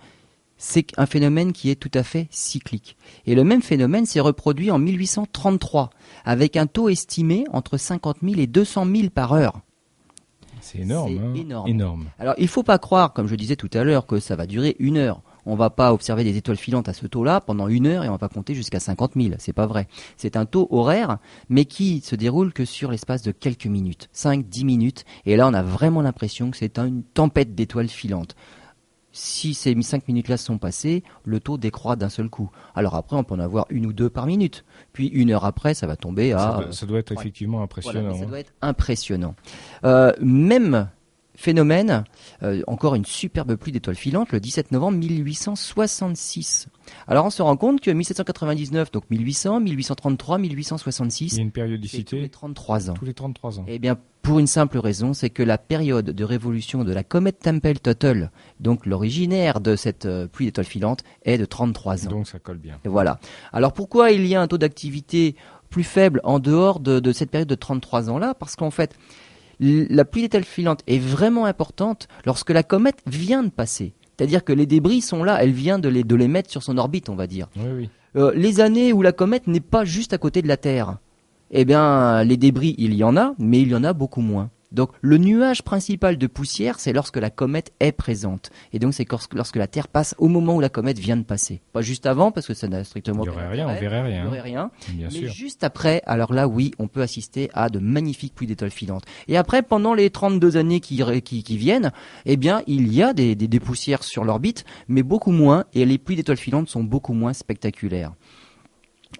c'est 0.58 0.88
un 0.98 1.06
phénomène 1.06 1.52
qui 1.52 1.70
est 1.70 1.76
tout 1.76 1.92
à 1.94 2.04
fait 2.04 2.28
cyclique. 2.32 2.96
Et 3.26 3.36
le 3.36 3.44
même 3.44 3.62
phénomène 3.62 4.06
s'est 4.06 4.20
reproduit 4.20 4.72
en 4.72 4.80
1833, 4.80 5.90
avec 6.26 6.56
un 6.56 6.68
taux 6.68 6.90
estimé 6.90 7.46
entre 7.52 7.78
50 7.78 8.18
000 8.24 8.40
et 8.40 8.48
200 8.48 8.86
000 8.86 9.10
par 9.10 9.34
heure. 9.34 9.62
C'est 10.62 10.80
énorme, 10.80 11.20
hein. 11.20 11.66
énorme. 11.66 12.06
Alors 12.20 12.36
il 12.38 12.44
ne 12.44 12.48
faut 12.50 12.64
pas 12.64 12.78
croire, 12.78 13.12
comme 13.12 13.28
je 13.28 13.36
disais 13.36 13.58
tout 13.58 13.70
à 13.74 13.84
l'heure, 13.84 14.08
que 14.08 14.20
ça 14.20 14.38
va 14.38 14.46
durer 14.46 14.78
une 14.80 14.98
heure 14.98 15.22
on 15.46 15.56
va 15.56 15.70
pas 15.70 15.94
observer 15.94 16.24
des 16.24 16.38
étoiles 16.38 16.58
filantes 16.58 16.90
à 16.90 16.94
ce 16.94 17.06
taux-là 17.08 17.42
pendant 17.42 17.68
une 17.68 17.88
heure 17.88 18.04
et 18.04 18.10
on 18.10 18.16
va 18.16 18.30
compter 18.30 18.56
jusqu'à 18.56 18.80
50 18.80 19.14
000. 19.16 19.36
C'est 19.40 19.54
pas 19.54 19.68
vrai. 19.68 19.88
C'est 20.18 20.38
un 20.38 20.46
taux 20.46 20.68
horaire, 20.72 21.18
mais 21.50 21.66
qui 21.66 22.02
se 22.02 22.16
déroule 22.16 22.54
que 22.54 22.66
sur 22.66 22.92
l'espace 22.92 23.22
de 23.22 23.32
quelques 23.32 23.66
minutes, 23.66 24.10
5-10 24.14 24.66
minutes. 24.66 25.06
Et 25.26 25.36
là, 25.36 25.48
on 25.48 25.54
a 25.54 25.64
vraiment 25.64 26.02
l'impression 26.02 26.52
que 26.52 26.58
c'est 26.58 26.78
une 26.80 27.04
tempête 27.04 27.56
d'étoiles 27.56 27.90
filantes. 27.90 28.36
si 29.16 29.54
ces 29.54 29.80
5 29.80 30.08
minutes-là 30.08 30.38
sont 30.38 30.58
passées, 30.58 31.04
le 31.24 31.40
taux 31.40 31.58
décroît 31.58 31.96
d'un 31.96 32.10
seul 32.10 32.30
coup. 32.30 32.50
Alors 32.74 32.96
après, 32.96 33.16
on 33.16 33.24
peut 33.24 33.36
en 33.36 33.40
avoir 33.40 33.68
une 33.70 33.86
ou 33.86 33.94
deux 33.94 34.10
par 34.10 34.26
minute. 34.26 34.66
Puis 34.92 35.08
une 35.08 35.32
heure 35.32 35.46
après, 35.46 35.76
ça 35.76 35.86
va 35.86 35.96
tomber 35.96 36.34
à... 36.34 36.62
Ça 36.72 36.88
doit, 36.88 37.00
être 37.00 37.12
effectivement 37.12 37.62
impressionnant. 37.62 38.16
ça 38.16 38.24
hein. 38.24 38.28
doit 38.28 38.40
être 38.40 38.54
impressionnant. 38.62 39.36
Euh, 39.84 40.14
même 40.20 40.90
phénomène, 41.36 42.04
euh, 42.44 42.62
encore 42.68 42.96
une 42.96 43.06
superbe 43.06 43.56
pluie 43.56 43.72
d'étoiles 43.72 43.96
filantes, 43.96 44.32
le 44.32 44.40
17 44.40 44.72
novembre 44.72 44.98
1866. 45.00 46.68
Alors 47.08 47.26
on 47.26 47.30
se 47.30 47.42
rend 47.42 47.58
compte 47.58 47.82
que 47.82 47.92
1799, 47.92 48.92
donc 48.92 49.04
1800, 49.10 49.60
1833, 49.62 50.38
1866... 50.38 51.34
Il 51.34 51.38
y 51.38 51.40
a 51.40 51.44
une 51.44 51.52
périodicité 51.52 52.18
Tous 52.18 52.22
les 52.22 52.30
33 52.30 52.92
ans. 52.92 52.94
Tous 52.94 53.06
les 53.06 53.14
33 53.14 53.60
ans. 53.60 53.66
Eh 53.68 53.80
bien, 53.80 53.98
pour 54.22 54.40
une 54.40 54.48
simple 54.48 54.78
raison, 54.78 55.14
c'est 55.14 55.30
que 55.30 55.44
la 55.44 55.58
période 55.58 56.06
de 56.06 56.24
révolution 56.24 56.84
de 56.84 56.94
la 56.94 57.04
comète 57.04 57.40
Tempel-Tuttle, 57.40 58.32
donc 58.60 58.86
l'originaire 58.86 59.60
de 59.60 59.76
cette 59.76 60.06
euh, 60.06 60.28
pluie 60.28 60.46
d'étoiles 60.46 60.66
filantes, 60.66 61.04
est 61.24 61.38
de 61.38 61.46
33 61.46 62.08
ans. 62.08 62.10
Donc 62.10 62.28
ça 62.28 62.40
colle 62.40 62.58
bien. 62.58 62.80
Et 62.86 62.90
voilà. 62.90 63.20
Alors 63.52 63.74
pourquoi 63.74 64.12
il 64.12 64.26
y 64.26 64.36
a 64.36 64.42
un 64.42 64.48
taux 64.48 64.58
d'activité 64.58 65.36
plus 65.70 65.84
faible 65.84 66.22
en 66.24 66.40
dehors 66.40 66.80
de, 66.80 67.00
de 67.00 67.12
cette 67.12 67.32
période 67.32 67.50
de 67.50 67.56
33 67.56 68.10
ans-là? 68.12 68.34
Parce 68.34 68.56
qu'en 68.56 68.72
fait, 68.72 68.96
la 69.60 70.06
pluie 70.06 70.24
d'étoiles 70.24 70.44
filantes 70.44 70.82
est 70.88 71.00
vraiment 71.00 71.46
importante 71.46 72.08
lorsque 72.26 72.50
la 72.50 72.64
comète 72.64 73.00
vient 73.06 73.44
de 73.44 73.50
passer. 73.50 73.94
C'est-à-dire 74.18 74.44
que 74.44 74.54
les 74.54 74.66
débris 74.66 75.02
sont 75.02 75.24
là, 75.24 75.44
elle 75.44 75.52
vient 75.52 75.80
de 75.80 75.90
les, 75.90 76.04
de 76.04 76.16
les 76.16 76.28
mettre 76.28 76.50
sur 76.52 76.64
son 76.64 76.78
orbite, 76.78 77.10
on 77.10 77.16
va 77.16 77.28
dire. 77.28 77.48
Euh, 78.16 78.32
les 78.36 78.60
années 78.60 78.94
où 78.94 79.02
la 79.02 79.12
comète 79.12 79.48
n'est 79.48 79.60
pas 79.60 79.86
juste 79.86 80.14
à 80.14 80.18
côté 80.18 80.42
de 80.42 80.48
la 80.48 80.58
Terre, 80.58 80.98
eh 81.52 81.66
bien, 81.66 82.24
les 82.24 82.38
débris, 82.38 82.76
il 82.78 82.94
y 82.94 83.04
en 83.04 83.18
a, 83.18 83.34
mais 83.40 83.62
il 83.62 83.70
y 83.70 83.76
en 83.76 83.84
a 83.84 83.94
beaucoup 83.94 84.22
moins. 84.22 84.50
Donc 84.74 84.90
le 85.02 85.18
nuage 85.18 85.62
principal 85.62 86.18
de 86.18 86.28
poussière, 86.28 86.80
c'est 86.80 86.94
lorsque 86.94 87.18
la 87.18 87.30
comète 87.30 87.72
est 87.80 87.92
présente. 87.92 88.50
Et 88.74 88.80
donc 88.80 88.94
c'est 88.94 89.08
lorsque 89.34 89.56
la 89.56 89.68
Terre 89.68 89.88
passe 89.88 90.16
au 90.18 90.28
moment 90.28 90.56
où 90.56 90.60
la 90.60 90.70
comète 90.70 91.00
vient 91.00 91.18
de 91.18 91.24
passer. 91.24 91.62
Pas 91.72 91.82
juste 91.82 92.06
avant, 92.06 92.32
parce 92.32 92.48
que 92.48 92.54
ça 92.54 92.68
n'a 92.68 92.84
strictement... 92.84 93.24
Il 93.24 93.30
n'y 93.30 93.36
aurait 93.36 93.48
rien, 93.48 93.68
on 93.68 93.80
verrait 93.80 94.02
rien. 94.02 94.24
Il 94.24 94.28
aurait 94.28 94.42
rien. 94.42 94.72
mais 94.98 95.28
juste 95.28 95.64
après, 95.64 96.02
alors 96.06 96.34
là 96.34 96.48
oui, 96.48 96.72
on 96.80 96.88
peut 96.88 97.02
assister 97.02 97.50
à 97.54 97.70
de 97.70 97.80
magnifiques 97.80 98.34
pluies 98.36 98.48
d'étoiles 98.48 98.72
filantes. 98.72 99.04
Et 99.28 99.38
après, 99.38 99.62
pendant 99.62 99.94
les 99.94 100.10
32 100.10 100.58
années 100.58 100.80
qui, 100.80 101.04
qui, 101.22 101.58
viennent, 101.58 101.92
eh 102.26 102.38
bien 102.38 102.64
il 102.68 102.94
y 102.94 103.04
a 103.04 103.14
des, 103.14 103.36
des 103.36 103.60
poussières 103.60 104.04
sur 104.04 104.24
l'orbite, 104.24 104.66
mais 104.88 105.04
beaucoup 105.04 105.32
moins, 105.32 105.66
et 105.74 105.86
les 105.86 105.98
pluies 105.98 106.16
d'étoiles 106.16 106.38
filantes 106.38 106.70
sont 106.70 106.84
beaucoup 106.84 107.14
moins 107.14 107.34
spectaculaires. 107.34 108.14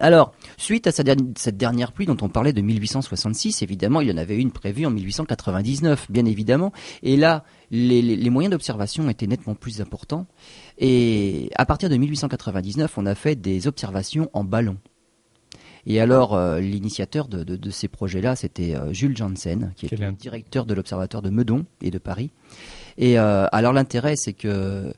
Alors, 0.00 0.32
suite 0.56 0.86
à 0.86 0.92
cette 0.92 1.56
dernière 1.56 1.92
pluie 1.92 2.06
dont 2.06 2.16
on 2.20 2.28
parlait 2.28 2.52
de 2.52 2.60
1866, 2.60 3.62
évidemment, 3.62 4.00
il 4.00 4.08
y 4.08 4.12
en 4.12 4.16
avait 4.16 4.36
une 4.36 4.50
prévue 4.50 4.86
en 4.86 4.90
1899, 4.90 6.10
bien 6.10 6.24
évidemment. 6.24 6.72
Et 7.02 7.16
là, 7.16 7.44
les, 7.70 8.30
moyens 8.30 8.50
d'observation 8.50 9.08
étaient 9.08 9.26
nettement 9.26 9.54
plus 9.54 9.80
importants. 9.80 10.26
Et 10.78 11.50
à 11.56 11.64
partir 11.64 11.88
de 11.88 11.96
1899, 11.96 12.98
on 12.98 13.06
a 13.06 13.14
fait 13.14 13.36
des 13.36 13.66
observations 13.68 14.30
en 14.32 14.42
ballon. 14.42 14.78
Et 15.86 16.00
alors, 16.00 16.34
euh, 16.34 16.60
l'initiateur 16.60 17.28
de, 17.28 17.70
ces 17.70 17.88
projets-là, 17.88 18.36
c'était 18.36 18.74
euh, 18.74 18.92
Jules 18.92 19.16
Janssen, 19.16 19.74
qui 19.76 19.86
est 19.86 19.96
le 19.96 20.12
directeur 20.12 20.64
de 20.64 20.74
l'Observatoire 20.74 21.22
de 21.22 21.30
Meudon 21.30 21.66
et 21.82 21.90
de 21.90 21.98
Paris. 21.98 22.30
Et 22.96 23.18
euh, 23.18 23.46
alors, 23.52 23.72
l'intérêt, 23.72 24.16
c'est 24.16 24.32
que 24.32 24.92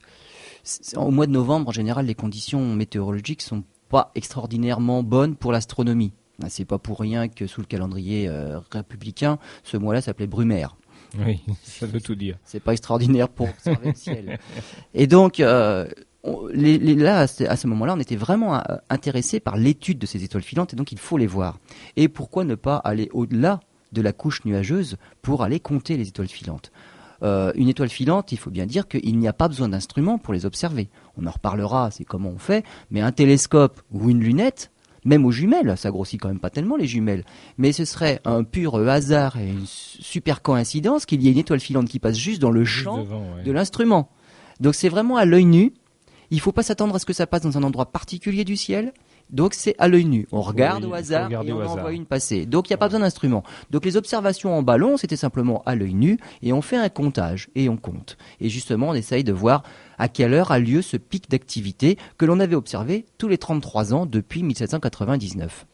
au 0.96 1.10
mois 1.10 1.26
de 1.26 1.32
novembre, 1.32 1.68
en 1.68 1.72
général, 1.72 2.06
les 2.06 2.14
conditions 2.14 2.74
météorologiques 2.74 3.42
sont 3.42 3.62
pas 3.96 4.10
extraordinairement 4.14 5.02
bonne 5.02 5.36
pour 5.36 5.52
l'astronomie. 5.52 6.12
Ah, 6.42 6.50
c'est 6.50 6.66
pas 6.66 6.76
pour 6.76 7.00
rien 7.00 7.28
que 7.28 7.46
sous 7.46 7.62
le 7.62 7.66
calendrier 7.66 8.28
euh, 8.28 8.58
républicain, 8.70 9.38
ce 9.64 9.78
mois-là 9.78 10.02
s'appelait 10.02 10.26
Brumaire. 10.26 10.76
Oui, 11.18 11.42
ça 11.62 11.86
veut 11.86 12.02
tout 12.02 12.14
dire. 12.14 12.36
C'est 12.44 12.60
pas 12.60 12.72
extraordinaire 12.72 13.30
pour 13.30 13.48
observer 13.48 13.88
le 13.88 13.94
ciel. 13.94 14.38
Et 14.92 15.06
donc, 15.06 15.40
euh, 15.40 15.86
là, 16.52 17.20
à 17.20 17.56
ce 17.56 17.66
moment-là, 17.68 17.94
on 17.96 18.00
était 18.00 18.16
vraiment 18.16 18.56
euh, 18.56 18.76
intéressé 18.90 19.40
par 19.40 19.56
l'étude 19.56 19.98
de 19.98 20.04
ces 20.04 20.24
étoiles 20.24 20.42
filantes, 20.42 20.74
et 20.74 20.76
donc 20.76 20.92
il 20.92 20.98
faut 20.98 21.16
les 21.16 21.26
voir. 21.26 21.58
Et 21.96 22.08
pourquoi 22.08 22.44
ne 22.44 22.54
pas 22.54 22.76
aller 22.76 23.08
au-delà 23.14 23.60
de 23.92 24.02
la 24.02 24.12
couche 24.12 24.44
nuageuse 24.44 24.98
pour 25.22 25.42
aller 25.42 25.58
compter 25.58 25.96
les 25.96 26.08
étoiles 26.08 26.28
filantes? 26.28 26.70
Euh, 27.26 27.52
une 27.56 27.68
étoile 27.68 27.88
filante, 27.88 28.32
il 28.32 28.38
faut 28.38 28.50
bien 28.50 28.66
dire 28.66 28.86
qu'il 28.86 29.18
n'y 29.18 29.28
a 29.28 29.32
pas 29.32 29.48
besoin 29.48 29.68
d'instruments 29.68 30.16
pour 30.16 30.32
les 30.32 30.46
observer. 30.46 30.88
On 31.18 31.26
en 31.26 31.30
reparlera, 31.30 31.90
c'est 31.90 32.04
comment 32.04 32.30
on 32.30 32.38
fait, 32.38 32.64
mais 32.90 33.00
un 33.00 33.12
télescope 33.12 33.82
ou 33.90 34.08
une 34.10 34.20
lunette, 34.20 34.70
même 35.04 35.24
aux 35.24 35.32
jumelles, 35.32 35.76
ça 35.76 35.90
grossit 35.90 36.20
quand 36.20 36.28
même 36.28 36.40
pas 36.40 36.50
tellement 36.50 36.76
les 36.76 36.86
jumelles, 36.86 37.24
mais 37.58 37.72
ce 37.72 37.84
serait 37.84 38.20
un 38.24 38.44
pur 38.44 38.76
hasard 38.88 39.36
et 39.38 39.48
une 39.48 39.66
super 39.66 40.40
coïncidence 40.40 41.04
qu'il 41.04 41.22
y 41.22 41.28
ait 41.28 41.32
une 41.32 41.38
étoile 41.38 41.60
filante 41.60 41.88
qui 41.88 41.98
passe 41.98 42.16
juste 42.16 42.40
dans 42.40 42.50
le 42.50 42.64
champ 42.64 43.06
de 43.44 43.52
l'instrument. 43.52 44.08
Donc 44.60 44.74
c'est 44.74 44.88
vraiment 44.88 45.16
à 45.16 45.24
l'œil 45.24 45.44
nu. 45.44 45.72
Il 46.30 46.36
ne 46.36 46.40
faut 46.40 46.52
pas 46.52 46.62
s'attendre 46.62 46.94
à 46.94 46.98
ce 46.98 47.06
que 47.06 47.12
ça 47.12 47.26
passe 47.26 47.42
dans 47.42 47.56
un 47.58 47.62
endroit 47.62 47.86
particulier 47.86 48.44
du 48.44 48.56
ciel. 48.56 48.92
Donc 49.30 49.54
c'est 49.54 49.74
à 49.78 49.88
l'œil 49.88 50.04
nu. 50.04 50.26
On 50.32 50.40
regarde 50.40 50.84
au 50.84 50.94
hasard 50.94 51.30
et 51.30 51.52
on 51.52 51.60
en 51.60 51.76
voit 51.76 51.92
une 51.92 52.06
passer. 52.06 52.46
Donc 52.46 52.68
il 52.68 52.72
n'y 52.72 52.74
a 52.74 52.78
pas 52.78 52.86
besoin 52.86 53.00
d'instrument. 53.00 53.42
Donc 53.70 53.84
les 53.84 53.96
observations 53.96 54.56
en 54.56 54.62
ballon, 54.62 54.96
c'était 54.96 55.16
simplement 55.16 55.62
à 55.66 55.74
l'œil 55.74 55.94
nu 55.94 56.18
et 56.42 56.52
on 56.52 56.62
fait 56.62 56.76
un 56.76 56.88
comptage 56.88 57.48
et 57.54 57.68
on 57.68 57.76
compte. 57.76 58.16
Et 58.40 58.48
justement, 58.48 58.90
on 58.90 58.94
essaye 58.94 59.24
de 59.24 59.32
voir 59.32 59.62
à 59.98 60.08
quelle 60.08 60.34
heure 60.34 60.52
a 60.52 60.58
lieu 60.58 60.82
ce 60.82 60.96
pic 60.96 61.30
d'activité 61.30 61.98
que 62.18 62.24
l'on 62.24 62.40
avait 62.40 62.54
observé 62.54 63.06
tous 63.18 63.28
les 63.28 63.38
33 63.38 63.94
ans 63.94 64.06
depuis 64.06 64.42
1799. 64.42 65.66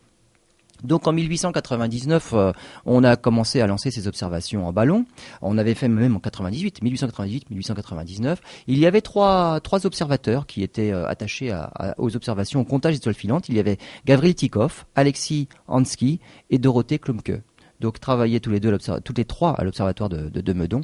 Donc 0.84 1.06
en 1.06 1.12
1899, 1.12 2.30
euh, 2.32 2.52
on 2.86 3.04
a 3.04 3.16
commencé 3.16 3.60
à 3.60 3.66
lancer 3.66 3.90
ces 3.90 4.08
observations 4.08 4.66
en 4.66 4.72
ballon. 4.72 5.06
On 5.40 5.58
avait 5.58 5.74
fait 5.74 5.88
même 5.88 6.16
en 6.16 6.20
98, 6.20 6.82
1898, 6.82 7.50
1899. 7.50 8.40
Il 8.66 8.78
y 8.78 8.86
avait 8.86 9.00
trois, 9.00 9.60
trois 9.60 9.86
observateurs 9.86 10.46
qui 10.46 10.62
étaient 10.62 10.92
euh, 10.92 11.06
attachés 11.06 11.54
aux 11.98 12.16
observations 12.16 12.60
au 12.60 12.64
comptage 12.64 12.92
des 12.92 12.98
étoiles 12.98 13.14
filantes. 13.14 13.48
Il 13.48 13.56
y 13.56 13.60
avait 13.60 13.78
Gavril 14.06 14.34
Tikov, 14.34 14.84
Alexis 14.94 15.48
Hansky 15.68 16.20
et 16.50 16.58
Dorothée 16.58 16.98
Klumke. 16.98 17.42
Donc 17.82 17.98
travaillaient 17.98 18.40
tous 18.40 18.50
les 18.50 18.60
deux, 18.60 18.78
toutes 19.04 19.18
les 19.18 19.24
trois 19.24 19.50
à 19.50 19.64
l'observatoire 19.64 20.08
de, 20.08 20.28
de, 20.28 20.52
Meudon. 20.52 20.82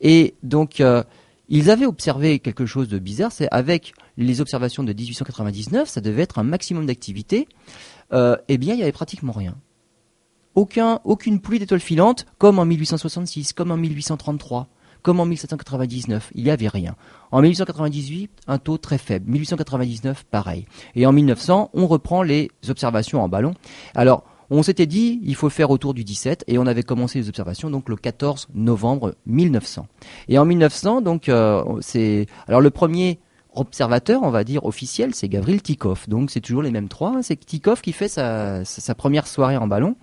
Et 0.00 0.34
donc 0.42 0.80
euh, 0.80 1.04
ils 1.50 1.70
avaient 1.70 1.86
observé 1.86 2.38
quelque 2.38 2.64
chose 2.66 2.88
de 2.88 2.98
bizarre, 2.98 3.32
c'est 3.32 3.48
avec 3.50 3.92
les 4.16 4.40
observations 4.40 4.82
de 4.82 4.92
1899, 4.92 5.88
ça 5.88 6.00
devait 6.00 6.22
être 6.22 6.38
un 6.38 6.44
maximum 6.44 6.86
d'activité 6.86 7.48
euh, 8.12 8.36
eh 8.48 8.58
bien, 8.58 8.74
il 8.74 8.80
y 8.80 8.82
avait 8.82 8.92
pratiquement 8.92 9.32
rien. 9.32 9.56
Aucun, 10.54 11.00
aucune 11.04 11.40
pluie 11.40 11.58
d'étoiles 11.58 11.80
filantes, 11.80 12.26
comme 12.38 12.58
en 12.58 12.64
1866, 12.64 13.52
comme 13.52 13.70
en 13.70 13.76
1833, 13.76 14.68
comme 15.02 15.20
en 15.20 15.26
1799. 15.26 16.32
Il 16.34 16.44
n'y 16.44 16.50
avait 16.50 16.68
rien. 16.68 16.96
En 17.30 17.42
1898, 17.42 18.30
un 18.46 18.58
taux 18.58 18.78
très 18.78 18.98
faible. 18.98 19.30
1899, 19.30 20.24
pareil. 20.24 20.66
Et 20.94 21.06
en 21.06 21.12
1900, 21.12 21.70
on 21.74 21.86
reprend 21.86 22.22
les 22.22 22.50
observations 22.68 23.22
en 23.22 23.28
ballon. 23.28 23.54
Alors, 23.94 24.24
on 24.50 24.62
s'était 24.62 24.86
dit, 24.86 25.20
il 25.24 25.34
faut 25.34 25.50
faire 25.50 25.70
autour 25.70 25.92
du 25.92 26.04
17, 26.04 26.44
et 26.46 26.58
on 26.58 26.66
avait 26.66 26.82
commencé 26.82 27.18
les 27.18 27.28
observations 27.28 27.70
donc 27.70 27.88
le 27.88 27.96
14 27.96 28.48
novembre 28.54 29.14
1900. 29.26 29.86
Et 30.28 30.38
en 30.38 30.46
1900, 30.46 31.02
donc, 31.02 31.28
euh, 31.28 31.62
c'est 31.80 32.26
alors 32.46 32.62
le 32.62 32.70
premier 32.70 33.20
observateur, 33.60 34.22
on 34.22 34.30
va 34.30 34.44
dire, 34.44 34.64
officiel, 34.64 35.14
c'est 35.14 35.28
Gavril 35.28 35.62
Tikov. 35.62 36.08
Donc 36.08 36.30
c'est 36.30 36.40
toujours 36.40 36.62
les 36.62 36.70
mêmes 36.70 36.88
trois. 36.88 37.10
Hein. 37.16 37.22
C'est 37.22 37.36
Tikov 37.36 37.80
qui 37.80 37.92
fait 37.92 38.08
sa, 38.08 38.64
première 38.96 39.26
soirée 39.26 39.56
en 39.56 39.66
ballon. 39.66 39.96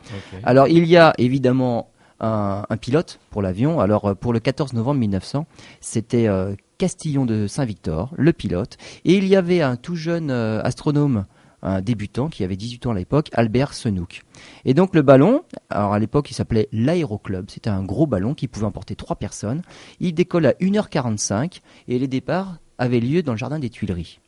Alors 0.44 0.68
il 0.68 0.86
y 0.86 0.98
a 0.98 1.14
évidemment 1.18 1.90
un, 2.20 2.78
pilote 2.80 3.20
pour 3.30 3.42
l'avion. 3.42 3.80
Alors 3.80 4.06
euh, 4.06 4.16
pour 4.16 4.34
le 4.34 4.40
14 4.40 4.74
novembre 4.74 5.00
1900, 5.00 5.46
c'était 5.82 6.28
euh, 6.28 6.56
Castillon 6.78 7.26
de 7.26 7.48
Saint-Victor, 7.48 8.14
le 8.16 8.34
pilote. 8.34 8.78
Et 9.04 9.16
il 9.16 9.28
y 9.28 9.36
avait 9.36 9.62
un 9.62 9.76
tout 9.76 9.96
jeune 9.96 10.32
euh, 10.32 10.62
astronome 10.62 11.26
un 11.62 11.82
débutant 11.82 12.30
qui 12.30 12.44
avait 12.44 12.56
18 12.56 12.86
ans 12.86 12.92
à 12.92 12.94
l'époque, 12.94 13.30
Albert 13.34 13.74
Senouk. 13.74 14.22
Et 14.66 14.76
donc 14.76 14.94
le 14.94 15.02
ballon, 15.02 15.42
alors 15.72 15.94
à 15.94 16.00
l'époque 16.00 16.30
il 16.30 16.36
s'appelait 16.36 16.70
l'Aéroclub, 16.72 17.50
c'était 17.50 17.72
un 17.72 17.84
gros 17.84 18.06
ballon 18.06 18.36
qui 18.36 18.48
pouvait 18.48 18.68
emporter 18.68 18.96
trois 18.96 19.16
personnes. 19.16 19.64
Il 20.00 20.14
décolle 20.14 20.46
à 20.46 20.52
1h45 20.54 21.62
et 21.88 21.98
les 21.98 22.08
départs 22.08 22.58
avait 22.78 23.00
lieu 23.00 23.24
dans 23.24 23.34
le 23.34 23.38
jardin 23.38 23.60
des 23.60 23.70
Tuileries. 23.70 24.20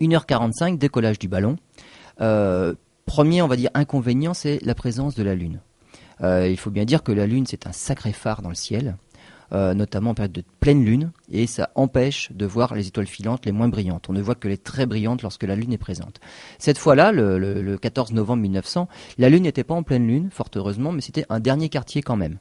1h45, 0.00 0.78
décollage 0.78 1.18
du 1.18 1.28
ballon. 1.28 1.56
Euh, 2.20 2.74
premier, 3.06 3.42
on 3.42 3.48
va 3.48 3.56
dire, 3.56 3.70
inconvénient, 3.74 4.34
c'est 4.34 4.58
la 4.62 4.74
présence 4.74 5.14
de 5.14 5.22
la 5.22 5.34
Lune. 5.34 5.60
Euh, 6.22 6.48
il 6.48 6.56
faut 6.56 6.70
bien 6.70 6.84
dire 6.84 7.02
que 7.02 7.12
la 7.12 7.26
Lune, 7.26 7.46
c'est 7.46 7.66
un 7.66 7.72
sacré 7.72 8.12
phare 8.12 8.42
dans 8.42 8.48
le 8.48 8.54
ciel. 8.54 8.96
Euh, 9.52 9.74
notamment 9.74 10.12
en 10.12 10.14
période 10.14 10.32
de 10.32 10.44
pleine 10.60 10.82
lune, 10.82 11.10
et 11.30 11.46
ça 11.46 11.68
empêche 11.74 12.32
de 12.32 12.46
voir 12.46 12.74
les 12.74 12.86
étoiles 12.86 13.06
filantes 13.06 13.44
les 13.44 13.52
moins 13.52 13.68
brillantes. 13.68 14.06
On 14.08 14.14
ne 14.14 14.22
voit 14.22 14.34
que 14.34 14.48
les 14.48 14.56
très 14.56 14.86
brillantes 14.86 15.20
lorsque 15.20 15.42
la 15.42 15.54
lune 15.56 15.74
est 15.74 15.78
présente. 15.78 16.20
Cette 16.58 16.78
fois-là, 16.78 17.12
le, 17.12 17.38
le 17.38 17.76
14 17.76 18.12
novembre 18.12 18.40
1900, 18.40 18.88
la 19.18 19.28
lune 19.28 19.42
n'était 19.42 19.62
pas 19.62 19.74
en 19.74 19.82
pleine 19.82 20.06
lune, 20.06 20.30
fort 20.32 20.48
heureusement, 20.56 20.90
mais 20.90 21.02
c'était 21.02 21.26
un 21.28 21.38
dernier 21.38 21.68
quartier 21.68 22.00
quand 22.00 22.16
même. 22.16 22.38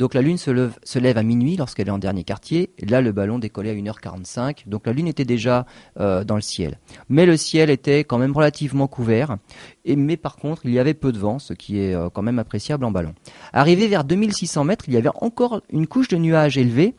Donc 0.00 0.14
la 0.14 0.22
Lune 0.22 0.38
se, 0.38 0.50
lève, 0.98 1.18
à 1.18 1.22
minuit 1.22 1.58
lorsqu'elle 1.58 1.88
est 1.88 1.90
en 1.90 1.98
dernier 1.98 2.24
quartier. 2.24 2.70
Là, 2.88 3.02
le 3.02 3.12
ballon 3.12 3.38
décollait 3.38 3.68
à 3.68 3.74
1h45. 3.74 4.66
Donc 4.66 4.86
la 4.86 4.94
Lune 4.94 5.06
était 5.06 5.26
déjà 5.26 5.66
euh, 5.98 6.24
dans 6.24 6.36
le 6.36 6.40
ciel. 6.40 6.78
Mais 7.10 7.26
le 7.26 7.36
ciel 7.36 7.68
était 7.68 8.04
quand 8.04 8.16
même 8.16 8.34
relativement 8.34 8.86
couvert. 8.86 9.36
Mais 9.84 10.16
par 10.16 10.36
contre, 10.36 10.62
il 10.64 10.70
y 10.72 10.78
avait 10.78 10.94
peu 10.94 11.12
de 11.12 11.18
vent, 11.18 11.38
ce 11.38 11.52
qui 11.52 11.80
est 11.80 11.94
euh, 11.94 12.08
quand 12.08 12.22
même 12.22 12.38
appréciable 12.38 12.86
en 12.86 12.90
ballon. 12.90 13.14
Arrivé 13.52 13.88
vers 13.88 14.04
2600 14.04 14.64
mètres, 14.64 14.86
il 14.88 14.94
y 14.94 14.96
avait 14.96 15.10
encore 15.16 15.60
une 15.68 15.86
couche 15.86 16.08
de 16.08 16.16
nuages 16.16 16.56
élevés. 16.56 16.94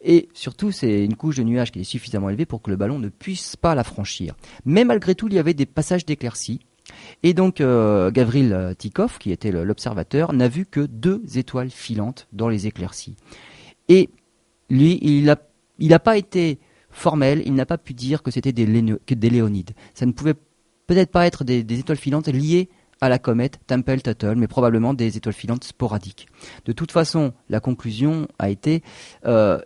Et 0.00 0.28
surtout, 0.34 0.72
c'est 0.72 1.04
une 1.04 1.14
couche 1.14 1.36
de 1.36 1.44
nuages 1.44 1.70
qui 1.70 1.82
est 1.82 1.84
suffisamment 1.84 2.30
élevée 2.30 2.46
pour 2.46 2.62
que 2.62 2.70
le 2.70 2.76
ballon 2.76 2.98
ne 2.98 3.10
puisse 3.10 3.54
pas 3.54 3.76
la 3.76 3.84
franchir. 3.84 4.34
Mais 4.64 4.82
malgré 4.82 5.14
tout, 5.14 5.28
il 5.28 5.34
y 5.34 5.38
avait 5.38 5.54
des 5.54 5.66
passages 5.66 6.04
d'éclaircies. 6.04 6.58
Et 7.22 7.34
donc, 7.34 7.60
euh, 7.60 8.10
Gavril 8.10 8.74
Tikov, 8.78 9.18
qui 9.18 9.30
était 9.32 9.52
l'observateur, 9.52 10.32
n'a 10.32 10.48
vu 10.48 10.66
que 10.66 10.80
deux 10.80 11.22
étoiles 11.36 11.70
filantes 11.70 12.26
dans 12.32 12.48
les 12.48 12.66
éclaircies. 12.66 13.16
Et 13.88 14.10
lui, 14.68 14.98
il 15.02 15.24
n'a 15.24 15.36
il 15.78 15.98
pas 15.98 16.16
été 16.16 16.58
formel, 16.90 17.42
il 17.44 17.54
n'a 17.54 17.66
pas 17.66 17.78
pu 17.78 17.94
dire 17.94 18.22
que 18.22 18.30
c'était 18.30 18.52
des, 18.52 18.66
léonides. 18.66 19.72
Ça 19.94 20.06
ne 20.06 20.12
pouvait 20.12 20.34
peut-être 20.86 21.10
pas 21.10 21.26
être 21.26 21.44
des, 21.44 21.60
étoiles 21.78 21.98
filantes 21.98 22.28
liées 22.28 22.68
à 23.00 23.08
la 23.08 23.18
comète 23.18 23.58
Tempel-Tuttle, 23.66 24.34
mais 24.36 24.46
probablement 24.46 24.92
des 24.92 25.16
étoiles 25.16 25.34
filantes 25.34 25.64
sporadiques. 25.64 26.26
De 26.66 26.72
toute 26.72 26.92
façon, 26.92 27.32
la 27.48 27.60
conclusion 27.60 28.28
a 28.38 28.50
été 28.50 28.82
euh, 29.24 29.58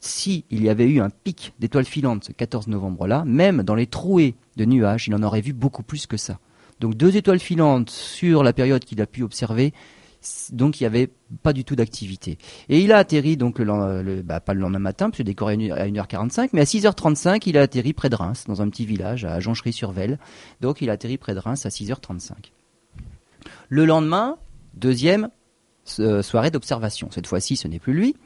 s'il 0.00 0.44
y 0.50 0.68
avait 0.68 0.86
eu 0.86 1.00
un 1.00 1.10
pic 1.10 1.54
d'étoiles 1.58 1.84
filantes 1.84 2.24
ce 2.24 2.32
14 2.32 2.68
novembre-là, 2.68 3.24
même 3.26 3.62
dans 3.62 3.74
les 3.74 3.86
trouées 3.86 4.36
de 4.56 4.64
nuages, 4.64 5.08
il 5.08 5.14
en 5.14 5.22
aurait 5.22 5.40
vu 5.40 5.52
beaucoup 5.52 5.82
plus 5.82 6.06
que 6.06 6.16
ça. 6.16 6.38
Donc 6.80 6.94
deux 6.94 7.16
étoiles 7.16 7.40
filantes 7.40 7.90
sur 7.90 8.42
la 8.42 8.52
période 8.52 8.84
qu'il 8.84 9.00
a 9.00 9.06
pu 9.06 9.22
observer, 9.22 9.72
donc 10.50 10.80
il 10.80 10.84
n'y 10.84 10.86
avait 10.86 11.10
pas 11.42 11.52
du 11.52 11.64
tout 11.64 11.76
d'activité. 11.76 12.38
Et 12.68 12.80
il 12.80 12.92
a 12.92 12.98
atterri 12.98 13.36
donc 13.36 13.58
le, 13.58 14.22
bah, 14.22 14.40
pas 14.40 14.54
le 14.54 14.60
lendemain 14.60 14.78
matin, 14.78 15.10
puisque 15.10 15.26
décoré 15.26 15.54
à 15.70 15.86
1h45, 15.86 16.50
mais 16.52 16.60
à 16.60 16.64
6h35, 16.64 17.42
il 17.46 17.58
a 17.58 17.62
atterri 17.62 17.92
près 17.92 18.08
de 18.08 18.16
Reims, 18.16 18.44
dans 18.46 18.62
un 18.62 18.68
petit 18.68 18.86
village 18.86 19.24
à 19.24 19.40
Jonchery-sur-Velle. 19.40 20.18
Donc 20.60 20.80
il 20.80 20.90
a 20.90 20.94
atterri 20.94 21.18
près 21.18 21.34
de 21.34 21.40
Reims 21.40 21.66
à 21.66 21.68
6h35. 21.68 22.32
Le 23.68 23.84
lendemain, 23.84 24.36
deuxième 24.74 25.30
euh, 26.00 26.22
soirée 26.22 26.50
d'observation. 26.50 27.08
Cette 27.10 27.26
fois-ci, 27.26 27.56
ce 27.56 27.68
n'est 27.68 27.78
plus 27.78 27.94
lui, 27.94 28.16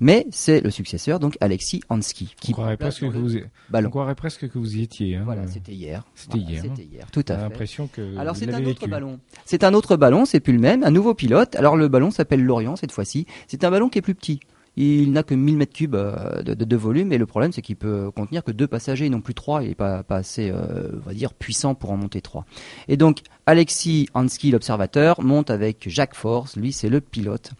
mais 0.00 0.26
c'est 0.30 0.60
le 0.60 0.70
successeur, 0.70 1.20
donc 1.20 1.36
Alexis 1.40 1.80
Hansky. 1.88 2.34
Qui 2.40 2.50
on, 2.50 2.54
croirait 2.54 2.76
presque 2.76 3.00
que 3.00 3.16
vous, 3.16 3.36
on 3.72 3.90
croirait 3.90 4.14
presque 4.14 4.48
que 4.48 4.58
vous 4.58 4.76
y 4.76 4.82
étiez. 4.82 5.16
Hein. 5.16 5.22
Voilà, 5.24 5.46
c'était 5.46 5.72
hier. 5.72 6.04
C'était 6.14 6.38
hier. 6.38 6.62
C'était 6.62 6.82
hein. 6.82 6.86
hier, 6.92 7.10
tout 7.10 7.24
à 7.28 7.36
fait. 7.36 7.42
l'impression 7.42 7.86
que. 7.86 8.16
Alors 8.18 8.36
c'est 8.36 8.52
un 8.52 8.64
autre 8.64 8.86
ballon. 8.86 9.20
C'est 9.44 9.64
un 9.64 9.74
autre 9.74 9.96
ballon, 9.96 10.24
c'est 10.24 10.40
plus 10.40 10.52
le 10.52 10.60
même, 10.60 10.84
un 10.84 10.90
nouveau 10.90 11.14
pilote. 11.14 11.54
Alors 11.56 11.76
le 11.76 11.88
ballon 11.88 12.10
s'appelle 12.10 12.42
Lorient 12.42 12.76
cette 12.76 12.92
fois-ci. 12.92 13.26
C'est 13.48 13.64
un 13.64 13.70
ballon 13.70 13.88
qui 13.88 13.98
est 13.98 14.02
plus 14.02 14.14
petit. 14.14 14.40
Il 14.76 15.12
n'a 15.12 15.22
que 15.22 15.34
1000 15.34 15.56
mètres 15.56 15.72
cubes 15.72 15.94
euh, 15.94 16.42
de, 16.42 16.76
volume 16.76 17.12
et 17.12 17.18
le 17.18 17.26
problème 17.26 17.52
c'est 17.52 17.62
qu'il 17.62 17.76
peut 17.76 18.10
contenir 18.10 18.42
que 18.42 18.50
deux 18.50 18.66
passagers, 18.66 19.08
non 19.08 19.20
plus 19.20 19.34
trois. 19.34 19.62
Il 19.62 19.68
n'est 19.68 19.74
pas, 19.74 20.04
assez, 20.08 20.50
euh, 20.50 20.90
on 20.94 21.08
va 21.08 21.14
dire, 21.14 21.32
puissant 21.32 21.74
pour 21.74 21.92
en 21.92 21.96
monter 21.96 22.20
trois. 22.20 22.44
Et 22.88 22.96
donc 22.96 23.20
Alexis 23.46 24.08
Hansky, 24.14 24.50
l'observateur, 24.50 25.22
monte 25.22 25.50
avec 25.50 25.88
Jacques 25.88 26.16
Force. 26.16 26.56
Lui, 26.56 26.72
c'est 26.72 26.88
le 26.88 27.00
pilote. 27.00 27.52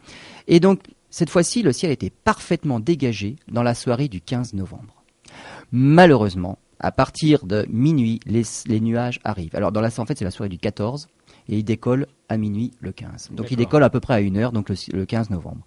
Et 0.49 0.59
donc 0.59 0.81
cette 1.14 1.31
fois-ci, 1.31 1.62
le 1.62 1.72
ciel 1.72 1.92
était 1.92 2.11
parfaitement 2.11 2.81
dégagé 2.81 3.37
dans 3.46 3.62
la 3.62 3.74
soirée 3.74 4.09
du 4.09 4.20
15 4.20 4.53
novembre. 4.55 5.05
Malheureusement, 5.70 6.59
à 6.81 6.90
partir 6.90 7.46
de 7.46 7.64
minuit, 7.70 8.18
les, 8.27 8.81
nuages 8.81 9.20
arrivent. 9.22 9.55
Alors 9.55 9.70
dans 9.70 9.81
la, 9.81 9.90
en 9.96 10.07
fait, 10.07 10.18
c'est 10.18 10.24
la 10.24 10.33
soirée 10.33 10.48
du 10.48 10.59
14 10.59 11.07
et 11.48 11.59
il 11.59 11.62
décolle 11.62 12.09
à 12.29 12.37
minuit 12.37 12.72
le 12.81 12.90
15. 12.90 13.31
Donc 13.31 13.53
il 13.53 13.57
décolle 13.57 13.85
à 13.85 13.90
peu 13.90 14.00
près 14.00 14.14
à 14.14 14.20
une 14.20 14.37
heure, 14.37 14.50
donc 14.50 14.68
le 14.68 15.05
15 15.05 15.31
novembre. 15.31 15.64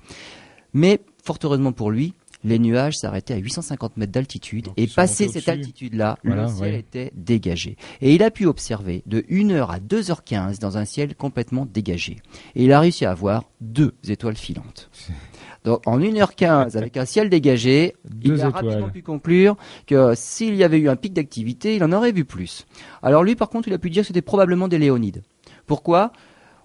Mais 0.73 0.99
fort 1.23 1.39
heureusement 1.41 1.71
pour 1.71 1.91
lui, 1.91 2.13
les 2.43 2.59
nuages 2.59 2.97
s'arrêtaient 2.97 3.33
à 3.33 3.37
850 3.37 3.95
mètres 3.95 4.11
d'altitude 4.11 4.67
et 4.75 4.87
passé 4.87 5.29
cette 5.29 5.47
altitude-là, 5.47 6.17
le 6.23 6.45
ciel 6.49 6.75
était 6.75 7.11
dégagé. 7.15 7.77
Et 8.01 8.13
il 8.13 8.21
a 8.21 8.31
pu 8.31 8.47
observer 8.47 9.01
de 9.05 9.21
1h 9.21 9.69
à 9.69 9.79
2h15 9.79 10.59
dans 10.59 10.77
un 10.77 10.83
ciel 10.83 11.15
complètement 11.15 11.65
dégagé. 11.65 12.17
Et 12.55 12.65
il 12.65 12.73
a 12.73 12.81
réussi 12.81 13.05
à 13.05 13.13
voir 13.13 13.45
deux 13.61 13.93
étoiles 14.09 14.35
filantes. 14.35 14.89
Donc 15.67 15.81
en 15.85 15.99
1h15 15.99 16.77
avec 16.77 16.95
un 16.95 17.03
ciel 17.03 17.29
dégagé, 17.29 17.93
il 18.23 18.41
a 18.41 18.49
rapidement 18.49 18.87
pu 18.89 19.03
conclure 19.03 19.57
que 19.85 20.13
s'il 20.15 20.55
y 20.55 20.63
avait 20.63 20.79
eu 20.79 20.87
un 20.87 20.95
pic 20.95 21.11
d'activité, 21.11 21.75
il 21.75 21.83
en 21.83 21.91
aurait 21.91 22.13
vu 22.13 22.23
plus. 22.23 22.65
Alors 23.03 23.21
lui 23.21 23.35
par 23.35 23.49
contre, 23.49 23.67
il 23.67 23.73
a 23.73 23.77
pu 23.77 23.89
dire 23.89 24.03
que 24.03 24.07
c'était 24.07 24.21
probablement 24.21 24.69
des 24.69 24.77
léonides. 24.77 25.23
Pourquoi? 25.65 26.13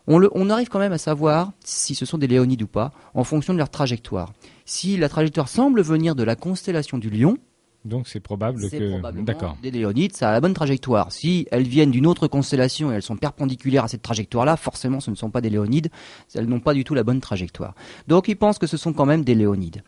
On, 0.07 0.51
arrive 0.51 0.69
quand 0.69 0.79
même 0.79 0.93
à 0.93 0.99
savoir 0.99 1.53
si 1.65 1.97
ce 1.97 2.07
sont 2.07 2.19
des 2.19 2.29
léonides 2.29 2.63
ou 2.63 2.69
pas 2.69 2.93
en 3.15 3.25
fonction 3.25 3.53
de 3.53 3.59
leur 3.59 3.71
trajectoire. 3.71 4.33
Si 4.67 4.97
la 4.97 5.09
trajectoire 5.09 5.49
semble 5.49 5.83
venir 5.83 6.15
de 6.15 6.23
la 6.23 6.37
constellation 6.37 6.99
du 6.99 7.11
lion, 7.11 7.39
donc 7.85 8.07
c'est 8.07 8.21
probable 8.21 8.61
que 8.71 9.23
d'accord. 9.23 9.57
Des 9.63 9.73
léonides, 9.73 10.15
ça 10.15 10.29
a 10.29 10.33
la 10.33 10.41
bonne 10.41 10.55
trajectoire. 10.55 11.11
Si 11.11 11.49
elles 11.51 11.67
viennent 11.67 11.91
d'une 11.91 12.07
autre 12.07 12.29
constellation 12.29 12.93
et 12.93 12.95
elles 12.95 13.03
sont 13.03 13.17
perpendiculaires 13.17 13.85
à 13.85 13.89
cette 13.89 14.03
trajectoire-là, 14.03 14.57
forcément 14.57 15.01
ce 15.01 15.11
ne 15.11 15.17
sont 15.17 15.31
pas 15.31 15.41
des 15.41 15.51
léonides, 15.51 15.89
elles 16.35 16.47
n'ont 16.47 16.61
pas 16.61 16.75
du 16.75 16.85
tout 16.85 16.95
la 16.95 17.03
bonne 17.03 17.21
trajectoire. 17.21 17.75
Donc 18.07 18.29
il 18.29 18.37
pense 18.37 18.59
que 18.59 18.69
ce 18.69 18.77
sont 18.77 18.93
quand 18.93 19.07
même 19.07 19.25
des 19.25 19.35
léonides. 19.35 19.83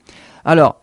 Alors, 0.45 0.81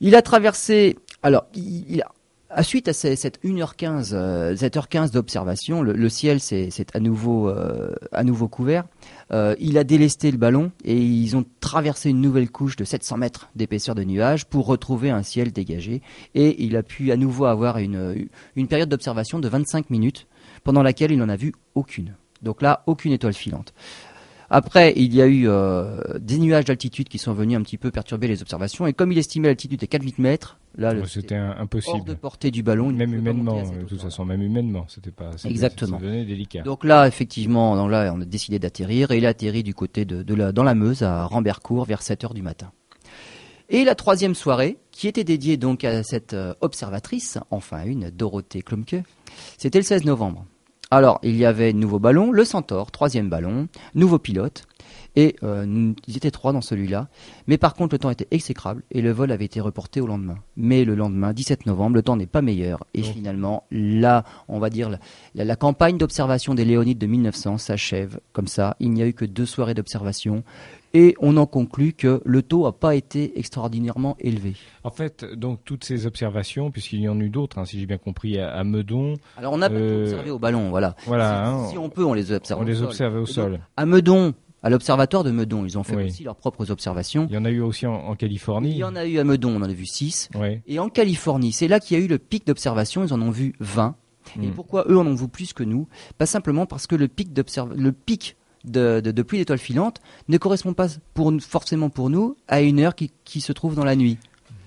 il 0.00 0.14
a 0.14 0.22
traversé 0.22 0.96
alors 1.22 1.46
il, 1.54 2.02
a 2.02 2.12
à 2.54 2.62
suite 2.62 2.88
à 2.88 2.92
cette 2.92 3.42
1h15, 3.42 4.10
euh, 4.12 4.56
cette 4.56 4.76
heure 4.76 4.88
15 4.88 5.10
d'observation, 5.10 5.82
le, 5.82 6.08
ciel 6.08 6.40
s'est 6.40 6.70
à 6.94 7.00
nouveau 7.00 7.48
euh, 7.48 7.94
à 8.12 8.24
nouveau 8.24 8.48
couvert. 8.48 8.84
Euh, 9.32 9.54
il 9.58 9.78
a 9.78 9.84
délesté 9.84 10.30
le 10.30 10.36
ballon 10.36 10.70
et 10.84 10.96
ils 10.96 11.36
ont 11.36 11.44
traversé 11.60 12.10
une 12.10 12.20
nouvelle 12.20 12.50
couche 12.50 12.76
de 12.76 12.84
700 12.84 13.16
mètres 13.16 13.48
d'épaisseur 13.56 13.94
de 13.94 14.04
nuages 14.04 14.44
pour 14.44 14.66
retrouver 14.66 15.10
un 15.10 15.22
ciel 15.22 15.52
dégagé. 15.52 16.02
Et 16.34 16.62
il 16.64 16.76
a 16.76 16.82
pu 16.82 17.10
à 17.12 17.16
nouveau 17.16 17.46
avoir 17.46 17.78
une, 17.78 18.28
une 18.56 18.68
période 18.68 18.88
d'observation 18.88 19.38
de 19.38 19.48
25 19.48 19.90
minutes 19.90 20.26
pendant 20.64 20.82
laquelle 20.82 21.12
il 21.12 21.18
n'en 21.18 21.28
a 21.28 21.36
vu 21.36 21.54
aucune. 21.74 22.14
Donc 22.42 22.60
là, 22.60 22.82
aucune 22.86 23.12
étoile 23.12 23.34
filante. 23.34 23.72
Après, 24.54 24.92
il 24.96 25.14
y 25.14 25.22
a 25.22 25.26
eu 25.26 25.48
euh, 25.48 25.96
des 26.20 26.38
nuages 26.38 26.66
d'altitude 26.66 27.08
qui 27.08 27.16
sont 27.16 27.32
venus 27.32 27.56
un 27.56 27.62
petit 27.62 27.78
peu 27.78 27.90
perturber 27.90 28.28
les 28.28 28.42
observations. 28.42 28.86
Et 28.86 28.92
comme 28.92 29.10
il 29.10 29.16
estimait 29.16 29.48
l'altitude 29.48 29.82
à 29.82 29.86
4000 29.86 30.16
mètres, 30.18 30.58
là, 30.76 30.92
c'était 31.06 31.36
impossible. 31.36 31.96
Hors 32.00 32.04
de 32.04 32.12
portée 32.12 32.50
du 32.50 32.62
ballon. 32.62 32.92
Même 32.92 33.14
humainement, 33.14 33.62
de 33.62 33.86
toute 33.86 34.02
façon, 34.02 34.26
même 34.26 34.42
humainement, 34.42 34.84
c'était 34.88 35.10
pas. 35.10 35.30
Exactement. 35.46 35.98
délicat. 35.98 36.60
Donc 36.64 36.84
là, 36.84 37.08
effectivement, 37.08 37.76
donc 37.76 37.90
là, 37.90 38.12
on 38.14 38.20
a 38.20 38.26
décidé 38.26 38.58
d'atterrir 38.58 39.10
et 39.10 39.16
il 39.16 39.24
a 39.24 39.30
atterri 39.30 39.62
du 39.62 39.72
côté 39.72 40.04
de, 40.04 40.34
la, 40.34 40.52
dans 40.52 40.64
la 40.64 40.74
Meuse 40.74 41.02
à 41.02 41.24
Rambercourt 41.24 41.86
vers 41.86 42.02
7 42.02 42.24
heures 42.24 42.34
du 42.34 42.42
matin. 42.42 42.72
Et 43.70 43.84
la 43.84 43.94
troisième 43.94 44.34
soirée, 44.34 44.76
qui 44.90 45.08
était 45.08 45.24
dédiée 45.24 45.56
donc 45.56 45.82
à 45.82 46.02
cette 46.02 46.34
euh, 46.34 46.52
observatrice, 46.60 47.38
enfin 47.50 47.86
une, 47.86 48.10
Dorothée 48.10 48.60
Klumke, 48.60 48.96
c'était 49.56 49.78
le 49.78 49.84
16 49.84 50.04
novembre. 50.04 50.44
Alors, 50.92 51.20
il 51.22 51.36
y 51.36 51.46
avait 51.46 51.72
nouveau 51.72 51.98
ballon, 51.98 52.32
le 52.32 52.44
Centaure, 52.44 52.90
troisième 52.90 53.30
ballon, 53.30 53.66
nouveau 53.94 54.18
pilote, 54.18 54.66
et 55.16 55.36
euh, 55.42 55.94
ils 56.06 56.16
étaient 56.18 56.30
trois 56.30 56.52
dans 56.52 56.60
celui-là. 56.60 57.08
Mais 57.46 57.56
par 57.56 57.72
contre, 57.72 57.94
le 57.94 57.98
temps 57.98 58.10
était 58.10 58.28
exécrable 58.30 58.82
et 58.90 59.00
le 59.00 59.10
vol 59.10 59.32
avait 59.32 59.46
été 59.46 59.58
reporté 59.58 60.02
au 60.02 60.06
lendemain. 60.06 60.36
Mais 60.58 60.84
le 60.84 60.94
lendemain, 60.94 61.32
17 61.32 61.64
novembre, 61.64 61.96
le 61.96 62.02
temps 62.02 62.16
n'est 62.16 62.26
pas 62.26 62.42
meilleur. 62.42 62.84
Et 62.92 63.02
finalement, 63.02 63.64
là, 63.70 64.24
on 64.48 64.58
va 64.58 64.68
dire, 64.68 64.90
la, 65.34 65.46
la 65.46 65.56
campagne 65.56 65.96
d'observation 65.96 66.54
des 66.54 66.66
Léonides 66.66 66.98
de 66.98 67.06
1900 67.06 67.56
s'achève 67.56 68.20
comme 68.34 68.46
ça. 68.46 68.76
Il 68.78 68.90
n'y 68.90 69.00
a 69.00 69.06
eu 69.06 69.14
que 69.14 69.24
deux 69.24 69.46
soirées 69.46 69.72
d'observation. 69.72 70.44
Et 70.94 71.14
on 71.20 71.36
en 71.38 71.46
conclut 71.46 71.94
que 71.94 72.20
le 72.24 72.42
taux 72.42 72.64
n'a 72.64 72.72
pas 72.72 72.94
été 72.94 73.38
extraordinairement 73.38 74.16
élevé. 74.20 74.54
En 74.84 74.90
fait, 74.90 75.24
donc 75.24 75.60
toutes 75.64 75.84
ces 75.84 76.06
observations, 76.06 76.70
puisqu'il 76.70 77.00
y 77.00 77.08
en 77.08 77.18
a 77.18 77.22
eu 77.22 77.30
d'autres, 77.30 77.58
hein, 77.58 77.64
si 77.64 77.80
j'ai 77.80 77.86
bien 77.86 77.98
compris, 77.98 78.38
à, 78.38 78.62
Meudon. 78.64 79.14
Alors 79.36 79.54
on 79.54 79.62
a 79.62 79.70
euh... 79.70 80.02
observé 80.02 80.30
au 80.30 80.38
ballon, 80.38 80.70
voilà. 80.70 80.94
Voilà. 81.06 81.44
Si, 81.44 81.50
hein, 81.50 81.68
si, 81.70 81.78
on 81.78 81.88
peut, 81.88 82.04
on 82.04 82.12
les 82.12 82.32
observe. 82.32 82.60
On 82.60 82.64
les 82.64 82.82
observe 82.82 83.16
au 83.16 83.26
sol. 83.26 83.60
à 83.76 83.86
Meudon, 83.86 84.34
à 84.62 84.70
l'observatoire 84.70 85.24
de 85.24 85.30
Meudon. 85.30 85.64
Ils 85.64 85.78
ont 85.78 85.82
fait 85.82 85.96
aussi 85.96 86.24
leurs 86.24 86.36
propres 86.36 86.70
observations. 86.70 87.26
Il 87.30 87.34
y 87.34 87.38
en 87.38 87.44
a 87.44 87.50
eu 87.50 87.60
aussi 87.60 87.86
en, 87.86 88.14
Californie. 88.14 88.70
Il 88.70 88.76
y 88.76 88.84
en 88.84 88.96
a 88.96 89.06
eu 89.06 89.18
à 89.18 89.24
Meudon, 89.24 89.56
on 89.56 89.62
en 89.62 89.62
a 89.62 89.72
vu 89.72 89.86
6. 89.86 90.30
Oui. 90.34 90.60
Et 90.66 90.78
en 90.78 90.88
Californie, 90.88 91.52
c'est 91.52 91.68
là 91.68 91.80
qu'il 91.80 91.98
y 91.98 92.00
a 92.00 92.04
eu 92.04 92.08
le 92.08 92.18
pic 92.18 92.46
d'observation, 92.46 93.04
ils 93.04 93.12
en 93.12 93.20
ont 93.20 93.30
vu 93.30 93.54
20. 93.60 93.96
Et 94.36 94.46
hmm. 94.46 94.52
pourquoi 94.52 94.84
eux 94.88 94.96
en 94.96 95.06
ont 95.06 95.14
vu 95.14 95.28
plus 95.28 95.52
que 95.52 95.64
nous? 95.64 95.88
Pas 96.16 96.26
simplement 96.26 96.64
parce 96.64 96.86
que 96.86 96.94
le 96.94 97.08
pic, 97.08 97.30
le 97.76 97.92
pic 97.92 98.36
de, 98.64 99.00
de, 99.00 99.22
pluie 99.22 99.38
d'étoiles 99.38 99.58
filantes 99.58 100.00
ne 100.28 100.38
correspond 100.38 100.74
pas 100.74 100.88
pour, 101.14 101.32
forcément 101.40 101.90
pour 101.90 102.10
nous 102.10 102.36
à 102.48 102.62
une 102.62 102.80
heure 102.80 102.94
qui, 102.94 103.12
qui 103.24 103.40
se 103.40 103.52
trouve 103.52 103.74
dans 103.74 103.84
la 103.84 103.96
nuit. 103.96 104.18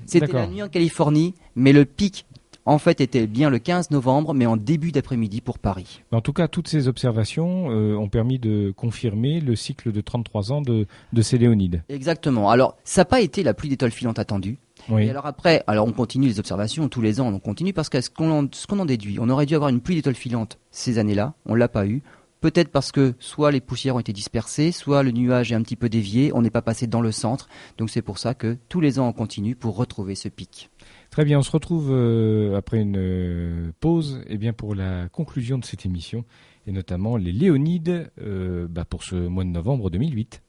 C'était 0.05 0.31
la 0.31 0.47
nuit 0.47 0.61
en 0.61 0.69
Californie, 0.69 1.33
mais 1.55 1.73
le 1.73 1.85
pic 1.85 2.25
en 2.65 2.79
fait 2.79 2.99
était 2.99 3.27
bien 3.27 3.49
le 3.49 3.59
15 3.59 3.91
novembre, 3.91 4.33
mais 4.33 4.45
en 4.45 4.57
début 4.57 4.91
d'après-midi 4.91 5.41
pour 5.41 5.59
Paris. 5.59 6.01
En 6.11 6.21
tout 6.21 6.33
cas, 6.33 6.47
toutes 6.47 6.67
ces 6.67 6.87
observations 6.87 7.69
euh, 7.69 7.95
ont 7.95 8.09
permis 8.09 8.39
de 8.39 8.73
confirmer 8.75 9.39
le 9.39 9.55
cycle 9.55 9.91
de 9.91 10.01
33 10.01 10.51
ans 10.51 10.61
de, 10.61 10.87
de 11.13 11.21
ces 11.21 11.37
Léonides. 11.37 11.83
Exactement. 11.89 12.49
Alors, 12.49 12.75
ça 12.83 13.01
n'a 13.01 13.05
pas 13.05 13.21
été 13.21 13.43
la 13.43 13.53
pluie 13.53 13.69
d'étoiles 13.69 13.91
filantes 13.91 14.19
attendue. 14.19 14.57
Oui. 14.89 15.05
Et 15.05 15.09
alors 15.09 15.25
après, 15.25 15.63
alors 15.67 15.87
on 15.87 15.91
continue 15.91 16.27
les 16.27 16.39
observations 16.39 16.89
tous 16.89 17.01
les 17.01 17.19
ans, 17.19 17.27
on 17.33 17.39
continue 17.39 17.73
parce 17.73 17.89
que 17.89 18.01
ce 18.01 18.09
qu'on 18.09 18.45
en, 18.45 18.79
en 18.79 18.85
déduit, 18.85 19.17
on 19.19 19.29
aurait 19.29 19.45
dû 19.45 19.55
avoir 19.55 19.69
une 19.69 19.81
pluie 19.81 19.95
d'étoiles 19.95 20.15
filantes 20.15 20.59
ces 20.69 20.99
années-là, 20.99 21.33
on 21.45 21.55
l'a 21.55 21.67
pas 21.67 21.87
eu. 21.87 22.03
Peut-être 22.45 22.69
parce 22.69 22.91
que 22.91 23.15
soit 23.17 23.49
les 23.49 23.59
poussières 23.59 23.95
ont 23.95 23.99
été 23.99 24.13
dispersées, 24.13 24.71
soit 24.71 25.01
le 25.01 25.09
nuage 25.09 25.51
est 25.51 25.55
un 25.55 25.63
petit 25.63 25.75
peu 25.75 25.89
dévié, 25.89 26.31
on 26.35 26.43
n'est 26.43 26.51
pas 26.51 26.61
passé 26.61 26.85
dans 26.85 27.01
le 27.01 27.11
centre. 27.11 27.49
Donc 27.79 27.89
c'est 27.89 28.03
pour 28.03 28.19
ça 28.19 28.35
que 28.35 28.55
tous 28.69 28.79
les 28.79 28.99
ans 28.99 29.07
on 29.07 29.13
continue 29.13 29.55
pour 29.55 29.75
retrouver 29.75 30.13
ce 30.13 30.29
pic. 30.29 30.69
Très 31.09 31.25
bien, 31.25 31.39
on 31.39 31.41
se 31.41 31.49
retrouve 31.49 31.89
euh, 31.89 32.55
après 32.55 32.79
une 32.79 32.99
euh, 32.99 33.71
pause 33.79 34.21
eh 34.27 34.37
bien 34.37 34.53
pour 34.53 34.75
la 34.75 35.09
conclusion 35.09 35.57
de 35.57 35.65
cette 35.65 35.87
émission 35.87 36.23
et 36.67 36.71
notamment 36.71 37.17
les 37.17 37.31
Léonides 37.31 38.11
euh, 38.21 38.67
bah, 38.69 38.85
pour 38.85 39.03
ce 39.03 39.15
mois 39.15 39.43
de 39.43 39.49
novembre 39.49 39.89
2008. 39.89 40.43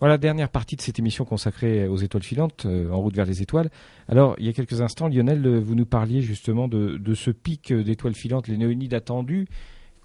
Voilà, 0.00 0.16
dernière 0.16 0.48
partie 0.48 0.76
de 0.76 0.80
cette 0.80 0.98
émission 0.98 1.26
consacrée 1.26 1.88
aux 1.88 1.98
étoiles 1.98 2.22
filantes, 2.22 2.66
en 2.66 3.00
route 3.00 3.14
vers 3.16 3.26
les 3.26 3.42
étoiles. 3.42 3.70
Alors, 4.08 4.34
il 4.38 4.46
y 4.46 4.48
a 4.48 4.54
quelques 4.54 4.80
instants, 4.80 5.08
Lionel, 5.08 5.58
vous 5.58 5.74
nous 5.74 5.86
parliez 5.86 6.20
justement 6.22 6.68
de, 6.68 6.96
de 6.96 7.14
ce 7.14 7.30
pic 7.30 7.72
d'étoiles 7.72 8.14
filantes, 8.14 8.46
les 8.46 8.58
néonides 8.58 8.92
attendus, 8.92 9.46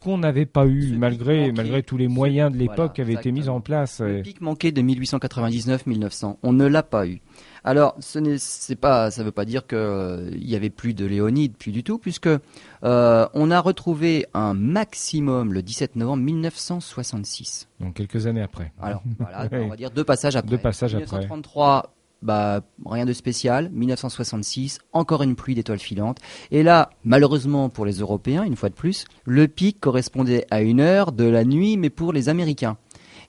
qu'on 0.01 0.17
n'avait 0.17 0.47
pas 0.47 0.65
eu, 0.65 0.97
malgré, 0.97 1.51
malgré 1.51 1.83
tous 1.83 1.95
les 1.95 2.07
moyens 2.07 2.51
de 2.51 2.57
l'époque 2.57 2.93
qui 2.93 3.01
avaient 3.01 3.13
été 3.13 3.31
mis 3.31 3.47
en 3.49 3.61
place. 3.61 4.01
Le 4.01 4.21
pic 4.21 4.41
manqué 4.41 4.71
de 4.71 4.81
1899-1900, 4.81 6.37
on 6.41 6.53
ne 6.53 6.65
l'a 6.65 6.83
pas 6.83 7.07
eu. 7.07 7.21
Alors, 7.63 7.95
ce 7.99 8.17
n'est 8.17 8.75
pas, 8.75 9.11
ça 9.11 9.21
ne 9.21 9.25
veut 9.27 9.31
pas 9.31 9.45
dire 9.45 9.67
qu'il 9.67 9.77
euh, 9.77 10.31
n'y 10.31 10.55
avait 10.55 10.71
plus 10.71 10.95
de 10.95 11.05
Léonide, 11.05 11.55
plus 11.55 11.71
du 11.71 11.83
tout, 11.83 11.99
puisque 11.99 12.27
euh, 12.27 13.27
on 13.33 13.51
a 13.51 13.59
retrouvé 13.59 14.25
un 14.33 14.55
maximum 14.55 15.53
le 15.53 15.61
17 15.61 15.95
novembre 15.95 16.23
1966. 16.23 17.67
Donc 17.79 17.93
quelques 17.93 18.25
années 18.25 18.41
après. 18.41 18.73
Alors 18.81 19.03
voilà, 19.19 19.47
on 19.51 19.67
va 19.67 19.75
dire 19.75 19.91
deux 19.91 20.03
passages 20.03 20.35
après. 20.35 20.49
Deux 20.49 20.57
passages 20.57 20.95
1933, 20.95 21.93
bah, 22.21 22.61
rien 22.85 23.05
de 23.05 23.13
spécial. 23.13 23.69
1966, 23.71 24.79
encore 24.93 25.23
une 25.23 25.35
pluie 25.35 25.55
d'étoiles 25.55 25.79
filantes. 25.79 26.19
Et 26.51 26.63
là, 26.63 26.91
malheureusement 27.03 27.69
pour 27.69 27.85
les 27.85 27.99
Européens, 27.99 28.43
une 28.43 28.55
fois 28.55 28.69
de 28.69 28.75
plus, 28.75 29.05
le 29.25 29.47
pic 29.47 29.79
correspondait 29.79 30.45
à 30.51 30.61
une 30.61 30.79
heure 30.79 31.11
de 31.11 31.25
la 31.25 31.43
nuit, 31.43 31.77
mais 31.77 31.89
pour 31.89 32.13
les 32.13 32.29
Américains. 32.29 32.77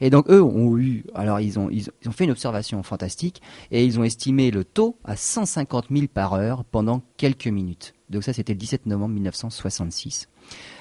Et 0.01 0.11
donc 0.11 0.29
eux 0.29 0.43
ont 0.43 0.77
eu, 0.79 1.05
alors 1.15 1.39
ils 1.39 1.61
ont, 1.61 1.71
ils, 1.71 1.89
ont 2.07 2.13
fait 2.13 2.25
une 2.25 2.33
observation 2.33 2.83
fantastique 2.83 3.41
et 3.71 3.85
ils 3.85 4.01
ont 4.01 4.05
estimé 4.05 4.51
le 4.51 4.65
taux 4.65 4.99
à 5.05 5.15
150 5.15 5.87
000 5.93 6.07
par 6.13 6.35
heure 6.35 6.65
pendant 6.65 7.03
quelques 7.17 7.47
minutes. 7.47 7.95
Donc 8.11 8.25
ça 8.25 8.33
c'était 8.33 8.53
le 8.53 8.59
17 8.59 8.87
novembre 8.87 9.15
1966. 9.15 10.29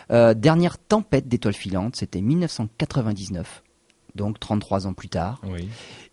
Euh, 0.09 0.33
dernière 0.33 0.79
tempête 0.79 1.27
d'étoiles 1.27 1.53
filantes, 1.53 1.95
c'était 1.97 2.19
1999, 2.19 3.61
donc 4.15 4.39
33 4.39 4.87
ans 4.87 4.93
plus 4.93 5.09
tard. 5.09 5.39
Oui. 5.43 5.69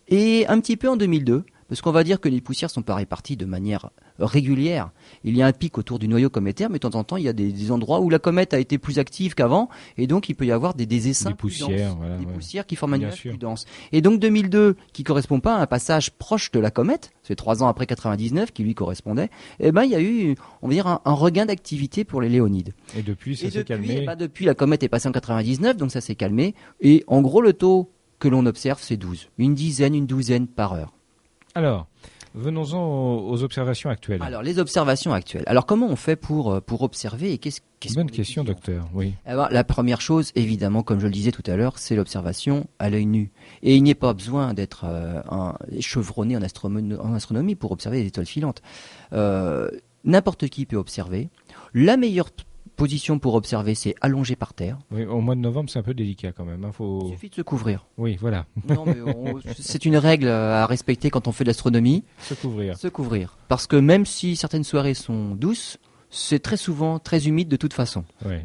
Et 0.07 0.45
un 0.47 0.59
petit 0.59 0.77
peu 0.77 0.87
en 0.87 0.95
2002, 0.95 1.45
parce 1.69 1.81
qu'on 1.81 1.91
va 1.91 2.03
dire 2.03 2.19
que 2.19 2.27
les 2.27 2.41
poussières 2.41 2.69
sont 2.69 2.81
pas 2.81 2.95
réparties 2.95 3.37
de 3.37 3.45
manière 3.45 3.91
régulière. 4.19 4.91
Il 5.23 5.37
y 5.37 5.41
a 5.41 5.47
un 5.47 5.53
pic 5.53 5.77
autour 5.77 5.99
du 5.99 6.07
noyau 6.07 6.29
cométaire, 6.29 6.69
mais 6.69 6.79
de 6.79 6.87
temps 6.87 6.97
en 6.97 7.03
temps, 7.03 7.17
il 7.17 7.23
y 7.23 7.29
a 7.29 7.33
des, 7.33 7.71
endroits 7.71 8.01
où 8.01 8.09
la 8.09 8.17
comète 8.19 8.53
a 8.55 8.59
été 8.59 8.79
plus 8.79 8.97
active 8.97 9.35
qu'avant, 9.35 9.69
et 9.97 10.07
donc 10.07 10.27
il 10.27 10.33
peut 10.33 10.45
y 10.45 10.51
avoir 10.51 10.73
des, 10.73 10.87
des 10.87 11.07
essaims 11.09 11.29
des 11.29 11.35
poussières, 11.35 11.95
plus 11.95 12.25
des 12.25 12.31
poussières 12.31 12.65
qui 12.65 12.75
forment 12.75 12.95
un 12.95 12.97
nuage 12.97 13.21
plus 13.21 13.37
dense. 13.37 13.65
Et 13.91 14.01
donc 14.01 14.19
2002, 14.19 14.75
qui 14.91 15.03
correspond 15.03 15.39
pas 15.39 15.55
à 15.55 15.61
un 15.61 15.67
passage 15.67 16.11
proche 16.11 16.51
de 16.51 16.59
la 16.59 16.71
comète, 16.71 17.11
c'est 17.23 17.35
trois 17.35 17.61
ans 17.61 17.67
après 17.67 17.85
99 17.85 18.51
qui 18.51 18.63
lui 18.63 18.73
correspondait, 18.73 19.29
eh 19.59 19.71
ben 19.71 19.83
il 19.83 19.91
y 19.91 19.95
a 19.95 20.01
eu, 20.01 20.35
on 20.63 20.67
va 20.67 20.73
dire, 20.73 20.87
un, 20.87 21.13
regain 21.13 21.45
d'activité 21.45 22.03
pour 22.03 22.21
les 22.21 22.29
léonides. 22.29 22.73
Et 22.97 23.03
depuis, 23.03 23.35
ça 23.35 23.51
s'est 23.51 23.63
calmé. 23.63 24.05
Ben, 24.05 24.15
depuis, 24.15 24.45
la 24.45 24.55
comète 24.55 24.81
est 24.81 24.89
passée 24.89 25.07
en 25.07 25.11
99, 25.11 25.77
donc 25.77 25.91
ça 25.91 26.01
s'est 26.01 26.15
calmé. 26.15 26.55
Et 26.81 27.03
en 27.07 27.21
gros, 27.21 27.41
le 27.41 27.53
taux 27.53 27.91
que 28.17 28.27
l'on 28.27 28.45
observe, 28.45 28.79
c'est 28.81 28.97
12. 28.97 29.29
Une 29.37 29.53
dizaine, 29.53 29.95
une 29.95 30.07
douzaine 30.07 30.47
par 30.47 30.73
heure. 30.73 30.93
Alors, 31.55 31.87
venons-en 32.35 33.27
aux 33.27 33.43
observations 33.43 33.89
actuelles. 33.89 34.21
Alors, 34.21 34.43
les 34.43 34.59
observations 34.59 35.13
actuelles. 35.13 35.43
Alors, 35.47 35.65
comment 35.65 35.87
on 35.87 35.95
fait 35.95 36.15
pour, 36.15 36.53
euh, 36.53 36.61
pour 36.61 36.83
observer 36.83 37.33
et 37.33 37.37
qu'est-ce 37.37 37.61
qu'est-ce 37.79 37.95
Bonne 37.95 38.11
question, 38.11 38.43
docteur. 38.43 38.87
Oui. 38.93 39.13
Alors, 39.25 39.47
eh 39.47 39.49
ben, 39.49 39.55
la 39.55 39.63
première 39.63 40.01
chose, 40.01 40.31
évidemment, 40.35 40.83
comme 40.83 40.99
je 40.99 41.05
le 41.05 41.11
disais 41.11 41.31
tout 41.31 41.43
à 41.47 41.55
l'heure, 41.55 41.77
c'est 41.77 41.95
l'observation 41.95 42.67
à 42.77 42.89
l'œil 42.89 43.05
nu. 43.05 43.31
Et 43.63 43.75
il 43.75 43.83
n'y 43.83 43.91
a 43.91 43.95
pas 43.95 44.13
besoin 44.13 44.53
d'être 44.53 44.85
euh, 44.85 45.21
chevronné 45.79 46.37
en, 46.37 46.41
en, 46.41 47.13
astronomie 47.13 47.55
pour 47.55 47.71
observer 47.71 48.01
les 48.01 48.07
étoiles 48.07 48.25
filantes. 48.25 48.61
Euh, 49.13 49.69
n'importe 50.03 50.47
qui 50.47 50.65
peut 50.65 50.77
observer. 50.77 51.29
La 51.73 51.97
meilleure 51.97 52.31
position 52.79 53.19
pour 53.19 53.35
observer, 53.35 53.75
c'est 53.75 53.95
allongé 54.01 54.35
par 54.35 54.53
terre. 54.53 54.77
Oui, 54.91 55.05
au 55.05 55.19
mois 55.19 55.35
de 55.35 55.41
novembre, 55.41 55.69
c'est 55.69 55.79
un 55.79 55.83
peu 55.83 55.93
délicat 55.93 56.31
quand 56.31 56.45
même. 56.45 56.63
Hein, 56.63 56.71
il 56.79 57.11
suffit 57.11 57.29
de 57.29 57.35
se 57.35 57.41
couvrir. 57.41 57.85
Oui, 57.97 58.17
voilà. 58.19 58.45
c'est 59.59 59.85
une 59.85 59.97
règle 59.97 60.29
à 60.29 60.65
respecter 60.65 61.09
quand 61.09 61.27
on 61.27 61.31
fait 61.31 61.43
de 61.43 61.49
l'astronomie. 61.49 62.03
Se 62.21 62.33
couvrir. 62.33 62.77
Se 62.77 62.87
couvrir. 62.87 63.37
Parce 63.49 63.67
que 63.67 63.75
même 63.75 64.05
si 64.05 64.35
certaines 64.35 64.63
soirées 64.63 64.93
sont 64.93 65.35
douces, 65.35 65.77
c'est 66.09 66.39
très 66.39 66.57
souvent 66.57 66.99
très 66.99 67.27
humide 67.27 67.49
de 67.49 67.57
toute 67.57 67.73
façon. 67.73 68.03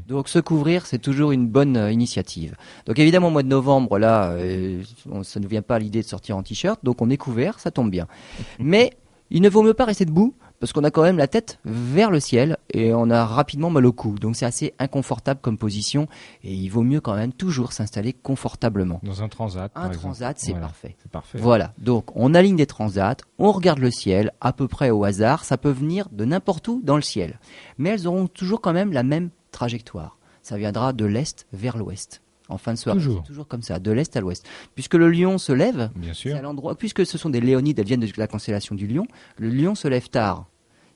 Donc 0.09 0.29
se 0.29 0.39
couvrir, 0.39 0.87
c'est 0.87 0.99
toujours 0.99 1.33
une 1.33 1.47
bonne 1.47 1.77
euh, 1.77 1.93
initiative. 1.93 2.57
Donc 2.87 2.99
évidemment, 2.99 3.29
au 3.29 3.31
mois 3.31 3.43
de 3.43 3.49
novembre, 3.49 3.99
là, 3.99 4.33
euh, 4.33 4.83
ça 5.23 5.41
ne 5.41 5.47
vient 5.47 5.63
pas 5.63 5.77
à 5.77 5.79
l'idée 5.79 6.03
de 6.03 6.07
sortir 6.07 6.37
en 6.37 6.43
t-shirt, 6.43 6.81
donc 6.83 7.01
on 7.01 7.09
est 7.09 7.17
couvert, 7.17 7.61
ça 7.61 7.71
tombe 7.71 7.91
bien. 7.91 8.07
Mais 8.59 8.93
il 9.31 9.41
ne 9.41 9.49
vaut 9.49 9.63
mieux 9.63 9.75
pas 9.75 9.85
rester 9.85 10.05
debout 10.05 10.35
parce 10.61 10.73
qu'on 10.73 10.85
a 10.85 10.91
quand 10.91 11.03
même 11.03 11.19
la 11.19 11.29
tête 11.29 11.59
vers 11.65 12.11
le 12.11 12.21
ciel 12.21 12.57
et 12.73 12.95
on 12.95 13.11
a 13.11 13.25
rapidement 13.25 13.71
mal 13.71 13.87
au 13.87 13.93
cou. 13.93 14.19
Donc 14.19 14.37
c'est 14.37 14.47
assez 14.47 14.75
inconfortable 14.79 15.41
comme 15.41 15.59
position 15.59 16.09
et 16.43 16.53
il 16.55 16.69
vaut 16.69 16.83
mieux 16.83 17.01
quand 17.01 17.15
même 17.15 17.33
toujours 17.33 17.73
s'installer 17.73 18.13
confortablement. 18.13 19.01
Dans 19.03 19.23
un 19.23 19.29
transat. 19.29 19.71
Un 19.75 19.91
transat, 19.91 20.39
c'est 20.39 20.55
parfait. 20.55 20.97
C'est 21.03 21.11
parfait. 21.11 21.39
Voilà. 21.39 21.73
Donc 21.79 22.15
on 22.15 22.35
aligne 22.35 22.57
des 22.57 22.67
transats, 22.67 23.17
on 23.39 23.53
regarde 23.53 23.79
le 23.79 23.91
ciel 23.91 24.33
à 24.41 24.53
peu 24.53 24.69
près 24.69 24.91
au 24.91 25.05
hasard. 25.05 25.45
Ça 25.45 25.59
peut 25.59 25.71
venir 25.71 26.09
de 26.13 26.25
n'importe 26.25 26.67
où 26.69 26.81
dans 26.83 26.97
le 26.97 27.03
ciel, 27.03 27.39
mais 27.79 27.91
elles 27.91 28.07
auront 28.07 28.27
toujours 28.27 28.61
quand 28.61 28.73
même 28.73 28.93
la 28.93 29.03
même 29.03 29.31
trajectoire. 29.51 30.19
Ça 30.43 30.57
viendra 30.57 30.93
de 30.93 31.05
l'est 31.05 31.47
vers 31.53 31.77
l'ouest 31.77 32.24
en 32.49 32.59
fin 32.59 32.73
de 32.75 32.79
soirée. 32.79 32.99
Toujours. 32.99 33.23
toujours 33.23 33.49
comme 33.49 33.63
ça, 33.63 33.79
de 33.79 33.91
l'est 33.91 34.17
à 34.17 34.21
l'ouest. 34.21 34.47
Puisque 34.75 34.95
le 34.95 35.11
lion 35.11 35.39
se 35.39 35.53
lève, 35.53 35.91
Bien 35.97 36.13
sûr. 36.13 36.37
à 36.37 36.43
l'endroit, 36.43 36.77
puisque 36.77 37.07
ce 37.07 37.19
sont 37.19 37.31
des 37.31 37.41
léonides, 37.41 37.79
elles 37.79 37.87
viennent 37.87 38.01
de 38.01 38.13
la 38.17 38.27
constellation 38.27 38.75
du 38.75 38.87
lion, 38.87 39.07
le 39.39 39.49
lion 39.49 39.75
se 39.75 39.89
lève 39.89 40.09
tard 40.09 40.47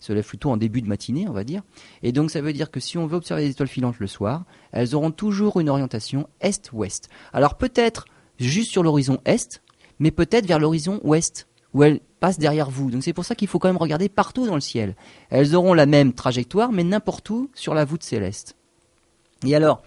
se 0.00 0.12
lève 0.12 0.24
plutôt 0.24 0.50
en 0.50 0.56
début 0.56 0.80
de 0.80 0.86
matinée, 0.86 1.26
on 1.28 1.32
va 1.32 1.44
dire. 1.44 1.62
Et 2.04 2.12
donc 2.12 2.30
ça 2.30 2.40
veut 2.40 2.52
dire 2.52 2.70
que 2.70 2.80
si 2.80 2.98
on 2.98 3.06
veut 3.06 3.16
observer 3.16 3.42
les 3.42 3.50
étoiles 3.50 3.68
filantes 3.68 3.98
le 3.98 4.06
soir, 4.06 4.44
elles 4.72 4.94
auront 4.94 5.10
toujours 5.10 5.58
une 5.60 5.68
orientation 5.68 6.28
est-ouest. 6.40 7.08
Alors 7.32 7.56
peut-être 7.56 8.04
juste 8.38 8.70
sur 8.70 8.82
l'horizon 8.82 9.18
est, 9.24 9.60
mais 9.98 10.10
peut-être 10.10 10.46
vers 10.46 10.58
l'horizon 10.60 11.00
ouest, 11.02 11.48
où 11.74 11.82
elles 11.82 12.00
passent 12.20 12.38
derrière 12.38 12.70
vous. 12.70 12.90
Donc 12.90 13.02
c'est 13.02 13.12
pour 13.12 13.24
ça 13.24 13.34
qu'il 13.34 13.48
faut 13.48 13.58
quand 13.58 13.68
même 13.68 13.76
regarder 13.76 14.08
partout 14.08 14.46
dans 14.46 14.54
le 14.54 14.60
ciel. 14.60 14.94
Elles 15.30 15.54
auront 15.54 15.74
la 15.74 15.86
même 15.86 16.12
trajectoire, 16.12 16.72
mais 16.72 16.84
n'importe 16.84 17.28
où 17.30 17.50
sur 17.54 17.74
la 17.74 17.84
voûte 17.84 18.02
céleste. 18.02 18.54
Et 19.46 19.54
alors, 19.54 19.82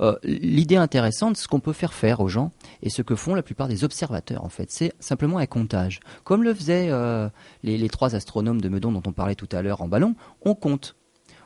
euh, 0.00 0.16
l'idée 0.22 0.76
intéressante, 0.76 1.36
ce 1.36 1.48
qu'on 1.48 1.60
peut 1.60 1.72
faire 1.72 1.94
faire 1.94 2.20
aux 2.20 2.28
gens, 2.28 2.52
et 2.82 2.90
ce 2.90 3.02
que 3.02 3.14
font 3.14 3.34
la 3.34 3.42
plupart 3.42 3.68
des 3.68 3.84
observateurs 3.84 4.44
en 4.44 4.48
fait, 4.48 4.70
c'est 4.70 4.92
simplement 5.00 5.38
un 5.38 5.46
comptage. 5.46 6.00
Comme 6.24 6.42
le 6.42 6.54
faisaient 6.54 6.88
euh, 6.90 7.28
les, 7.62 7.88
trois 7.88 8.14
astronomes 8.14 8.60
de 8.60 8.68
Meudon 8.68 8.92
dont 8.92 9.02
on 9.06 9.12
parlait 9.12 9.34
tout 9.34 9.48
à 9.52 9.62
l'heure 9.62 9.82
en 9.82 9.88
ballon, 9.88 10.14
on 10.42 10.54
compte. 10.54 10.96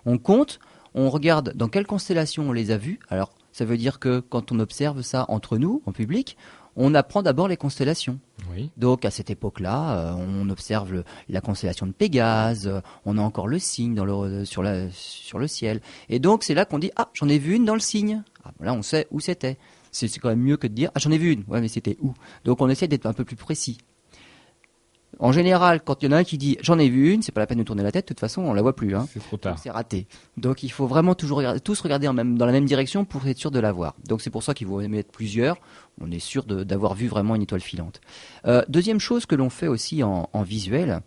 On 0.07 0.19
compte, 0.19 0.59
on 0.95 1.11
regarde 1.11 1.53
dans 1.55 1.69
quelle 1.69 1.87
constellation 1.87 2.49
on 2.49 2.53
les 2.53 2.71
a 2.71 2.79
vus. 2.79 2.99
Alors 3.09 3.33
ça 3.53 3.65
veut 3.65 3.77
dire 3.77 3.99
que 3.99 4.21
quand 4.21 4.53
on 4.53 4.61
observe 4.61 5.03
ça 5.03 5.27
entre 5.29 5.59
nous, 5.59 5.83
en 5.87 5.93
public, 5.93 6.37
on 6.79 6.95
apprend 6.95 7.23
d'abord 7.23 7.49
les 7.49 7.57
constellations. 7.57 8.19
Donc 8.77 9.05
à 9.05 9.11
cette 9.11 9.31
époque-là, 9.31 9.99
euh, 9.99 10.13
on 10.17 10.49
observe 10.49 11.05
la 11.29 11.41
constellation 11.41 11.87
de 11.87 11.93
Pégase, 11.93 12.71
on 13.05 13.19
a 13.19 13.21
encore 13.21 13.47
le 13.47 13.59
signe 13.59 13.97
sur, 14.45 14.67
sur, 14.93 15.39
le 15.39 15.47
ciel. 15.47 15.81
Et 16.09 16.19
donc 16.19 16.43
c'est 16.43 16.55
là 16.55 16.65
qu'on 16.65 16.79
dit 16.79 16.91
ah 16.97 17.11
j'en 17.13 17.29
ai 17.29 17.39
vu 17.39 17.55
une 17.55 17.65
dans 17.65 17.75
le 17.75 17.81
signe. 17.81 18.23
Ah, 18.45 18.53
là 18.61 18.73
on 18.73 18.83
sait 18.83 19.07
où 19.11 19.21
c'était. 19.21 19.59
C'est 19.93 20.09
quand 20.19 20.29
même 20.29 20.41
mieux 20.41 20.57
que 20.57 20.67
de 20.67 20.73
dire 20.73 20.91
ah 20.95 20.99
j'en 20.99 21.11
ai 21.11 21.19
vu 21.19 21.33
une. 21.33 21.45
Ouais 21.49 21.61
mais 21.61 21.69
c'était 21.69 21.97
où? 22.01 22.15
Donc 22.45 22.61
on 22.61 22.69
essaie 22.69 22.89
d'être 22.89 23.07
un 23.07 23.13
peu 23.13 23.25
plus 23.25 23.37
précis. 23.37 23.79
En 25.21 25.33
général, 25.33 25.83
quand 25.83 26.03
il 26.03 26.07
y 26.07 26.09
en 26.09 26.13
a 26.13 26.19
un 26.19 26.25
qui 26.25 26.39
dit 26.39 26.59
j'en 26.61 26.79
ai 26.79 26.89
vu 26.89 27.13
une, 27.13 27.23
c'est 27.23 27.33
pas 27.33 27.41
la 27.41 27.47
peine 27.47 27.59
de 27.59 27.65
tourner 27.65 27.83
la 27.83 27.91
tête, 27.91 28.05
de 28.05 28.09
toute 28.09 28.21
façon 28.21 28.43
on 28.43 28.53
la 28.53 28.63
voit 28.63 28.77
plus. 28.77 28.95
Hein. 28.95 29.09
C'est 29.13 29.21
trop 29.21 29.37
tard. 29.37 29.59
C'est 29.59 29.71
raté. 29.71 30.07
Donc 30.37 30.63
il 30.63 30.71
faut 30.71 30.87
vraiment 30.87 31.15
toujours 31.15 31.39
regarder, 31.39 31.61
tous 31.61 31.81
regarder 31.81 32.07
en 32.07 32.13
même, 32.13 32.39
dans 32.39 32.47
la 32.47 32.53
même 32.53 32.67
direction 32.67 33.05
pour 33.05 33.27
être 33.27 33.39
sûr 33.39 33.51
de 33.51 33.59
la 33.59 33.73
voir. 33.73 33.95
Donc 34.07 34.21
c'est 34.21 34.31
pour 34.31 34.43
ça 34.43 34.55
qu'il 34.55 34.69
vaut 34.69 34.81
mettre 34.87 35.11
plusieurs. 35.11 35.57
On 36.01 36.11
est 36.11 36.21
sûr 36.21 36.45
d'avoir 36.45 36.95
vu 36.95 37.09
vraiment 37.09 37.35
une 37.35 37.43
étoile 37.43 37.61
filante. 37.61 38.01
Euh, 38.47 38.63
deuxième 38.69 39.01
chose 39.01 39.27
que 39.27 39.35
l'on 39.35 39.51
fait 39.51 39.67
aussi 39.67 40.03
en, 40.05 40.29
visuel, 40.43 41.01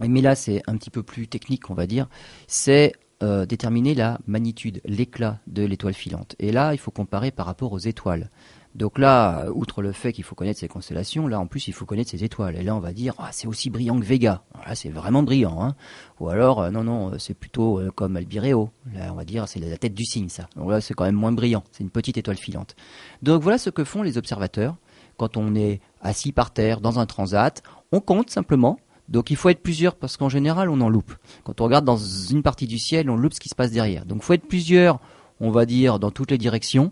mais 0.00 0.20
là 0.20 0.34
c'est 0.34 0.62
un 0.66 0.76
petit 0.76 0.90
peu 0.90 1.04
plus 1.04 1.28
technique 1.28 1.70
on 1.70 1.74
va 1.74 1.86
dire, 1.86 2.08
c'est 2.48 2.94
euh, 3.22 3.46
déterminer 3.46 3.94
la 3.94 4.18
magnitude, 4.26 4.80
l'éclat 4.84 5.38
de 5.46 5.64
l'étoile 5.64 5.94
filante. 5.94 6.34
Et 6.40 6.50
là 6.50 6.74
il 6.74 6.78
faut 6.78 6.90
comparer 6.90 7.30
par 7.30 7.46
rapport 7.46 7.72
aux 7.72 7.78
étoiles. 7.78 8.28
Donc 8.74 8.98
là, 8.98 9.46
outre 9.54 9.82
le 9.82 9.92
fait 9.92 10.12
qu'il 10.12 10.24
faut 10.24 10.34
connaître 10.34 10.58
ces 10.58 10.66
constellations, 10.66 11.28
là 11.28 11.38
en 11.38 11.46
plus 11.46 11.68
il 11.68 11.72
faut 11.72 11.86
connaître 11.86 12.10
ces 12.10 12.24
étoiles. 12.24 12.56
Et 12.56 12.64
là 12.64 12.74
on 12.74 12.80
va 12.80 12.92
dire, 12.92 13.14
ah, 13.18 13.28
c'est 13.30 13.46
aussi 13.46 13.70
brillant 13.70 14.00
que 14.00 14.04
Vega. 14.04 14.42
Là 14.66 14.74
c'est 14.74 14.88
vraiment 14.88 15.22
brillant. 15.22 15.62
Hein. 15.62 15.76
Ou 16.18 16.28
alors, 16.28 16.60
euh, 16.60 16.70
non, 16.70 16.82
non, 16.82 17.12
euh, 17.12 17.18
c'est 17.18 17.34
plutôt 17.34 17.78
euh, 17.78 17.92
comme 17.94 18.16
Albireo. 18.16 18.70
Là 18.92 19.12
on 19.12 19.14
va 19.14 19.24
dire, 19.24 19.46
c'est 19.46 19.60
la 19.60 19.76
tête 19.76 19.94
du 19.94 20.04
cygne 20.04 20.28
ça. 20.28 20.48
Donc 20.56 20.70
là 20.70 20.80
c'est 20.80 20.92
quand 20.92 21.04
même 21.04 21.14
moins 21.14 21.30
brillant. 21.30 21.62
C'est 21.70 21.84
une 21.84 21.90
petite 21.90 22.16
étoile 22.16 22.36
filante. 22.36 22.74
Donc 23.22 23.42
voilà 23.42 23.58
ce 23.58 23.70
que 23.70 23.84
font 23.84 24.02
les 24.02 24.18
observateurs. 24.18 24.76
Quand 25.18 25.36
on 25.36 25.54
est 25.54 25.80
assis 26.00 26.32
par 26.32 26.52
terre 26.52 26.80
dans 26.80 26.98
un 26.98 27.06
transat, 27.06 27.62
on 27.92 28.00
compte 28.00 28.30
simplement. 28.30 28.80
Donc 29.08 29.30
il 29.30 29.36
faut 29.36 29.50
être 29.50 29.62
plusieurs 29.62 29.94
parce 29.94 30.16
qu'en 30.16 30.28
général 30.28 30.68
on 30.68 30.80
en 30.80 30.88
loupe. 30.88 31.14
Quand 31.44 31.60
on 31.60 31.64
regarde 31.64 31.84
dans 31.84 31.96
une 31.96 32.42
partie 32.42 32.66
du 32.66 32.78
ciel, 32.78 33.08
on 33.08 33.16
loupe 33.16 33.34
ce 33.34 33.40
qui 33.40 33.48
se 33.48 33.54
passe 33.54 33.70
derrière. 33.70 34.04
Donc 34.04 34.18
il 34.22 34.24
faut 34.24 34.32
être 34.32 34.48
plusieurs, 34.48 34.98
on 35.38 35.52
va 35.52 35.64
dire, 35.64 36.00
dans 36.00 36.10
toutes 36.10 36.32
les 36.32 36.38
directions. 36.38 36.90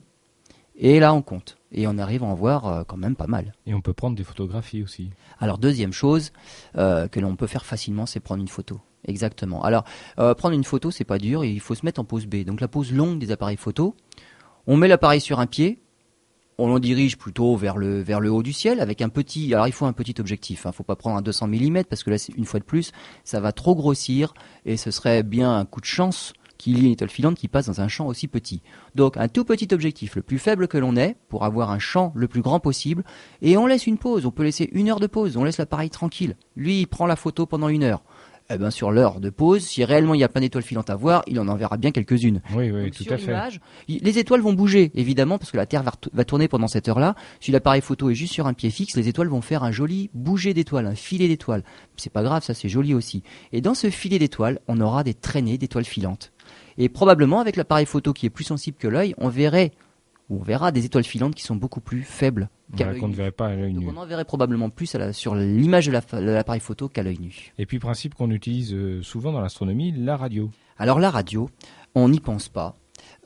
Et 0.77 1.01
là 1.01 1.13
on 1.13 1.23
compte 1.23 1.57
et 1.73 1.87
on 1.87 1.99
arrive 1.99 2.23
à 2.23 2.27
en 2.27 2.35
voir 2.35 2.67
euh, 2.67 2.85
quand 2.87 2.97
même 2.97 3.17
pas 3.17 3.27
mal. 3.27 3.53
Et 3.67 3.75
on 3.75 3.81
peut 3.81 3.93
prendre 3.93 4.17
des 4.17 4.25
photographies 4.25 4.83
aussi. 4.83 5.11
Alors 5.39 5.59
deuxième 5.59 5.93
chose 5.93 6.33
euh, 6.77 7.09
que 7.09 7.21
l'on 7.21 7.37
peut 7.37 7.47
faire 7.47 7.65
facilement, 7.65 8.07
c'est 8.07 8.21
prendre 8.21 8.43
une 8.43 8.49
photo. 8.49 8.81
Exactement. 9.07 9.63
Alors 9.65 9.85
euh, 10.19 10.35
prendre 10.35 10.55
une 10.55 10.65
photo, 10.65 10.91
c'est 10.91 11.05
pas 11.05 11.19
dur, 11.19 11.45
il 11.45 11.61
faut 11.61 11.75
se 11.75 11.85
mettre 11.85 12.01
en 12.01 12.05
pose 12.05 12.27
B. 12.27 12.45
Donc 12.45 12.61
la 12.61 12.69
pose 12.69 12.93
longue 12.93 13.19
des 13.19 13.33
appareils 13.33 13.57
photo. 13.57 13.97
On 14.67 14.77
met 14.77 14.89
l'appareil 14.89 15.21
sur 15.21 15.41
un 15.41 15.47
pied 15.47 15.83
on 16.59 16.71
en 16.71 16.79
dirige 16.79 17.17
plutôt 17.17 17.57
vers 17.57 17.77
le 17.77 18.03
vers 18.03 18.21
le 18.21 18.31
haut 18.31 18.43
du 18.43 18.53
ciel 18.53 18.81
avec 18.81 19.01
un 19.01 19.09
petit. 19.09 19.53
Alors 19.55 19.67
il 19.67 19.73
faut 19.73 19.87
un 19.87 19.93
petit 19.93 20.15
objectif. 20.21 20.67
Hein, 20.67 20.73
faut 20.73 20.85
pas 20.85 20.97
prendre 20.97 21.17
un 21.17 21.23
200 21.23 21.49
mm 21.49 21.85
parce 21.89 22.05
que 22.05 22.11
là, 22.11 22.17
une 22.37 22.45
fois 22.45 22.61
de 22.61 22.65
plus, 22.65 22.93
ça 23.25 23.41
va 23.41 23.53
trop 23.53 23.75
grossir 23.75 24.35
et 24.65 24.77
ce 24.77 24.91
serait 24.91 25.23
bien 25.23 25.57
un 25.57 25.65
coup 25.65 25.81
de 25.81 25.87
chance 25.87 26.35
qu'il 26.63 26.79
y 26.79 26.83
ait 26.83 26.87
une 26.87 26.93
étoile 26.93 27.11
filante 27.11 27.37
qui 27.37 27.49
passe 27.49 27.67
dans 27.67 27.81
un 27.81 27.89
champ 27.89 28.07
aussi 28.07 28.29
petit. 28.29 28.63
Donc 28.95 29.17
un 29.17 29.27
tout 29.27 29.45
petit 29.45 29.69
objectif, 29.73 30.15
le 30.15 30.23
plus 30.23 30.39
faible 30.39 30.69
que 30.69 30.79
l'on 30.79 30.97
ait, 30.97 31.17
pour 31.29 31.45
avoir 31.45 31.73
un 31.73 31.81
champ 31.81 32.13
le 32.15 32.29
plus 32.29 32.41
grand 32.41 32.61
possible, 32.61 33.03
et 33.41 33.57
on 33.57 33.67
laisse 33.67 33.89
une 33.89 33.99
pause, 33.99 34.27
on 34.27 34.31
peut 34.31 34.45
laisser 34.45 34.71
une 34.73 34.89
heure 34.89 35.01
de 35.01 35.09
pause, 35.09 35.37
on 35.37 35.43
laisse 35.43 35.59
l'appareil 35.59 35.91
tranquille. 35.91 36.37
Lui, 36.55 36.81
il 36.81 36.87
prend 36.87 37.07
la 37.07 37.17
photo 37.17 37.47
pendant 37.47 37.69
une 37.69 37.83
heure 37.83 38.05
eh 38.51 38.59
ben, 38.59 38.71
sur 38.71 38.91
l'heure 38.91 39.21
de 39.21 39.31
pause, 39.31 39.63
si 39.63 39.85
réellement 39.85 40.15
il 40.15 40.21
y 40.21 40.25
a 40.25 40.29
plein 40.29 40.41
d'étoiles 40.41 40.65
filantes 40.65 40.91
à 40.91 40.97
voir, 40.97 41.23
il 41.27 41.39
en 41.41 41.49
enverra 41.49 41.77
bien 41.77 41.91
quelques-unes. 41.91 42.43
Oui, 42.55 42.71
oui, 42.71 42.91
tout 42.91 43.05
à 43.09 43.17
fait. 43.17 43.35
Les 43.89 44.19
étoiles 44.19 44.41
vont 44.41 44.53
bouger, 44.53 44.91
évidemment, 44.95 45.39
parce 45.39 45.51
que 45.51 45.57
la 45.57 45.67
Terre 45.67 45.83
va, 46.13 46.25
tourner 46.25 46.49
pendant 46.49 46.69
cette 46.69 46.89
heure-là. 46.89 47.15
Si 47.41 47.51
l'appareil 47.51 47.81
photo 47.81 48.11
est 48.11 48.15
juste 48.15 48.35
sur 48.35 48.47
un 48.47 48.55
pied 48.55 48.71
fixe, 48.71 48.97
les 48.97 49.09
étoiles 49.09 49.29
vont 49.29 49.41
faire 49.41 49.65
un 49.65 49.73
joli 49.73 50.11
bouger 50.13 50.55
d'étoiles, 50.55 50.87
un 50.87 50.95
filet 50.95 51.29
d'étoiles. 51.29 51.65
C'est 51.97 52.13
pas 52.13 52.23
grave, 52.23 52.43
ça 52.43 52.55
c'est 52.55 52.69
joli 52.69 52.95
aussi. 52.95 53.23
Et 53.53 53.61
dans 53.61 53.75
ce 53.75 53.91
filet 53.91 54.19
d'étoiles, 54.19 54.61
on 54.69 54.81
aura 54.81 55.05
des 55.05 55.15
traînées 55.15 55.59
d'étoiles 55.59 55.85
filantes. 55.85 56.32
Et 56.79 56.89
probablement, 56.89 57.41
avec 57.41 57.57
l'appareil 57.57 57.87
photo 57.87 58.13
qui 58.13 58.27
est 58.27 58.31
plus 58.31 58.45
sensible 58.45 58.77
que 58.79 58.89
l'œil, 58.89 59.15
on 59.19 59.29
verrait 59.29 59.73
on 60.31 60.43
verra 60.43 60.73
des 60.73 60.85
étoiles 60.85 61.05
filantes 61.05 61.35
qui 61.35 61.43
sont 61.43 61.57
beaucoup 61.57 61.81
plus 61.81 62.03
faibles 62.03 62.49
qu'à 62.77 62.87
l'œil 62.87 63.03
nu. 63.03 63.33
pas 63.33 63.51
on 63.51 63.97
en 63.97 64.07
verrait 64.07 64.25
probablement 64.25 64.71
plus 64.71 64.97
sur 65.13 65.35
l'image 65.35 65.87
de 65.87 65.93
l'appareil 65.93 66.61
photo 66.61 66.89
qu'à 66.89 67.03
l'œil 67.03 67.19
nu. 67.21 67.53
Et 67.59 67.67
puis 67.67 67.79
principe 67.79 68.15
qu'on 68.15 68.31
utilise 68.31 68.73
euh, 68.73 69.03
souvent 69.03 69.33
dans 69.33 69.41
l'astronomie, 69.41 69.93
la 69.93 70.17
radio. 70.17 70.51
Alors 70.79 71.01
la 71.01 71.11
radio, 71.11 71.51
on 71.95 72.09
n'y 72.09 72.21
pense 72.21 72.49
pas. 72.49 72.77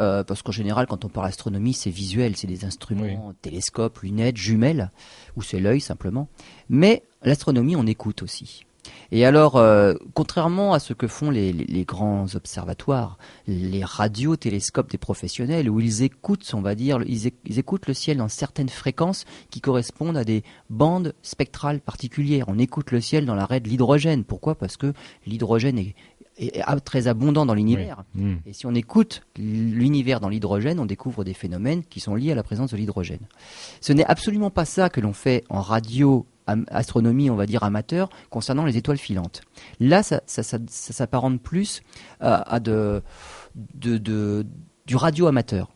Euh, 0.00 0.24
parce 0.24 0.42
qu'en 0.42 0.52
général, 0.52 0.86
quand 0.86 1.04
on 1.04 1.08
parle 1.08 1.28
astronomie, 1.28 1.72
c'est 1.72 1.90
visuel, 1.90 2.36
c'est 2.36 2.46
des 2.46 2.64
instruments, 2.64 3.32
télescopes, 3.40 4.00
lunettes, 4.00 4.36
jumelles, 4.36 4.90
ou 5.36 5.42
c'est 5.42 5.60
l'œil 5.60 5.80
simplement. 5.80 6.28
Mais 6.68 7.02
l'astronomie, 7.22 7.76
on 7.76 7.86
écoute 7.86 8.22
aussi. 8.22 8.65
Et 9.12 9.24
alors, 9.24 9.56
euh, 9.56 9.94
contrairement 10.14 10.72
à 10.72 10.78
ce 10.78 10.92
que 10.92 11.06
font 11.06 11.30
les, 11.30 11.84
grands 11.86 12.26
observatoires, 12.34 13.18
les 13.46 13.84
radiotélescopes 13.84 14.90
des 14.90 14.98
professionnels, 14.98 15.70
où 15.70 15.80
ils 15.80 16.02
écoutent, 16.02 16.50
on 16.54 16.60
va 16.60 16.74
dire, 16.74 17.00
ils, 17.06 17.58
écoutent 17.58 17.86
le 17.86 17.94
ciel 17.94 18.18
dans 18.18 18.28
certaines 18.28 18.68
fréquences 18.68 19.24
qui 19.50 19.60
correspondent 19.60 20.16
à 20.16 20.24
des 20.24 20.42
bandes 20.70 21.14
spectrales 21.22 21.80
particulières. 21.80 22.46
On 22.48 22.58
écoute 22.58 22.90
le 22.90 23.00
ciel 23.00 23.26
dans 23.26 23.34
l'arrêt 23.34 23.60
de 23.60 23.68
l'hydrogène. 23.68 24.24
Pourquoi? 24.24 24.54
Parce 24.54 24.76
que 24.76 24.92
l'hydrogène 25.26 25.78
est, 25.78 25.94
très 26.84 27.08
abondant 27.08 27.46
dans 27.46 27.54
l'univers. 27.54 28.04
Hmm. 28.14 28.34
Et 28.44 28.52
si 28.52 28.66
on 28.66 28.74
écoute 28.74 29.22
l'univers 29.38 30.20
dans 30.20 30.28
l'hydrogène, 30.28 30.78
on 30.78 30.84
découvre 30.84 31.24
des 31.24 31.32
phénomènes 31.32 31.82
qui 31.82 32.00
sont 32.00 32.14
liés 32.14 32.32
à 32.32 32.34
la 32.34 32.42
présence 32.42 32.72
de 32.72 32.76
l'hydrogène. 32.76 33.26
Ce 33.80 33.94
n'est 33.94 34.04
absolument 34.04 34.50
pas 34.50 34.66
ça 34.66 34.90
que 34.90 35.00
l'on 35.00 35.14
fait 35.14 35.44
en 35.48 35.62
radio 35.62 36.26
astronomie, 36.46 37.30
on 37.30 37.36
va 37.36 37.46
dire 37.46 37.62
amateur, 37.64 38.08
concernant 38.30 38.64
les 38.64 38.76
étoiles 38.76 38.98
filantes. 38.98 39.42
Là, 39.80 40.02
ça, 40.02 40.20
s'apparente 40.26 41.40
plus 41.40 41.82
euh, 42.22 42.38
à 42.44 42.60
de, 42.60 43.02
du 43.74 44.96
radio 44.96 45.26
amateur. 45.26 45.72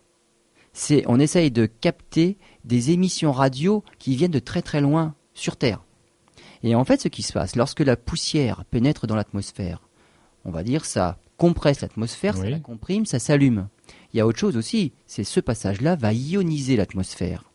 C'est, 0.72 1.04
on 1.08 1.18
essaye 1.18 1.50
de 1.50 1.66
capter 1.66 2.38
des 2.64 2.92
émissions 2.92 3.32
radio 3.32 3.82
qui 3.98 4.14
viennent 4.14 4.30
de 4.30 4.38
très 4.38 4.62
très 4.62 4.80
loin 4.80 5.14
sur 5.34 5.56
Terre. 5.56 5.82
Et 6.62 6.74
en 6.74 6.84
fait, 6.84 7.00
ce 7.00 7.08
qui 7.08 7.22
se 7.22 7.32
passe, 7.32 7.56
lorsque 7.56 7.80
la 7.80 7.96
poussière 7.96 8.64
pénètre 8.64 9.06
dans 9.06 9.16
l'atmosphère, 9.16 9.88
on 10.44 10.50
va 10.50 10.62
dire 10.62 10.84
ça 10.84 11.18
compresse 11.36 11.80
l'atmosphère, 11.80 12.36
ça 12.36 12.48
la 12.48 12.60
comprime, 12.60 13.06
ça 13.06 13.18
s'allume. 13.18 13.68
Il 14.12 14.18
y 14.18 14.20
a 14.20 14.26
autre 14.26 14.38
chose 14.38 14.56
aussi, 14.56 14.92
c'est 15.06 15.24
ce 15.24 15.40
passage-là 15.40 15.96
va 15.96 16.12
ioniser 16.12 16.76
l'atmosphère. 16.76 17.50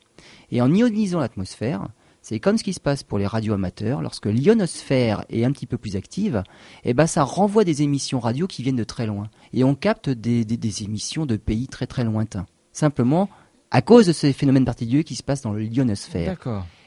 Et 0.52 0.62
en 0.62 0.74
ionisant 0.74 1.20
l'atmosphère, 1.20 1.88
c'est 2.28 2.40
comme 2.40 2.58
ce 2.58 2.64
qui 2.64 2.74
se 2.74 2.80
passe 2.80 3.04
pour 3.04 3.20
les 3.20 3.28
radioamateurs. 3.28 4.02
Lorsque 4.02 4.26
l'ionosphère 4.26 5.26
est 5.30 5.46
un 5.46 5.52
petit 5.52 5.68
peu 5.68 5.78
plus 5.78 5.96
active, 5.96 6.42
eh 6.84 6.96
ben, 6.96 7.06
ça 7.06 7.24
renvoie 7.24 7.64
des 7.64 7.84
émissions 7.84 8.20
radio 8.20 8.48
qui 8.48 8.64
viennent 8.64 8.76
de 8.76 8.84
très 8.84 9.06
loin. 9.06 9.30
Et 9.54 9.64
on 9.64 9.76
capte 9.76 10.10
des, 10.10 10.84
émissions 10.84 11.28
de 11.28 11.36
pays 11.36 11.68
très 11.68 11.86
très 11.86 12.04
lointains. 12.04 12.48
Simplement 12.72 13.30
à 13.70 13.84
cause 13.84 14.08
de 14.08 14.12
ces 14.12 14.34
phénomènes 14.34 14.66
particuliers 14.66 15.04
qui 15.04 15.14
se 15.14 15.22
passent 15.22 15.44
dans 15.44 15.54
l'ionosphère. 15.54 16.36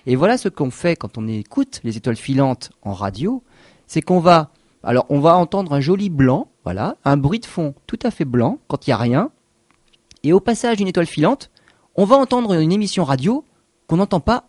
Et 0.07 0.16
voilà 0.16 0.39
ce 0.39 0.49
qu'on 0.49 0.72
fait 0.72 0.97
quand 0.97 1.18
on 1.18 1.28
écoute 1.28 1.82
les 1.84 1.97
étoiles 1.97 2.16
filantes 2.16 2.72
en 2.82 2.93
radio, 2.93 3.45
c'est 3.86 4.03
qu'on 4.03 4.18
va, 4.18 4.51
alors 4.82 5.07
on 5.09 5.20
va 5.20 5.36
entendre 5.36 5.72
un 5.72 5.80
joli 5.80 6.11
blanc, 6.11 6.49
voilà, 6.64 6.97
un 7.05 7.16
bruit 7.16 7.39
de 7.39 7.47
fond 7.47 7.76
tout 7.86 8.01
à 8.03 8.11
fait 8.11 8.24
blanc 8.24 8.59
quand 8.66 8.89
il 8.89 8.91
n'y 8.91 8.95
a 8.95 8.97
rien. 8.97 9.30
Et 10.24 10.32
au 10.32 10.41
passage 10.41 10.78
d'une 10.78 10.89
étoile 10.89 11.07
filante, 11.07 11.53
on 11.95 12.07
va 12.07 12.16
entendre 12.16 12.55
une 12.55 12.72
émission 12.72 13.05
radio 13.05 13.45
qu'on 13.86 13.99
n'entend 13.99 14.18
pas 14.18 14.49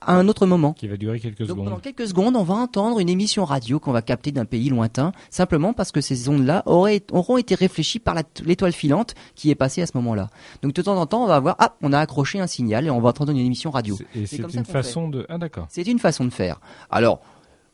à 0.00 0.14
un 0.14 0.28
autre 0.28 0.46
moment. 0.46 0.72
Qui 0.72 0.88
va 0.88 0.96
durer 0.96 1.20
quelques 1.20 1.46
secondes. 1.46 1.64
Pendant 1.64 1.78
quelques 1.78 2.08
secondes, 2.08 2.36
on 2.36 2.42
va 2.42 2.54
entendre 2.54 2.98
une 2.98 3.08
émission 3.08 3.44
radio 3.44 3.78
qu'on 3.78 3.92
va 3.92 4.02
capter 4.02 4.32
d'un 4.32 4.44
pays 4.44 4.68
lointain, 4.68 5.12
simplement 5.30 5.72
parce 5.72 5.92
que 5.92 6.00
ces 6.00 6.28
ondes-là 6.28 6.62
auront 6.66 7.36
été 7.36 7.54
réfléchies 7.54 7.98
par 7.98 8.16
l'étoile 8.44 8.72
filante 8.72 9.14
qui 9.34 9.50
est 9.50 9.54
passée 9.54 9.82
à 9.82 9.86
ce 9.86 9.92
moment-là. 9.96 10.28
Donc 10.62 10.72
de 10.72 10.82
temps 10.82 10.96
en 10.96 11.06
temps, 11.06 11.24
on 11.24 11.26
va 11.26 11.40
voir, 11.40 11.56
ah, 11.58 11.76
on 11.82 11.92
a 11.92 11.98
accroché 11.98 12.40
un 12.40 12.46
signal 12.46 12.86
et 12.86 12.90
on 12.90 13.00
va 13.00 13.10
entendre 13.10 13.32
une 13.32 13.38
émission 13.38 13.70
radio. 13.70 13.98
Et 14.14 14.26
c'est 14.26 14.38
une 14.54 14.64
façon 14.64 15.08
de, 15.08 15.26
ah 15.28 15.38
d'accord. 15.38 15.66
C'est 15.68 15.86
une 15.86 15.98
façon 15.98 16.24
de 16.24 16.30
faire. 16.30 16.60
Alors, 16.90 17.20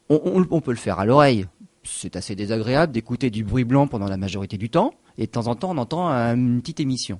on, 0.09 0.45
on 0.51 0.61
peut 0.61 0.73
le 0.73 0.77
faire 0.77 0.99
à 0.99 1.07
l'oreille. 1.07 1.47
C'est 1.85 2.17
assez 2.17 2.37
désagréable 2.37 2.93
d'écouter 2.93 3.31
du 3.31 3.43
bruit 3.45 3.65
blanc 3.65 3.87
pendant 3.89 4.07
la 4.07 4.17
majorité 4.17 4.57
du 4.57 4.71
temps, 4.71 4.95
et 5.19 5.27
de 5.27 5.31
temps 5.31 5.49
en 5.49 5.57
temps, 5.57 5.71
on 5.71 5.79
entend 5.79 6.09
une 6.09 6.61
petite 6.61 6.81
émission. 6.81 7.19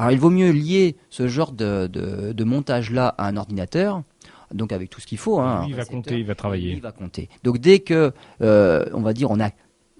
Alors 0.00 0.12
il 0.12 0.18
vaut 0.18 0.30
mieux 0.30 0.50
lier 0.50 0.96
ce 1.10 1.28
genre 1.28 1.52
de, 1.52 1.86
de, 1.86 2.44
montage-là 2.44 3.14
à 3.18 3.28
un 3.28 3.36
ordinateur, 3.36 4.02
donc 4.50 4.72
avec 4.72 4.88
tout 4.88 4.98
ce 4.98 5.06
qu'il 5.06 5.18
faut. 5.18 5.40
Hein, 5.40 5.66
il 5.68 5.74
va 5.74 5.84
compter, 5.84 6.18
il 6.18 6.24
va 6.24 6.34
travailler. 6.34 6.72
Il 6.72 6.80
va 6.80 6.90
compter. 6.90 7.28
Donc 7.44 7.58
dès 7.58 7.80
que, 7.80 8.10
euh, 8.40 8.86
on 8.94 9.02
va 9.02 9.12
dire, 9.12 9.30
on 9.30 9.38
a 9.38 9.50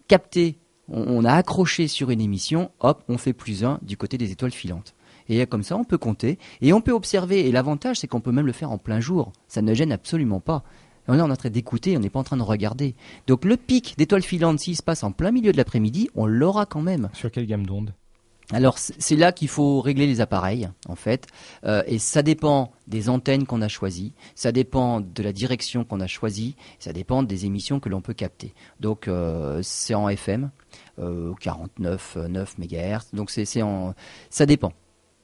capté, 0.08 0.56
on, 0.88 1.22
a 1.22 1.34
accroché 1.34 1.86
sur 1.86 2.08
une 2.08 2.22
émission, 2.22 2.70
hop, 2.80 3.04
on 3.10 3.18
fait 3.18 3.34
plus 3.34 3.62
un 3.62 3.78
du 3.82 3.98
côté 3.98 4.16
des 4.16 4.32
étoiles 4.32 4.52
filantes. 4.52 4.94
Et 5.28 5.44
comme 5.44 5.62
ça, 5.62 5.76
on 5.76 5.84
peut 5.84 5.98
compter 5.98 6.38
et 6.62 6.72
on 6.72 6.80
peut 6.80 6.92
observer. 6.92 7.46
Et 7.46 7.52
l'avantage, 7.52 7.98
c'est 7.98 8.08
qu'on 8.08 8.22
peut 8.22 8.32
même 8.32 8.46
le 8.46 8.52
faire 8.52 8.72
en 8.72 8.78
plein 8.78 9.00
jour. 9.00 9.32
Ça 9.48 9.60
ne 9.60 9.74
gêne 9.74 9.92
absolument 9.92 10.40
pas. 10.40 10.64
On 11.08 11.18
est 11.18 11.20
en 11.20 11.36
train 11.36 11.50
d'écouter, 11.50 11.94
on 11.98 12.00
n'est 12.00 12.08
pas 12.08 12.20
en 12.20 12.24
train 12.24 12.38
de 12.38 12.42
regarder. 12.42 12.94
Donc 13.26 13.44
le 13.44 13.58
pic 13.58 13.96
d'étoiles 13.98 14.22
filantes, 14.22 14.60
s'il 14.60 14.76
se 14.76 14.82
passe 14.82 15.04
en 15.04 15.12
plein 15.12 15.30
milieu 15.30 15.52
de 15.52 15.58
l'après-midi, 15.58 16.08
on 16.14 16.24
l'aura 16.24 16.64
quand 16.64 16.80
même. 16.80 17.10
Sur 17.12 17.30
quelle 17.30 17.46
gamme 17.46 17.66
d'ondes? 17.66 17.92
Alors 18.52 18.78
c'est 18.78 19.16
là 19.16 19.32
qu'il 19.32 19.48
faut 19.48 19.80
régler 19.80 20.06
les 20.06 20.20
appareils 20.20 20.68
en 20.88 20.96
fait, 20.96 21.26
euh, 21.64 21.82
et 21.86 21.98
ça 21.98 22.22
dépend 22.22 22.72
des 22.88 23.08
antennes 23.08 23.46
qu'on 23.46 23.62
a 23.62 23.68
choisies, 23.68 24.12
ça 24.34 24.52
dépend 24.52 25.00
de 25.00 25.22
la 25.22 25.32
direction 25.32 25.84
qu'on 25.84 26.00
a 26.00 26.06
choisie, 26.06 26.56
ça 26.78 26.92
dépend 26.92 27.22
des 27.22 27.46
émissions 27.46 27.80
que 27.80 27.88
l'on 27.88 28.00
peut 28.00 28.14
capter. 28.14 28.52
Donc 28.80 29.06
euh, 29.06 29.60
c'est 29.62 29.94
en 29.94 30.08
FM, 30.08 30.50
euh, 30.98 31.32
49 31.40 32.18
9 32.28 32.58
MHz, 32.58 33.12
donc 33.12 33.30
c'est 33.30 33.62
en 33.62 33.94
ça 34.30 34.46
dépend. 34.46 34.72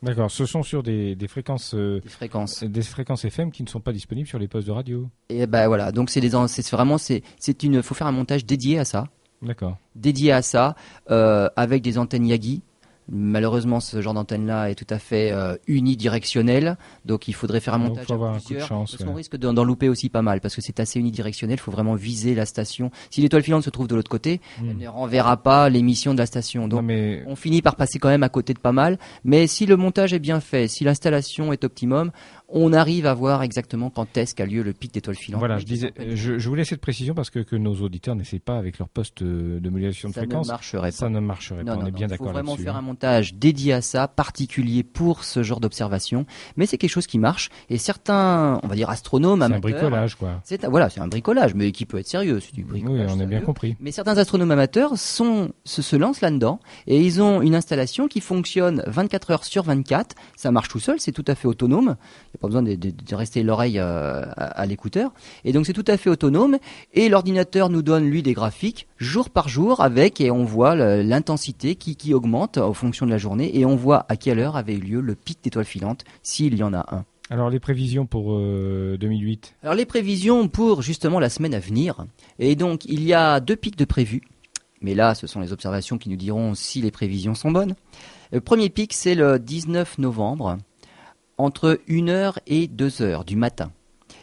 D'accord, 0.02 0.30
ce 0.30 0.44
sont 0.46 0.62
sur 0.62 0.82
des, 0.82 1.16
fréquences, 1.26 1.74
euh, 1.74 2.00
des 2.00 2.08
fréquences, 2.08 2.62
des 2.62 2.82
fréquences 2.82 3.24
FM 3.24 3.50
qui 3.50 3.62
ne 3.64 3.68
sont 3.68 3.80
pas 3.80 3.92
disponibles 3.92 4.28
sur 4.28 4.38
les 4.38 4.46
postes 4.46 4.66
de 4.66 4.72
radio. 4.72 5.08
Et 5.30 5.46
ben 5.46 5.66
voilà, 5.66 5.90
donc 5.90 6.10
c'est 6.10 6.20
c'est 6.48 6.70
vraiment 6.70 6.98
c'est 6.98 7.22
c'est 7.40 7.62
une, 7.62 7.82
faut 7.82 7.94
faire 7.94 8.06
un 8.06 8.12
montage 8.12 8.44
dédié 8.44 8.78
à 8.78 8.84
ça. 8.84 9.08
D'accord. 9.42 9.78
Dédié 9.96 10.32
à 10.32 10.42
ça, 10.42 10.76
avec 11.08 11.82
des 11.82 11.98
antennes 11.98 12.26
Yagi 12.26 12.62
Malheureusement, 13.09 13.80
ce 13.80 14.00
genre 14.00 14.14
d'antenne-là 14.14 14.70
est 14.70 14.74
tout 14.74 14.86
à 14.90 14.98
fait 14.98 15.30
euh, 15.30 15.57
unidirectionnel, 15.68 16.76
donc 17.04 17.28
il 17.28 17.34
faudrait 17.34 17.61
faire 17.61 17.74
un 17.74 17.78
montage 17.78 18.07
à 18.11 18.38
plusieurs, 18.44 18.66
chance, 18.66 18.92
parce 18.92 19.04
qu'on 19.04 19.14
risque 19.14 19.36
d'en 19.36 19.64
louper 19.64 19.88
aussi 19.88 20.09
pas 20.09 20.22
mal, 20.22 20.40
parce 20.40 20.57
que 20.57 20.61
c'est 20.61 20.80
assez 20.80 20.98
unidirectionnel, 20.98 21.57
il 21.57 21.61
faut 21.61 21.70
vraiment 21.70 21.94
viser 21.94 22.34
la 22.34 22.46
station. 22.46 22.90
Si 23.11 23.20
l'étoile 23.20 23.42
filante 23.42 23.62
se 23.62 23.70
trouve 23.70 23.86
de 23.86 23.94
l'autre 23.94 24.11
côté, 24.11 24.40
hmm. 24.61 24.70
elle 24.70 24.76
ne 24.78 24.88
renverra 24.88 25.36
pas 25.36 25.68
l'émission 25.68 26.14
de 26.14 26.18
la 26.18 26.26
station. 26.26 26.66
Donc 26.66 26.84
on 27.26 27.36
finit 27.36 27.62
par 27.62 27.76
passer 27.76 27.98
quand 28.00 28.09
même 28.09 28.24
à 28.24 28.28
côté 28.28 28.54
de 28.54 28.59
pas 28.59 28.72
mal, 28.72 28.98
mais 29.24 29.46
si 29.46 29.66
le 29.66 29.76
montage 29.76 30.12
est 30.12 30.18
bien 30.18 30.40
fait, 30.40 30.66
si 30.66 30.82
l'installation 30.82 31.52
est 31.52 31.62
optimum, 31.62 32.11
on 32.49 32.72
arrive 32.72 33.07
à 33.07 33.14
voir 33.14 33.42
exactement 33.42 33.90
quand 33.90 34.16
est-ce 34.16 34.34
qu'a 34.34 34.47
lieu 34.47 34.62
le 34.62 34.72
pic 34.72 34.94
d'étoiles 34.94 35.16
filantes. 35.16 35.40
Voilà, 35.40 35.59
je 35.59 35.64
disais, 35.64 35.92
je, 36.14 36.38
je, 36.38 36.49
voulais 36.49 36.64
cette 36.64 36.80
précision 36.80 37.14
parce 37.14 37.30
que, 37.30 37.40
que 37.40 37.57
nos 37.57 37.74
auditeurs 37.76 38.14
n'essaient 38.14 38.38
pas 38.38 38.57
avec 38.57 38.78
leur 38.78 38.88
poste 38.88 39.22
de 39.22 39.68
modulation 39.68 40.09
de 40.09 40.14
fréquence. 40.14 40.47
Ça 40.47 40.53
ne 40.53 40.57
marcherait 40.57 40.88
pas. 40.88 40.97
Ça 40.97 41.09
ne 41.09 41.20
marcherait 41.20 41.64
pas. 41.64 41.76
on 41.76 41.86
est 41.86 41.90
bien 41.90 42.07
d'accord 42.07 42.26
Il 42.26 42.30
faut 42.30 42.32
vraiment 42.34 42.57
faire 42.57 42.76
un 42.76 42.82
montage 42.82 43.34
dédié 43.34 43.72
à 43.72 43.80
ça, 43.80 44.07
particulier 44.07 44.84
pour 44.84 45.24
ce 45.24 45.42
genre 45.42 45.61
d'observation. 45.61 46.26
Mais 46.57 46.66
c'est 46.66 46.78
quelque 46.78 46.90
chose 46.90 47.07
qui 47.07 47.18
marche 47.18 47.51
et 47.68 47.78
certains, 47.78 48.61
on 48.62 48.68
va 48.68 48.74
dire 48.74 48.90
astronomes, 48.90 49.44
c'est 49.47 49.55
un 49.55 49.59
bricolage 49.59 50.14
quoi. 50.14 50.40
C'est 50.44 50.64
voilà, 50.66 50.88
c'est 50.88 51.01
un 51.01 51.09
bricolage, 51.09 51.55
mais 51.55 51.72
qui 51.72 51.86
peut 51.86 51.99
être 51.99 52.09
sérieux. 52.09 52.40
C'est 52.40 52.55
du 52.55 52.64
bricolage. 52.64 53.11
Oui, 53.11 53.16
on 53.16 53.20
a 53.20 53.26
bien 53.26 53.40
compris. 53.40 53.76
Mais 53.80 53.90
certains 53.90 54.18
astronomes 54.18 54.51
amateurs 54.51 54.97
sont 54.99 55.51
se, 55.64 55.82
se 55.82 55.97
lancent 55.97 56.20
là-dedans 56.20 56.61
et 56.86 57.01
ils 57.01 57.20
ont 57.20 57.42
une 57.42 57.55
installation 57.55 58.09
qui 58.09 58.20
fonctionne 58.20 58.82
24 58.86 59.30
heures 59.32 59.44
sur 59.44 59.64
24. 59.64 60.14
Ça 60.36 60.51
marche 60.51 60.68
tout 60.68 60.80
seul, 60.80 61.01
c'est 61.01 61.12
tout 61.12 61.24
à 61.26 61.34
fait 61.34 61.49
autonome. 61.49 61.97
A 62.37 62.39
pas 62.39 62.49
besoin 62.49 62.62
de, 62.62 63.14
rester 63.14 63.43
l'oreille 63.43 63.78
euh, 63.78 64.24
à, 64.37 64.66
l'écouteur. 64.66 65.12
Et 65.45 65.53
donc 65.53 65.66
c'est 65.66 65.72
tout 65.72 65.84
à 65.87 65.97
fait 65.97 66.11
autonome. 66.11 66.59
Et 66.93 67.09
l'ordinateur 67.09 67.68
nous 67.70 67.82
donne 67.82 68.09
lui 68.09 68.22
des 68.22 68.32
graphiques 68.32 68.87
jour 68.99 69.30
par 69.30 69.49
jour 69.49 69.80
avec 69.80 70.20
et 70.20 70.30
on 70.30 70.45
voit 70.45 70.74
l'intensité 70.74 71.74
qui, 71.74 71.97
qui 71.97 72.14
augmente 72.14 72.59
en 72.59 72.72
fonction 72.72 73.07
de 73.07 73.11
la 73.11 73.18
journée 73.18 73.59
et 73.59 73.64
on 73.64 73.76
voit 73.76 74.07
à 74.09 74.16
quelle 74.16 74.39
heure 74.39 74.57
avait 74.57 74.74
eu 74.74 74.80
lieu 74.80 75.01
le 75.01 75.14
pic 75.14 75.39
d'étoiles 75.43 75.64
filantes 75.64 76.05
s'il 76.22 76.57
y 76.57 76.62
en 76.62 76.72
a 76.72 76.87
un. 76.95 77.05
Alors 77.28 77.51
les 77.51 77.59
prévisions 77.59 78.07
pour 78.07 78.39
2008 78.39 79.55
euh, 79.57 79.66
Alors 79.66 79.74
les 79.74 79.84
prévisions 79.84 80.47
pour 80.47 80.82
justement 80.82 81.18
la 81.18 81.28
semaine 81.28 81.55
à 81.55 81.59
venir. 81.59 82.07
Et 82.39 82.55
donc 82.55 82.84
il 82.84 83.03
y 83.03 83.14
a 83.14 83.41
deux 83.41 83.57
pics 83.57 83.76
de 83.76 83.84
prévus. 83.84 84.22
Mais 84.80 84.95
là, 84.95 85.14
ce 85.14 85.26
sont 85.26 85.41
les 85.41 85.53
observations 85.53 85.99
qui 85.99 86.11
nous 86.11 86.16
diront 86.16 86.55
si 86.55 86.82
les 86.82 86.91
prévisions 86.91 87.34
sont 87.34 87.51
bonnes. 87.51 87.74
Le 88.32 88.41
premier 88.41 88.68
pic, 88.68 88.93
c'est 88.93 89.14
le 89.14 89.39
19 89.39 89.99
novembre, 89.99 90.59
entre 91.39 91.80
1h 91.89 92.37
et 92.47 92.66
2h 92.66 93.24
du 93.24 93.37
matin. 93.37 93.70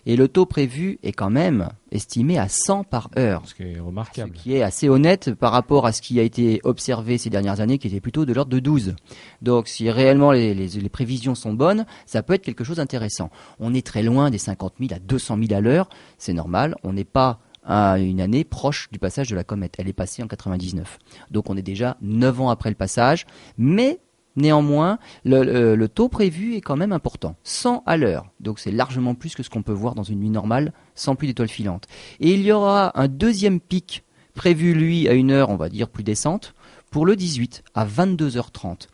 Et 0.05 0.18
le 0.18 0.28
taux 0.28 0.45
prévu 0.45 0.99
est 1.01 1.14
quand 1.14 1.30
même 1.30 1.70
estimé 1.91 2.38
à 2.38 2.49
100 2.49 2.84
par 2.84 3.09
heure. 3.18 3.43
Ce 3.45 3.55
qui 3.55 3.64
est 3.64 3.80
remarquable. 3.80 4.36
Ce 4.36 4.43
qui 4.43 4.53
est 4.53 4.61
assez 4.61 4.89
honnête 4.89 5.34
par 5.34 5.53
rapport 5.53 5.86
à 5.86 5.93
ce 5.93 6.01
qui 6.01 6.20
a 6.20 6.24
été 6.24 6.59
observé 6.64 7.18
ces 7.18 7.30
dernières 7.30 7.61
années, 7.61 7.78
qui 7.78 7.88
était 7.88 8.01
plutôt 8.01 8.26
de 8.26 8.34
l'ordre 8.34 8.51
de 8.51 8.59
12. 8.59 8.95
Donc 9.41 9.70
si 9.70 9.89
réellement 9.89 10.32
les, 10.34 10.53
les, 10.53 10.89
prévisions 10.89 11.36
sont 11.36 11.53
bonnes, 11.53 11.86
ça 12.05 12.22
peut 12.22 12.34
être 12.34 12.43
quelque 12.43 12.66
chose 12.66 12.78
d'intéressant. 12.78 13.30
On 13.59 13.74
est 13.74 13.86
très 13.86 14.03
loin 14.03 14.30
des 14.30 14.38
50 14.38 14.74
000 14.80 14.93
à 14.93 14.99
200 14.99 15.38
000 15.47 15.53
à 15.57 15.61
l'heure, 15.61 15.89
c'est 16.18 16.34
normal. 16.34 16.76
On 16.84 16.91
n'est 16.91 17.05
pas 17.05 17.39
à 17.66 17.97
une 17.97 18.20
année 18.20 18.43
proche 18.43 18.89
du 18.91 18.99
passage 18.99 19.30
de 19.30 19.36
la 19.38 19.45
comète. 19.45 19.76
Elle 19.78 19.88
est 19.88 19.93
passée 19.93 20.22
en 20.22 20.28
99. 20.28 20.99
Donc 21.32 21.49
on 21.49 21.55
est 21.55 21.61
déjà 21.61 21.95
9 22.01 22.41
ans 22.41 22.49
après 22.49 22.70
le 22.70 22.76
passage, 22.76 23.26
mais 23.57 23.99
Néanmoins, 24.36 24.97
le, 25.25 25.86
taux 25.88 26.09
prévu 26.09 26.55
est 26.55 26.61
quand 26.61 26.75
même 26.75 26.91
important. 26.91 27.36
100 27.43 27.84
à 27.86 27.97
l'heure. 27.97 28.25
Donc 28.39 28.59
c'est 28.59 28.71
largement 28.71 29.15
plus 29.15 29.36
que 29.36 29.43
ce 29.43 29.49
qu'on 29.49 29.61
peut 29.61 29.73
voir 29.73 29.95
dans 29.95 30.03
une 30.03 30.19
nuit 30.19 30.29
normale 30.29 30.73
sans 30.95 31.15
plus 31.15 31.27
d'étoiles 31.27 31.49
filantes. 31.49 31.88
Et 32.19 32.34
il 32.34 32.41
y 32.41 32.51
aura 32.51 32.99
un 32.99 33.07
deuxième 33.07 33.59
pic 33.59 34.03
prévu, 34.34 34.73
lui, 34.73 35.07
à 35.07 35.13
une 35.13 35.31
heure, 35.31 35.49
on 35.49 35.55
va 35.55 35.69
dire, 35.69 35.88
plus 35.88 36.03
descente, 36.03 36.55
pour 36.89 37.05
le 37.05 37.15
18, 37.15 37.63
à 37.75 37.86
22h30. 37.86 38.88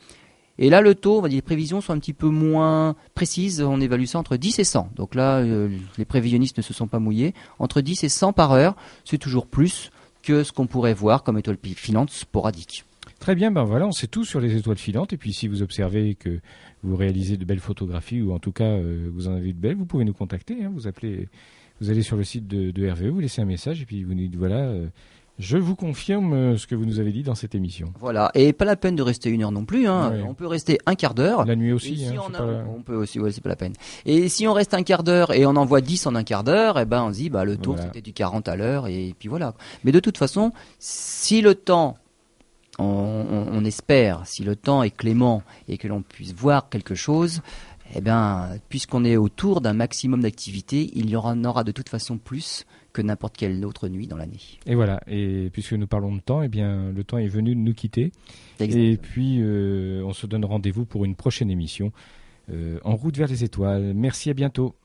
Et 0.62 0.70
là, 0.70 0.82
le 0.82 0.94
taux, 0.94 1.18
on 1.18 1.22
va 1.22 1.30
dire, 1.30 1.38
les 1.38 1.42
prévisions 1.42 1.80
sont 1.80 1.94
un 1.94 2.00
petit 2.00 2.14
peu 2.14 2.28
moins 2.28 2.96
précises. 3.16 3.62
On 3.62 3.80
évalue 3.80 4.04
ça 4.04 4.20
entre 4.20 4.36
10 4.36 4.60
et 4.60 4.66
100. 4.66 4.90
Donc 4.96 5.16
là, 5.16 5.38
euh, 5.38 5.70
les 5.98 6.04
prévisionnistes 6.04 6.58
ne 6.58 6.62
se 6.62 6.74
sont 6.74 6.88
pas 6.88 7.00
mouillés. 7.00 7.34
Entre 7.60 7.80
10 7.80 8.04
et 8.04 8.10
100 8.10 8.34
par 8.34 8.52
heure, 8.52 8.76
c'est 9.06 9.18
toujours 9.18 9.48
plus 9.48 9.90
que 10.22 10.44
ce 10.44 10.52
qu'on 10.52 10.68
pourrait 10.68 10.94
voir 10.94 11.24
comme 11.24 11.38
étoile 11.38 11.58
filante 11.64 12.12
sporadique. 12.12 12.84
Très 13.20 13.36
bien, 13.36 13.52
ben 13.52 13.64
voilà, 13.64 13.86
on 13.86 13.92
sait 13.92 14.08
tout 14.08 14.24
sur 14.24 14.40
les 14.40 14.56
étoiles 14.56 14.78
filantes. 14.78 15.12
Et 15.14 15.18
puis 15.18 15.34
si 15.34 15.48
vous 15.48 15.62
observez 15.62 16.16
que 16.16 16.40
vous 16.84 16.96
réalisez 16.96 17.38
de 17.38 17.46
belles 17.46 17.60
photographies, 17.60 18.22
ou 18.22 18.34
en 18.34 18.40
tout 18.40 18.54
cas 18.54 18.64
euh, 18.64 19.10
vous 19.14 19.28
en 19.28 19.34
avez 19.34 19.54
de 19.54 19.60
belles, 19.60 19.76
vous 19.76 19.86
pouvez 19.86 20.06
nous 20.06 20.14
contacter. 20.14 20.64
Hein. 20.64 20.72
vous 20.74 20.88
appelez, 20.88 21.28
vous 21.82 21.90
allez 21.90 22.02
sur 22.02 22.16
le 22.16 22.24
site 22.24 22.48
de, 22.48 22.72
de, 22.72 22.90
RVE, 22.90 23.08
vous 23.08 23.20
laissez 23.20 23.42
un 23.42 23.46
message, 23.46 23.82
et 23.82 23.86
puis 23.86 24.04
vous 24.04 24.14
nous 24.14 24.22
dites 24.22 24.36
voilà. 24.36 24.60
Euh, 24.60 24.88
je 25.38 25.58
vous 25.58 25.76
confirme 25.76 26.34
euh, 26.34 26.58
ce 26.58 26.68
que 26.68 26.76
vous 26.76 26.86
nous 26.86 27.00
avez 27.00 27.14
dit 27.14 27.24
dans 27.24 27.36
cette 27.36 27.56
émission. 27.56 27.94
Voilà, 27.98 28.30
et 28.36 28.52
pas 28.52 28.66
la 28.66 28.76
peine 28.76 28.98
de 28.98 29.02
rester 29.02 29.30
une 29.30 29.42
heure 29.42 29.54
non 29.54 29.64
plus. 29.64 29.88
Hein. 29.88 30.14
On 30.28 30.34
peut 30.34 30.48
rester 30.48 30.80
un 30.86 30.96
quart 30.96 31.14
d'heure. 31.14 31.46
La 31.46 31.56
nuit 31.56 31.72
aussi. 31.72 32.06
hein, 32.06 32.14
on, 32.18 32.76
on, 32.80 32.82
peut 32.82 32.96
aussi, 32.96 33.22
ouais, 33.22 33.32
c'est 33.32 33.40
pas 33.40 33.48
la 33.50 33.56
peine. 33.56 33.72
Et 34.06 34.28
si 34.28 34.48
on 34.50 34.54
reste 34.54 34.74
un 34.74 34.84
quart 34.84 35.04
d'heure 35.04 35.34
et 35.34 35.46
on 35.46 35.56
en 35.56 35.64
voit 35.64 35.80
10 35.80 36.08
en 36.08 36.16
un 36.16 36.24
quart 36.24 36.44
d'heure, 36.44 36.78
eh 36.78 36.84
ben 36.84 37.04
on 37.04 37.14
se 37.14 37.20
dit 37.20 37.30
bah 37.30 37.46
le 37.46 37.56
tour 37.56 37.78
c'était 37.80 38.02
du 38.02 38.12
40 38.12 38.50
à 38.50 38.58
l'heure 38.58 38.88
et 38.88 39.16
puis 39.18 39.30
voilà. 39.30 39.54
Mais 39.86 39.94
de 39.94 40.02
toute 40.02 40.18
façon, 40.18 40.52
si 40.78 41.42
le 41.42 41.56
temps 41.56 41.98
on, 42.80 43.66
espère, 43.66 44.26
si 44.26 44.44
le 44.44 44.56
temps 44.56 44.84
est 44.84 44.96
clément 44.96 45.44
et 45.68 45.78
que 45.78 45.88
l'on 45.88 46.02
puisse 46.02 46.34
voir 46.34 46.70
quelque 46.70 46.96
chose, 46.96 47.42
eh 47.96 48.02
bien, 48.02 48.50
puisqu'on 48.70 49.04
est 49.04 49.18
autour 49.18 49.62
d'un 49.62 49.74
maximum 49.74 50.22
d'activité, 50.22 50.92
il 50.94 51.10
y 51.10 51.16
en 51.16 51.44
aura 51.44 51.64
de 51.64 51.72
toute 51.72 51.90
façon 51.90 52.18
plus 52.18 52.66
que 52.94 53.02
n'importe 53.02 53.38
quelle 53.38 53.64
autre 53.66 53.88
nuit 53.88 54.08
dans 54.08 54.18
l'année. 54.18 54.40
Et 54.66 54.76
voilà, 54.76 55.02
et 55.08 55.50
puisque 55.52 55.74
nous 55.74 55.88
parlons 55.88 56.16
de 56.16 56.22
temps, 56.22 56.42
eh 56.42 56.48
bien, 56.48 56.92
le 56.92 57.04
temps 57.04 57.18
est 57.18 57.28
venu 57.28 57.56
de 57.56 57.60
nous 57.60 57.74
quitter. 57.74 58.12
Et 58.60 58.98
puis, 58.98 59.38
euh, 59.40 60.04
on 60.06 60.14
se 60.14 60.28
donne 60.28 60.46
rendez-vous 60.46 60.86
pour 60.86 61.06
une 61.06 61.16
prochaine 61.16 61.52
émission 61.52 61.92
euh, 62.52 62.80
en 62.84 62.96
route 62.96 63.18
vers 63.18 63.28
les 63.28 63.44
étoiles. 63.44 63.94
Merci, 63.96 64.30
à 64.30 64.34
bientôt. 64.34 64.76